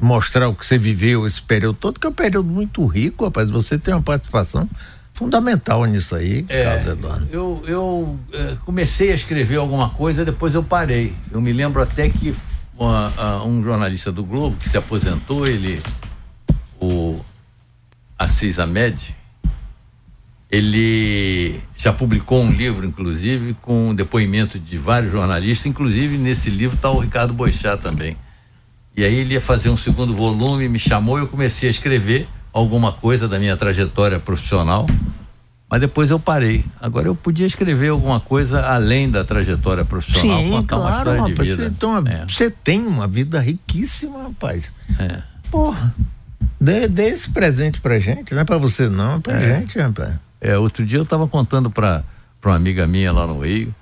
mostrar 0.00 0.48
o 0.48 0.54
que 0.54 0.64
você 0.64 0.78
viveu 0.78 1.26
esse 1.26 1.40
período 1.42 1.76
todo 1.76 1.98
que 1.98 2.06
é 2.06 2.10
um 2.10 2.14
período 2.14 2.48
muito 2.48 2.86
rico 2.86 3.24
rapaz. 3.24 3.50
Você 3.50 3.78
tem 3.78 3.94
uma 3.94 4.02
participação 4.02 4.68
fundamental 5.12 5.84
nisso 5.84 6.14
aí 6.14 6.46
é, 6.48 6.64
Carlos 6.64 6.86
Eduardo. 6.86 7.28
eu 7.32 7.64
eu 7.66 8.18
é, 8.32 8.56
comecei 8.64 9.10
a 9.10 9.14
escrever 9.14 9.56
alguma 9.56 9.90
coisa 9.90 10.24
depois 10.24 10.54
eu 10.54 10.62
parei. 10.62 11.12
Eu 11.32 11.40
me 11.40 11.52
lembro 11.52 11.82
até 11.82 12.08
que 12.08 12.30
uh, 12.78 13.46
um 13.46 13.62
jornalista 13.62 14.12
do 14.12 14.24
Globo 14.24 14.56
que 14.56 14.68
se 14.68 14.76
aposentou 14.76 15.46
ele 15.46 15.82
o 16.80 17.18
Assis 18.16 18.58
Ahmed 18.58 19.16
ele 20.50 21.60
já 21.76 21.92
publicou 21.92 22.42
um 22.42 22.50
livro, 22.50 22.86
inclusive, 22.86 23.54
com 23.60 23.94
depoimento 23.94 24.58
de 24.58 24.78
vários 24.78 25.12
jornalistas, 25.12 25.66
inclusive 25.66 26.16
nesse 26.16 26.48
livro 26.48 26.76
está 26.76 26.90
o 26.90 26.98
Ricardo 26.98 27.34
Boixá 27.34 27.76
também. 27.76 28.16
E 28.96 29.04
aí 29.04 29.14
ele 29.14 29.34
ia 29.34 29.40
fazer 29.40 29.68
um 29.68 29.76
segundo 29.76 30.14
volume, 30.14 30.68
me 30.68 30.78
chamou 30.78 31.18
e 31.18 31.22
eu 31.22 31.28
comecei 31.28 31.68
a 31.68 31.70
escrever 31.70 32.26
alguma 32.52 32.92
coisa 32.92 33.28
da 33.28 33.38
minha 33.38 33.56
trajetória 33.56 34.18
profissional, 34.18 34.86
mas 35.70 35.80
depois 35.82 36.10
eu 36.10 36.18
parei. 36.18 36.64
Agora 36.80 37.06
eu 37.06 37.14
podia 37.14 37.46
escrever 37.46 37.90
alguma 37.90 38.18
coisa 38.18 38.62
além 38.62 39.10
da 39.10 39.22
trajetória 39.22 39.84
profissional, 39.84 40.40
Sim, 40.40 40.50
contar 40.50 40.76
claro, 40.76 40.82
uma 40.82 40.98
história 40.98 41.20
rapaz, 41.20 41.36
de 41.36 41.44
vida. 41.44 41.62
Você, 41.64 41.68
então, 41.68 41.98
é. 41.98 42.26
você 42.26 42.50
tem 42.50 42.86
uma 42.86 43.06
vida 43.06 43.38
riquíssima, 43.38 44.22
rapaz. 44.22 44.72
É. 44.98 45.22
Porra. 45.50 45.94
Dê, 46.60 46.88
dê 46.88 47.08
esse 47.08 47.30
presente 47.30 47.80
pra 47.80 47.98
gente, 48.00 48.34
não 48.34 48.40
é 48.40 48.44
pra 48.44 48.58
você 48.58 48.88
não, 48.88 49.16
é 49.16 49.18
pra 49.20 49.34
é. 49.34 49.60
gente, 49.60 49.78
rapaz. 49.78 50.14
É, 50.40 50.56
outro 50.56 50.84
dia 50.84 50.98
eu 50.98 51.02
estava 51.02 51.26
contando 51.26 51.70
para 51.70 52.04
uma 52.44 52.54
amiga 52.54 52.86
minha 52.86 53.12
lá 53.12 53.26
no 53.26 53.40
Rio, 53.40 53.74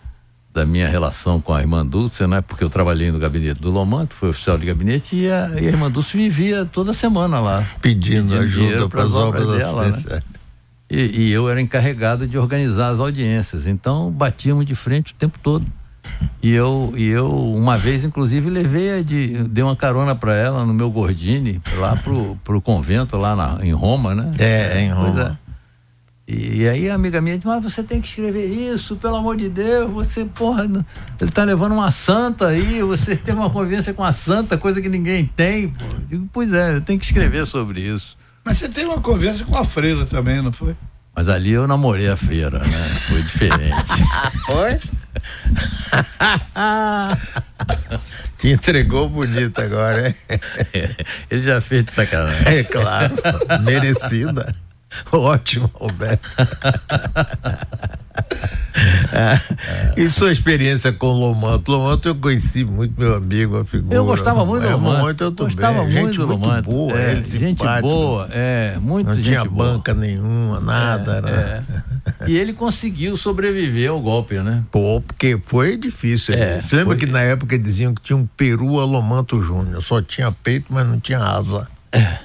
da 0.52 0.64
minha 0.64 0.88
relação 0.88 1.38
com 1.38 1.52
a 1.52 1.60
irmã 1.60 1.84
Dulce, 1.84 2.26
né? 2.26 2.40
Porque 2.40 2.64
eu 2.64 2.70
trabalhei 2.70 3.12
no 3.12 3.18
gabinete 3.18 3.60
do 3.60 3.70
Lomanto, 3.70 4.14
fui 4.14 4.30
oficial 4.30 4.56
de 4.56 4.64
gabinete 4.64 5.14
e 5.14 5.30
a, 5.30 5.50
e 5.60 5.66
a 5.66 5.68
irmã 5.68 5.90
Dulce 5.90 6.16
vivia 6.16 6.64
toda 6.64 6.94
semana 6.94 7.38
lá. 7.38 7.66
Pedindo, 7.82 8.30
pedindo 8.30 8.42
ajuda 8.42 8.88
para 8.88 9.02
as 9.02 9.12
obras, 9.12 9.46
obras 9.46 10.04
dela, 10.04 10.16
né? 10.16 10.22
E, 10.88 11.24
e, 11.24 11.32
eu 11.32 11.50
era 11.50 11.60
encarregado 11.60 12.28
de 12.28 12.38
organizar 12.38 12.88
as 12.88 13.00
audiências, 13.00 13.66
então 13.66 14.10
batíamos 14.10 14.64
de 14.64 14.74
frente 14.74 15.12
o 15.12 15.16
tempo 15.16 15.36
todo. 15.42 15.66
E 16.40 16.52
eu, 16.52 16.94
e 16.96 17.08
eu 17.08 17.28
uma 17.28 17.76
vez, 17.76 18.04
inclusive, 18.04 18.48
levei 18.48 19.02
de, 19.02 19.42
dei 19.48 19.64
uma 19.64 19.74
carona 19.74 20.14
para 20.14 20.34
ela 20.34 20.64
no 20.64 20.72
meu 20.72 20.88
Gordini, 20.88 21.60
lá 21.76 21.96
pro, 21.96 22.38
pro 22.44 22.62
convento 22.62 23.16
lá 23.16 23.34
na, 23.34 23.58
em 23.66 23.72
Roma, 23.72 24.14
né? 24.14 24.30
É, 24.38 24.80
em 24.80 24.90
Roma. 24.90 25.38
E, 26.28 26.68
aí 26.68 26.90
a 26.90 26.94
amiga 26.94 27.20
minha 27.20 27.36
disse, 27.36 27.46
mas 27.46 27.62
você 27.62 27.84
tem 27.84 28.00
que 28.00 28.08
escrever 28.08 28.46
isso, 28.46 28.96
pelo 28.96 29.14
amor 29.14 29.36
de 29.36 29.48
Deus, 29.48 29.92
você, 29.92 30.24
porra, 30.24 30.64
ele 30.64 31.30
tá 31.30 31.44
levando 31.44 31.72
uma 31.72 31.92
santa 31.92 32.48
aí, 32.48 32.82
você 32.82 33.14
tem 33.14 33.32
uma 33.32 33.48
convivência 33.48 33.94
com 33.94 34.02
a 34.02 34.10
santa, 34.10 34.58
coisa 34.58 34.82
que 34.82 34.88
ninguém 34.88 35.24
tem, 35.24 35.68
pô. 35.68 35.84
Digo, 36.08 36.28
pois 36.32 36.52
é, 36.52 36.76
eu 36.76 36.80
tenho 36.80 36.98
que 36.98 37.04
escrever 37.04 37.46
sobre 37.46 37.80
isso. 37.80 38.16
Mas 38.44 38.58
você 38.58 38.68
tem 38.68 38.86
uma 38.86 39.00
convivência 39.00 39.46
com 39.46 39.56
a 39.56 39.64
freira 39.64 40.04
também, 40.04 40.42
não 40.42 40.52
foi? 40.52 40.74
Mas 41.14 41.28
ali 41.28 41.52
eu 41.52 41.66
namorei 41.66 42.08
a 42.08 42.16
feira, 42.16 42.58
né? 42.58 42.88
Foi 43.08 43.22
diferente. 43.22 43.92
foi? 44.44 44.78
Te 48.36 48.48
entregou 48.48 49.08
bonito 49.08 49.60
agora, 49.60 50.08
hein? 50.08 50.14
Ele 51.30 51.40
já 51.40 51.60
fez 51.60 51.84
de 51.84 51.92
sacanagem. 51.92 52.46
É 52.46 52.64
claro, 52.64 53.14
merecida. 53.62 54.52
Ótimo, 55.12 55.70
Roberto. 55.74 56.28
é. 59.12 60.00
E 60.00 60.08
sua 60.08 60.32
experiência 60.32 60.92
com 60.92 61.06
o 61.08 61.12
Lomanto? 61.12 61.70
Lomanto 61.70 62.08
eu 62.08 62.14
conheci 62.14 62.64
muito, 62.64 62.98
meu 62.98 63.14
amigo, 63.14 63.58
a 63.58 63.64
figura. 63.64 63.94
Eu 63.94 64.04
gostava 64.04 64.44
muito 64.44 64.62
do 64.62 64.70
Lomanto. 64.70 65.24
Eu 65.24 65.32
gostava 65.32 65.84
bem. 65.84 66.02
muito 66.02 66.18
do 66.18 66.26
Lomanto. 66.26 66.70
Boa, 66.70 66.98
é, 66.98 67.22
gente 67.24 67.62
boa, 67.80 68.28
é, 68.30 68.78
muito 68.80 69.08
Não 69.08 69.14
gente 69.14 69.24
tinha 69.24 69.44
banca 69.44 69.94
nenhuma, 69.94 70.60
nada. 70.60 71.18
É, 71.18 71.22
né? 71.22 71.64
é. 72.20 72.30
E 72.30 72.36
ele 72.36 72.52
conseguiu 72.52 73.16
sobreviver 73.16 73.90
ao 73.90 74.00
golpe, 74.00 74.34
né? 74.36 74.64
Pô, 74.70 75.00
porque 75.00 75.40
foi 75.46 75.76
difícil. 75.76 76.34
É, 76.34 76.60
Você 76.60 76.76
lembra 76.76 76.96
foi... 76.96 77.06
que 77.06 77.12
na 77.12 77.20
época 77.20 77.58
diziam 77.58 77.94
que 77.94 78.02
tinha 78.02 78.16
um 78.16 78.26
Peru 78.36 78.76
Lomanto 78.84 79.42
Júnior, 79.42 79.82
só 79.82 80.02
tinha 80.02 80.30
peito, 80.30 80.66
mas 80.70 80.86
não 80.86 81.00
tinha 81.00 81.18
asa. 81.18 81.68
É. 81.92 82.18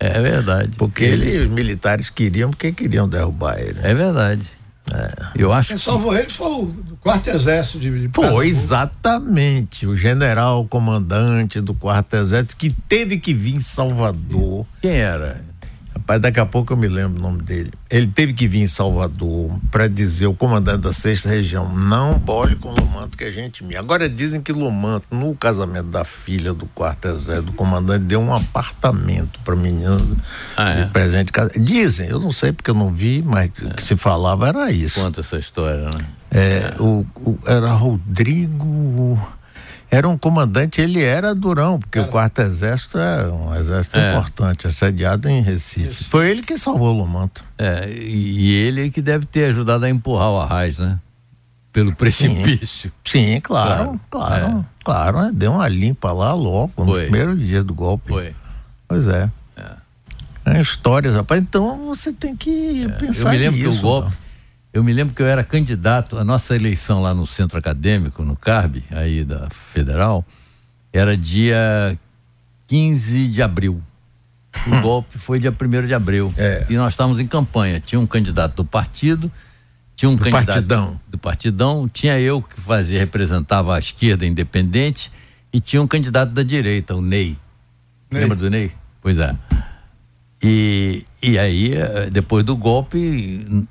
É 0.00 0.20
verdade. 0.20 0.78
Porque 0.78 1.04
ele, 1.04 1.44
os 1.44 1.50
militares 1.50 2.08
queriam, 2.08 2.50
porque 2.50 2.72
queriam 2.72 3.06
derrubar 3.06 3.60
ele. 3.60 3.78
É 3.82 3.94
verdade. 3.94 4.46
É. 4.92 5.12
Eu 5.36 5.52
acho 5.52 5.68
Quem 5.68 5.76
que... 5.76 5.84
salvou 5.84 6.16
ele 6.16 6.30
foi 6.30 6.50
o 6.50 6.74
quarto 7.00 7.28
exército 7.28 7.78
de, 7.78 8.08
de 8.08 8.10
Foi, 8.14 8.48
exatamente. 8.48 9.86
O 9.86 9.94
general 9.94 10.64
comandante 10.64 11.60
do 11.60 11.74
quarto 11.74 12.14
exército 12.14 12.56
que 12.56 12.70
teve 12.88 13.18
que 13.18 13.34
vir 13.34 13.56
em 13.56 13.60
Salvador. 13.60 14.66
Quem 14.80 14.96
era? 14.96 15.44
Rapaz, 15.94 16.20
daqui 16.20 16.40
a 16.40 16.46
pouco 16.46 16.72
eu 16.72 16.76
me 16.76 16.88
lembro 16.88 17.18
o 17.18 17.22
nome 17.22 17.42
dele. 17.42 17.72
Ele 17.88 18.06
teve 18.06 18.32
que 18.32 18.46
vir 18.46 18.62
em 18.62 18.68
Salvador 18.68 19.50
para 19.70 19.88
dizer 19.88 20.26
o 20.26 20.34
comandante 20.34 20.78
da 20.78 20.92
sexta 20.92 21.28
região, 21.28 21.68
não 21.74 22.18
bole 22.18 22.56
com 22.56 22.70
Lomanto 22.70 23.18
que 23.18 23.24
a 23.24 23.30
gente 23.30 23.64
minha. 23.64 23.80
Agora 23.80 24.08
dizem 24.08 24.40
que 24.40 24.52
Lomanto, 24.52 25.06
no 25.10 25.34
casamento 25.34 25.88
da 25.88 26.04
filha 26.04 26.52
do 26.52 26.66
quarto 26.66 27.08
exército, 27.08 27.42
do 27.42 27.52
comandante, 27.52 28.04
deu 28.04 28.20
um 28.20 28.34
apartamento 28.34 29.40
para 29.40 29.56
menina 29.56 29.98
ah, 30.56 30.72
de 30.72 30.80
é? 30.82 30.86
presente. 30.86 31.30
Dizem, 31.60 32.08
eu 32.08 32.20
não 32.20 32.32
sei 32.32 32.52
porque 32.52 32.70
eu 32.70 32.74
não 32.74 32.92
vi, 32.92 33.22
mas 33.22 33.50
o 33.60 33.74
que 33.74 33.82
se 33.82 33.96
falava 33.96 34.48
era 34.48 34.70
isso. 34.70 35.00
Conta 35.00 35.20
essa 35.20 35.38
história, 35.38 35.84
né? 35.84 36.06
É, 36.30 36.74
o, 36.78 37.04
o, 37.16 37.38
era 37.46 37.72
Rodrigo. 37.72 39.18
Era 39.90 40.08
um 40.08 40.16
comandante, 40.16 40.80
ele 40.80 41.02
era 41.02 41.34
durão, 41.34 41.80
porque 41.80 41.98
o 41.98 42.06
quarto 42.06 42.40
exército 42.40 42.96
é 42.96 43.26
um 43.26 43.52
exército 43.56 43.98
é. 43.98 44.10
importante, 44.10 44.68
assediado 44.68 45.28
em 45.28 45.42
Recife. 45.42 45.88
Isso. 45.88 46.04
Foi 46.08 46.30
ele 46.30 46.42
que 46.42 46.56
salvou 46.56 46.94
o 46.94 46.98
Lomanto. 46.98 47.44
É, 47.58 47.90
e 47.90 48.52
ele 48.54 48.88
que 48.90 49.02
deve 49.02 49.26
ter 49.26 49.46
ajudado 49.46 49.84
a 49.84 49.90
empurrar 49.90 50.30
o 50.30 50.40
Arraiz, 50.40 50.78
né? 50.78 50.96
Pelo 51.72 51.92
precipício. 51.92 52.92
Sim, 53.04 53.34
Sim 53.34 53.40
claro, 53.40 54.00
claro, 54.08 54.38
claro. 54.40 54.58
É. 54.60 54.64
claro 54.84 55.22
né? 55.22 55.30
Deu 55.34 55.52
uma 55.52 55.66
limpa 55.66 56.12
lá 56.12 56.34
logo, 56.34 56.72
no 56.78 56.92
Foi. 56.92 57.02
primeiro 57.02 57.36
dia 57.36 57.64
do 57.64 57.74
golpe. 57.74 58.08
Foi. 58.08 58.34
Pois 58.86 59.08
é. 59.08 59.28
É, 59.56 60.56
é 60.56 60.60
histórias, 60.60 61.14
rapaz. 61.14 61.40
Então 61.40 61.86
você 61.86 62.12
tem 62.12 62.36
que 62.36 62.84
é. 62.84 62.88
pensar 62.90 63.08
nisso. 63.08 63.26
Eu 63.26 63.30
me 63.30 63.38
lembro 63.38 63.58
nisso, 63.58 63.72
que 63.72 63.78
o 63.78 63.82
golpe. 63.82 64.16
Eu 64.72 64.84
me 64.84 64.92
lembro 64.92 65.14
que 65.14 65.20
eu 65.20 65.26
era 65.26 65.42
candidato, 65.42 66.16
a 66.16 66.24
nossa 66.24 66.54
eleição 66.54 67.02
lá 67.02 67.12
no 67.12 67.26
centro 67.26 67.58
acadêmico, 67.58 68.24
no 68.24 68.36
CARB, 68.36 68.84
aí 68.90 69.24
da 69.24 69.50
Federal, 69.50 70.24
era 70.92 71.16
dia 71.16 71.98
15 72.68 73.28
de 73.28 73.42
abril. 73.42 73.82
O 74.66 74.70
hum. 74.70 74.80
golpe 74.82 75.18
foi 75.18 75.40
dia 75.40 75.50
1 75.50 75.86
de 75.86 75.94
abril. 75.94 76.32
É. 76.36 76.66
E 76.68 76.76
nós 76.76 76.92
estávamos 76.92 77.18
em 77.18 77.26
campanha. 77.26 77.80
Tinha 77.80 77.98
um 77.98 78.06
candidato 78.06 78.54
do 78.54 78.64
partido, 78.64 79.30
tinha 79.96 80.08
um 80.08 80.14
do 80.14 80.22
candidato 80.22 80.46
partidão. 80.46 81.00
do 81.08 81.18
partidão, 81.18 81.88
tinha 81.88 82.20
eu 82.20 82.40
que 82.40 82.60
fazia, 82.60 82.98
representava 83.00 83.74
a 83.74 83.78
esquerda 83.80 84.24
independente, 84.24 85.10
e 85.52 85.60
tinha 85.60 85.82
um 85.82 85.86
candidato 85.86 86.30
da 86.30 86.44
direita, 86.44 86.94
o 86.94 87.02
Ney. 87.02 87.36
Ney. 88.08 88.22
Lembra 88.22 88.36
do 88.36 88.48
Ney? 88.48 88.70
Pois 89.02 89.18
é. 89.18 89.34
E, 90.40 91.04
e 91.20 91.38
aí, 91.38 91.74
eh, 91.74 92.08
depois 92.08 92.44
do 92.44 92.56
golpe, 92.56 93.66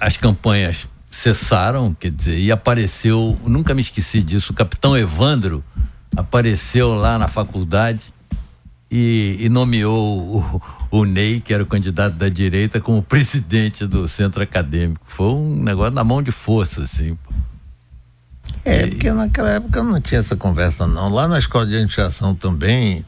as 0.00 0.16
campanhas 0.16 0.88
cessaram, 1.10 1.94
quer 1.94 2.10
dizer, 2.10 2.38
e 2.38 2.52
apareceu, 2.52 3.38
nunca 3.46 3.74
me 3.74 3.80
esqueci 3.80 4.22
disso, 4.22 4.52
o 4.52 4.56
capitão 4.56 4.96
Evandro 4.96 5.64
apareceu 6.14 6.94
lá 6.94 7.18
na 7.18 7.28
faculdade 7.28 8.12
e, 8.90 9.36
e 9.40 9.48
nomeou 9.48 10.36
o, 10.36 10.62
o, 10.90 11.04
Ney, 11.04 11.40
que 11.40 11.52
era 11.52 11.62
o 11.62 11.66
candidato 11.66 12.14
da 12.14 12.28
direita, 12.28 12.80
como 12.80 13.02
presidente 13.02 13.86
do 13.86 14.06
centro 14.06 14.42
acadêmico. 14.42 15.04
Foi 15.06 15.26
um 15.26 15.56
negócio 15.62 15.94
na 15.94 16.04
mão 16.04 16.22
de 16.22 16.30
força, 16.30 16.82
assim. 16.82 17.18
É, 18.64 18.86
e... 18.86 18.90
porque 18.90 19.12
naquela 19.12 19.50
época 19.50 19.82
não 19.82 20.00
tinha 20.00 20.20
essa 20.20 20.36
conversa, 20.36 20.86
não. 20.86 21.08
Lá 21.08 21.26
na 21.26 21.38
escola 21.38 21.66
de 21.66 21.74
administração 21.74 22.34
também 22.34 23.04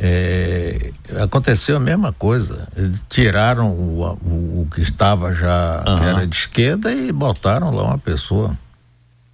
é, 0.00 0.92
aconteceu 1.20 1.76
a 1.76 1.80
mesma 1.80 2.12
coisa. 2.12 2.68
Eles 2.76 3.02
tiraram 3.08 3.72
o, 3.72 4.04
o, 4.04 4.62
o 4.62 4.68
que 4.72 4.80
estava 4.80 5.32
já, 5.32 5.82
uhum. 5.86 5.98
que 5.98 6.04
era 6.04 6.26
de 6.26 6.36
esquerda, 6.36 6.92
e 6.92 7.10
botaram 7.10 7.72
lá 7.72 7.82
uma 7.82 7.98
pessoa. 7.98 8.56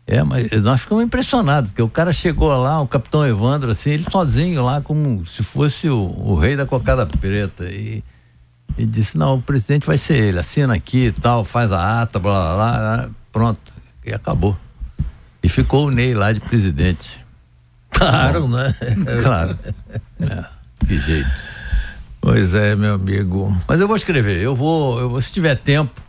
É, 0.06 0.22
mas 0.22 0.50
nós 0.62 0.80
ficamos 0.80 1.04
impressionados, 1.04 1.70
porque 1.70 1.82
o 1.82 1.88
cara 1.88 2.12
chegou 2.12 2.48
lá, 2.56 2.80
o 2.80 2.86
capitão 2.86 3.26
Evandro, 3.26 3.70
assim, 3.70 3.90
ele 3.90 4.06
sozinho 4.10 4.64
lá, 4.64 4.80
como 4.80 5.26
se 5.26 5.42
fosse 5.42 5.88
o, 5.88 5.98
o 5.98 6.34
rei 6.34 6.56
da 6.56 6.66
cocada 6.66 7.06
preta. 7.06 7.64
E, 7.64 8.02
e 8.76 8.86
disse: 8.86 9.16
não, 9.18 9.36
o 9.36 9.42
presidente 9.42 9.86
vai 9.86 9.98
ser 9.98 10.16
ele, 10.16 10.38
assina 10.38 10.74
aqui 10.74 11.06
e 11.06 11.12
tal, 11.12 11.44
faz 11.44 11.72
a 11.72 12.02
ata, 12.02 12.18
blá 12.18 12.54
blá 12.54 12.72
blá, 12.72 13.10
pronto. 13.32 13.60
E 14.04 14.12
acabou. 14.12 14.56
E 15.42 15.48
ficou 15.48 15.88
o 15.88 15.90
Ney 15.90 16.14
lá 16.14 16.32
de 16.32 16.40
presidente. 16.40 17.23
Claro, 17.94 18.48
né? 18.48 18.74
Claro. 19.22 19.58
É. 20.20 20.44
Que 20.86 20.98
jeito. 20.98 21.30
Pois 22.20 22.54
é, 22.54 22.74
meu 22.74 22.94
amigo. 22.94 23.54
Mas 23.68 23.80
eu 23.80 23.86
vou 23.86 23.96
escrever, 23.96 24.40
eu 24.40 24.54
vou, 24.54 24.98
eu 24.98 25.10
vou 25.10 25.20
se 25.20 25.30
tiver 25.30 25.56
tempo, 25.56 26.00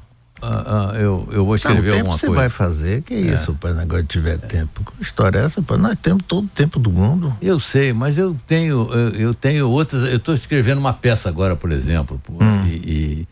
uh, 0.42 0.46
uh, 0.46 0.96
eu, 0.96 1.28
eu 1.32 1.46
vou 1.46 1.56
escrever 1.56 1.92
Não, 1.92 1.98
alguma 1.98 2.18
você 2.18 2.28
coisa. 2.28 2.42
vai 2.42 2.50
fazer, 2.50 3.02
que 3.02 3.14
é. 3.14 3.18
isso, 3.18 3.54
pai, 3.56 3.74
negócio 3.74 4.06
tiver 4.06 4.38
tempo. 4.38 4.84
Que 4.84 5.04
história 5.04 5.40
é 5.40 5.46
essa, 5.46 5.62
pai? 5.62 5.78
Nós 5.78 5.96
temos 6.02 6.24
todo 6.26 6.46
o 6.46 6.50
tempo 6.50 6.80
do 6.80 6.90
mundo. 6.90 7.36
Eu 7.42 7.60
sei, 7.60 7.92
mas 7.92 8.18
eu 8.18 8.36
tenho, 8.48 8.90
eu, 8.94 9.10
eu 9.10 9.34
tenho 9.34 9.70
outras, 9.70 10.04
eu 10.04 10.16
estou 10.18 10.34
escrevendo 10.34 10.78
uma 10.78 10.94
peça 10.94 11.28
agora, 11.28 11.56
por 11.56 11.72
exemplo, 11.72 12.22
hum. 12.30 12.66
e, 12.66 12.70
e, 12.70 13.28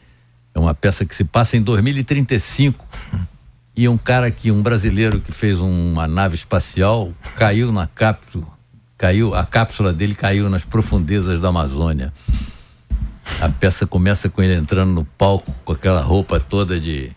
é 0.54 0.60
uma 0.60 0.74
peça 0.74 1.06
que 1.06 1.16
se 1.16 1.24
passa 1.24 1.56
em 1.56 1.62
2035. 1.62 2.86
Hum. 3.14 3.20
E 3.76 3.90
um 3.90 3.98
cara 3.98 4.30
que, 4.30 4.52
um 4.52 4.62
brasileiro 4.62 5.20
que 5.20 5.32
fez 5.32 5.60
uma 5.60 6.08
nave 6.08 6.36
espacial, 6.36 7.12
caiu 7.36 7.72
na 7.72 7.88
cápsula 7.88 8.54
caiu, 9.04 9.36
a 9.36 9.46
cápsula 9.46 9.92
dele 9.92 10.16
caiu 10.16 10.50
nas 10.50 10.64
profundezas 10.64 11.42
da 11.42 11.50
Amazônia. 11.50 12.14
A 13.42 13.50
peça 13.50 13.86
começa 13.86 14.30
com 14.30 14.42
ele 14.42 14.56
entrando 14.56 14.94
no 14.94 15.04
palco 15.04 15.54
com 15.66 15.74
aquela 15.74 16.02
roupa 16.02 16.40
toda 16.40 16.80
de, 16.80 17.12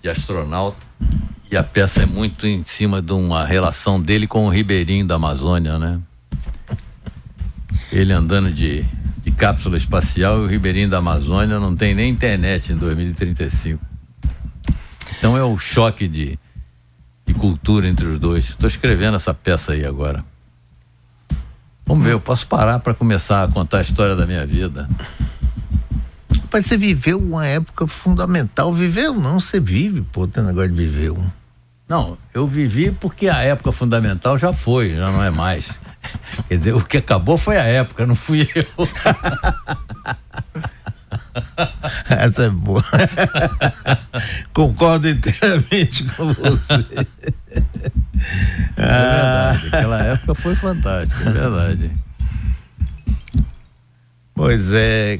de 0.00 0.08
astronauta. 0.08 0.86
E 1.50 1.56
a 1.56 1.64
peça 1.64 2.04
é 2.04 2.06
muito 2.06 2.46
em 2.46 2.62
cima 2.62 3.02
de 3.02 3.12
uma 3.12 3.44
relação 3.44 4.00
dele 4.00 4.28
com 4.28 4.46
o 4.46 4.48
Ribeirinho 4.48 5.04
da 5.04 5.16
Amazônia, 5.16 5.80
né? 5.80 6.00
Ele 7.90 8.12
andando 8.12 8.52
de, 8.52 8.84
de 9.24 9.32
cápsula 9.32 9.76
espacial 9.76 10.42
e 10.42 10.44
o 10.44 10.46
Ribeirinho 10.46 10.88
da 10.88 10.98
Amazônia 10.98 11.58
não 11.58 11.74
tem 11.74 11.92
nem 11.92 12.08
internet 12.08 12.72
em 12.72 12.76
2035. 12.76 13.91
Então 15.22 15.36
é 15.36 15.44
o 15.44 15.56
choque 15.56 16.08
de, 16.08 16.36
de 17.24 17.32
cultura 17.32 17.86
entre 17.86 18.04
os 18.06 18.18
dois. 18.18 18.48
Estou 18.48 18.66
escrevendo 18.66 19.14
essa 19.14 19.32
peça 19.32 19.70
aí 19.70 19.86
agora. 19.86 20.24
Vamos 21.86 22.04
ver, 22.04 22.14
eu 22.14 22.18
posso 22.18 22.44
parar 22.48 22.80
para 22.80 22.92
começar 22.92 23.44
a 23.44 23.46
contar 23.46 23.78
a 23.78 23.82
história 23.82 24.16
da 24.16 24.26
minha 24.26 24.44
vida. 24.44 24.90
Mas 26.52 26.66
você 26.66 26.76
viveu 26.76 27.20
uma 27.20 27.46
época 27.46 27.86
fundamental. 27.86 28.74
Viveu 28.74 29.14
não, 29.14 29.38
você 29.38 29.60
vive, 29.60 30.00
pô, 30.00 30.26
tem 30.26 30.42
negócio 30.42 30.70
de 30.70 30.74
viver 30.74 31.12
um. 31.12 31.30
Não, 31.88 32.18
eu 32.34 32.44
vivi 32.44 32.90
porque 32.90 33.28
a 33.28 33.42
época 33.42 33.70
fundamental 33.70 34.36
já 34.36 34.52
foi, 34.52 34.96
já 34.96 35.08
não 35.12 35.22
é 35.22 35.30
mais. 35.30 35.78
Quer 36.48 36.58
dizer, 36.58 36.74
o 36.74 36.84
que 36.84 36.96
acabou 36.96 37.38
foi 37.38 37.58
a 37.58 37.62
época, 37.62 38.04
não 38.04 38.16
fui 38.16 38.48
eu. 38.56 38.66
Essa 42.08 42.44
é 42.44 42.50
boa. 42.50 42.84
Concordo 44.52 45.08
inteiramente 45.08 46.04
com 46.04 46.32
você. 46.32 47.06
É 48.76 48.82
verdade, 48.82 49.66
aquela 49.68 50.02
época 50.02 50.34
foi 50.34 50.54
fantástica, 50.54 51.28
é 51.28 51.32
verdade. 51.32 51.90
Pois 54.34 54.72
é, 54.72 55.18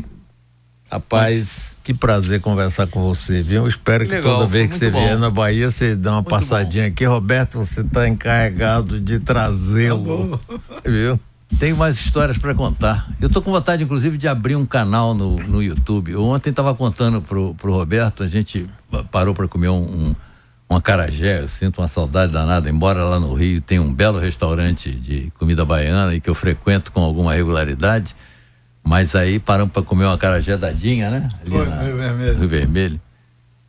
rapaz, 0.90 1.76
que 1.82 1.92
prazer 1.92 2.40
conversar 2.40 2.86
com 2.86 3.02
você, 3.02 3.42
viu? 3.42 3.62
Eu 3.62 3.68
espero 3.68 4.04
que 4.04 4.14
Legal, 4.14 4.36
toda 4.36 4.46
vez 4.46 4.70
que 4.70 4.76
você 4.76 4.90
bom. 4.90 5.00
vier 5.00 5.18
na 5.18 5.30
Bahia, 5.30 5.70
você 5.70 5.94
dê 5.94 6.08
uma 6.08 6.16
muito 6.16 6.28
passadinha 6.28 6.84
bom. 6.84 6.92
aqui. 6.92 7.04
Roberto, 7.04 7.58
você 7.58 7.80
está 7.80 8.08
encarregado 8.08 9.00
de 9.00 9.18
trazê-lo, 9.18 10.40
viu? 10.84 11.20
Tenho 11.59 11.76
mais 11.76 11.96
histórias 11.96 12.38
para 12.38 12.55
contar. 12.55 13.09
Eu 13.20 13.28
tô 13.28 13.40
com 13.40 13.50
vontade, 13.50 13.84
inclusive, 13.84 14.18
de 14.18 14.26
abrir 14.26 14.57
um 14.57 14.66
canal 14.66 15.14
no, 15.14 15.38
no 15.38 15.62
YouTube. 15.62 16.12
Eu 16.12 16.24
ontem 16.24 16.50
estava 16.50 16.74
contando 16.74 17.22
pro, 17.22 17.55
pro 17.55 17.72
Roberto, 17.72 18.22
a 18.22 18.28
gente 18.28 18.68
parou 19.11 19.32
para 19.32 19.46
comer 19.46 19.68
um, 19.68 19.82
um, 19.82 20.16
um 20.68 20.76
acarajé. 20.76 21.42
Eu 21.42 21.48
sinto 21.48 21.80
uma 21.80 21.88
saudade 21.88 22.32
danada, 22.32 22.68
embora 22.68 23.05
lá 23.05 23.20
no 23.20 23.32
Rio 23.34 23.61
tenha 23.61 23.80
um 23.80 23.92
belo 23.92 24.18
restaurante 24.18 24.90
de 24.90 25.32
comida 25.38 25.64
baiana 25.64 26.14
e 26.14 26.20
que 26.20 26.28
eu 26.28 26.34
frequento 26.34 26.90
com 26.90 27.00
alguma 27.00 27.32
regularidade. 27.32 28.16
Mas 28.82 29.14
aí 29.14 29.38
paramos 29.38 29.72
para 29.72 29.82
comer 29.82 30.05
uma 30.07 30.14
acarajé 30.14 30.57
dadinha, 30.57 31.11
né? 31.11 31.28
Ali 31.40 31.50
Foi, 31.50 31.66
na, 31.66 31.82
Rio 31.82 31.96
Vermelho. 31.96 32.38
Rio 32.38 32.48
Vermelho. 32.48 33.00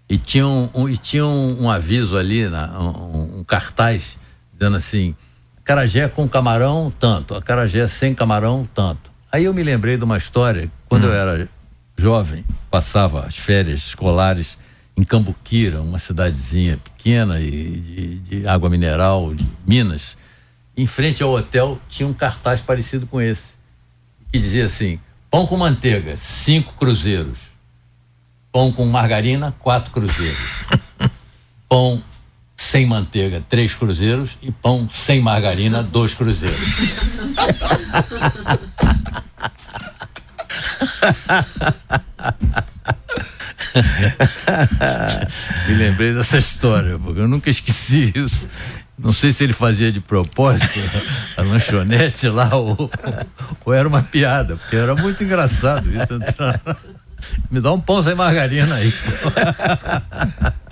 E 0.09 0.17
tinha 0.17 0.47
um, 0.47 0.69
um 0.73 0.89
e 0.89 0.97
tinha 0.97 1.25
um, 1.25 1.63
um 1.63 1.69
aviso 1.69 2.17
ali, 2.17 2.47
na, 2.47 2.79
um, 2.79 3.39
um 3.39 3.43
cartaz, 3.43 4.17
dizendo 4.51 4.77
assim 4.77 5.15
Carajé 5.63 6.07
com 6.09 6.27
camarão, 6.27 6.91
tanto. 6.99 7.35
A 7.35 7.41
carajé 7.41 7.87
sem 7.87 8.13
camarão, 8.13 8.67
tanto. 8.73 9.11
Aí 9.31 9.45
eu 9.45 9.53
me 9.53 9.63
lembrei 9.63 9.97
de 9.97 10.03
uma 10.03 10.17
história, 10.17 10.69
quando 10.87 11.05
hum. 11.05 11.07
eu 11.07 11.13
era 11.13 11.49
jovem, 11.97 12.43
passava 12.69 13.25
as 13.25 13.37
férias 13.37 13.79
escolares 13.79 14.57
em 14.95 15.03
Cambuquira, 15.03 15.81
uma 15.81 15.97
cidadezinha 15.99 16.77
pequena 16.77 17.39
e 17.39 17.79
de, 17.79 18.19
de 18.19 18.47
água 18.47 18.69
mineral, 18.69 19.33
de 19.33 19.47
Minas. 19.65 20.17
Em 20.75 20.85
frente 20.85 21.23
ao 21.23 21.31
hotel 21.31 21.79
tinha 21.87 22.07
um 22.07 22.13
cartaz 22.13 22.61
parecido 22.61 23.07
com 23.07 23.21
esse, 23.21 23.53
que 24.31 24.39
dizia 24.39 24.65
assim: 24.65 24.99
pão 25.31 25.45
com 25.45 25.57
manteiga, 25.57 26.17
cinco 26.17 26.73
cruzeiros. 26.73 27.37
Pão 28.51 28.71
com 28.71 28.85
margarina, 28.85 29.55
quatro 29.59 29.91
cruzeiros. 29.91 30.37
Pão 31.67 32.03
sem 32.73 32.85
manteiga, 32.87 33.39
três 33.47 33.75
cruzeiros 33.75 34.31
e 34.41 34.51
pão 34.51 34.89
sem 34.91 35.21
margarina, 35.21 35.83
dois 35.83 36.15
cruzeiros. 36.15 36.59
Me 45.69 45.75
lembrei 45.75 46.15
dessa 46.15 46.39
história, 46.39 46.97
porque 46.97 47.19
eu 47.19 47.27
nunca 47.27 47.51
esqueci 47.51 48.11
isso. 48.15 48.47
Não 48.97 49.13
sei 49.13 49.31
se 49.31 49.43
ele 49.43 49.53
fazia 49.53 49.91
de 49.91 49.99
propósito 49.99 50.79
a 51.37 51.43
lanchonete 51.43 52.27
lá 52.27 52.55
ou, 52.55 52.89
ou 53.63 53.71
era 53.71 53.87
uma 53.87 54.01
piada, 54.01 54.55
porque 54.55 54.75
era 54.75 54.95
muito 54.95 55.23
engraçado 55.23 55.87
isso. 55.91 56.07
Me 57.51 57.61
dá 57.61 57.71
um 57.71 57.79
pão 57.79 58.01
sem 58.01 58.15
margarina 58.15 58.73
aí. 58.73 58.91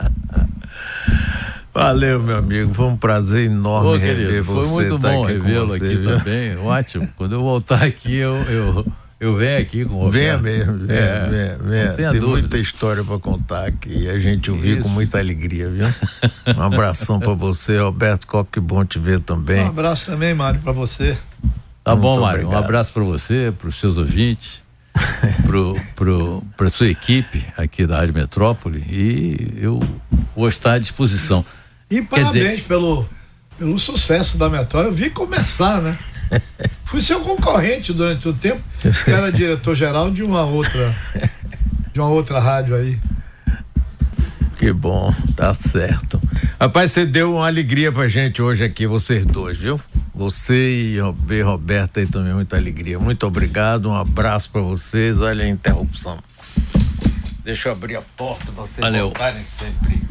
Valeu, 1.74 2.22
meu 2.22 2.38
amigo. 2.38 2.74
Foi 2.74 2.86
um 2.86 2.98
prazer 2.98 3.46
enorme 3.46 3.90
Ô, 3.90 3.96
rever 3.96 4.28
querido, 4.28 4.44
você. 4.44 4.70
Foi 4.70 4.84
muito 4.84 5.00
tá 5.00 5.10
bom 5.10 5.26
revê-lo 5.26 5.74
aqui, 5.74 5.86
aqui 5.86 6.04
também. 6.04 6.58
Ótimo. 6.58 7.08
Quando 7.16 7.34
eu 7.34 7.42
voltar 7.42 7.84
aqui, 7.84 8.16
eu, 8.16 8.36
eu, 8.44 8.86
eu 9.20 9.36
venho 9.36 9.62
aqui 9.62 9.86
com 9.86 10.04
o 10.04 10.10
Venha 10.10 10.38
mesmo, 10.38 10.80
venha, 10.80 11.00
é, 11.00 11.30
venha, 11.30 11.58
venha. 11.64 11.94
Tem 11.94 12.20
dúvida. 12.20 12.28
muita 12.28 12.58
história 12.58 13.04
para 13.04 13.20
contar 13.20 13.68
aqui 13.68 14.04
e 14.04 14.10
a 14.10 14.20
gente 14.20 14.52
ouvir 14.52 14.82
com 14.82 14.90
muita 14.90 15.20
alegria, 15.20 15.70
viu? 15.70 15.88
Um 16.58 16.62
abração 16.62 17.20
para 17.20 17.34
você, 17.34 17.80
Roberto 17.80 18.26
Coque, 18.26 18.60
bom 18.60 18.84
te 18.84 18.98
ver 19.00 19.20
também. 19.20 19.64
Um 19.64 19.68
abraço 19.68 20.08
também, 20.08 20.34
Mário, 20.34 20.60
para 20.60 20.72
você. 20.72 21.16
Tá 21.84 21.92
Muito 21.92 22.02
bom, 22.02 22.20
Mário. 22.20 22.50
Um 22.50 22.58
abraço 22.58 22.92
para 22.92 23.04
você, 23.04 23.54
para 23.58 23.70
os 23.70 23.80
seus 23.80 23.98
ouvintes, 23.98 24.62
para 26.56 26.68
a 26.68 26.70
sua 26.72 26.88
equipe 26.88 27.46
aqui 27.58 27.86
da 27.86 27.98
Rádio 27.98 28.16
Metrópole 28.16 28.84
e 28.90 29.54
eu 29.58 29.80
vou 30.36 30.50
estar 30.50 30.74
à 30.74 30.80
disposição. 30.80 31.46
E 31.92 32.02
parabéns 32.02 32.34
dizer... 32.34 32.64
pelo, 32.64 33.08
pelo 33.60 33.78
sucesso 33.78 34.38
da 34.38 34.50
Metrópole. 34.50 34.88
Eu 34.88 34.94
vi 34.94 35.10
começar, 35.10 35.82
né? 35.82 36.00
Fui 36.86 37.02
seu 37.02 37.20
concorrente 37.20 37.92
durante 37.92 38.28
o 38.28 38.34
tempo, 38.34 38.62
era 39.06 39.32
diretor-geral 39.32 40.10
de 40.10 40.24
uma 40.24 40.44
outra 40.46 40.96
de 41.94 42.00
uma 42.00 42.08
outra 42.10 42.40
rádio 42.40 42.76
aí. 42.76 42.98
Que 44.58 44.72
bom, 44.72 45.14
tá 45.36 45.54
certo. 45.54 46.22
Rapaz, 46.60 46.92
você 46.92 47.06
deu 47.06 47.36
uma 47.36 47.48
alegria 47.48 47.92
pra 47.92 48.08
gente 48.08 48.42
hoje 48.42 48.64
aqui, 48.64 48.88
vocês 48.88 49.26
dois, 49.26 49.58
viu? 49.58 49.82
Você 50.14 50.94
e 50.94 51.42
Roberta 51.42 52.00
aí 52.00 52.06
também, 52.06 52.34
muita 52.34 52.56
alegria. 52.56 53.00
Muito 53.00 53.26
obrigado, 53.26 53.90
um 53.90 53.96
abraço 53.96 54.50
para 54.52 54.62
vocês. 54.62 55.20
Olha 55.20 55.44
a 55.44 55.48
interrupção. 55.48 56.20
Deixa 57.44 57.70
eu 57.70 57.74
abrir 57.74 57.96
a 57.96 58.02
porta 58.02 58.46
pra 58.46 58.64
vocês 58.64 58.80
Valeu. 58.80 59.06
voltarem 59.06 59.44
sempre. 59.44 60.02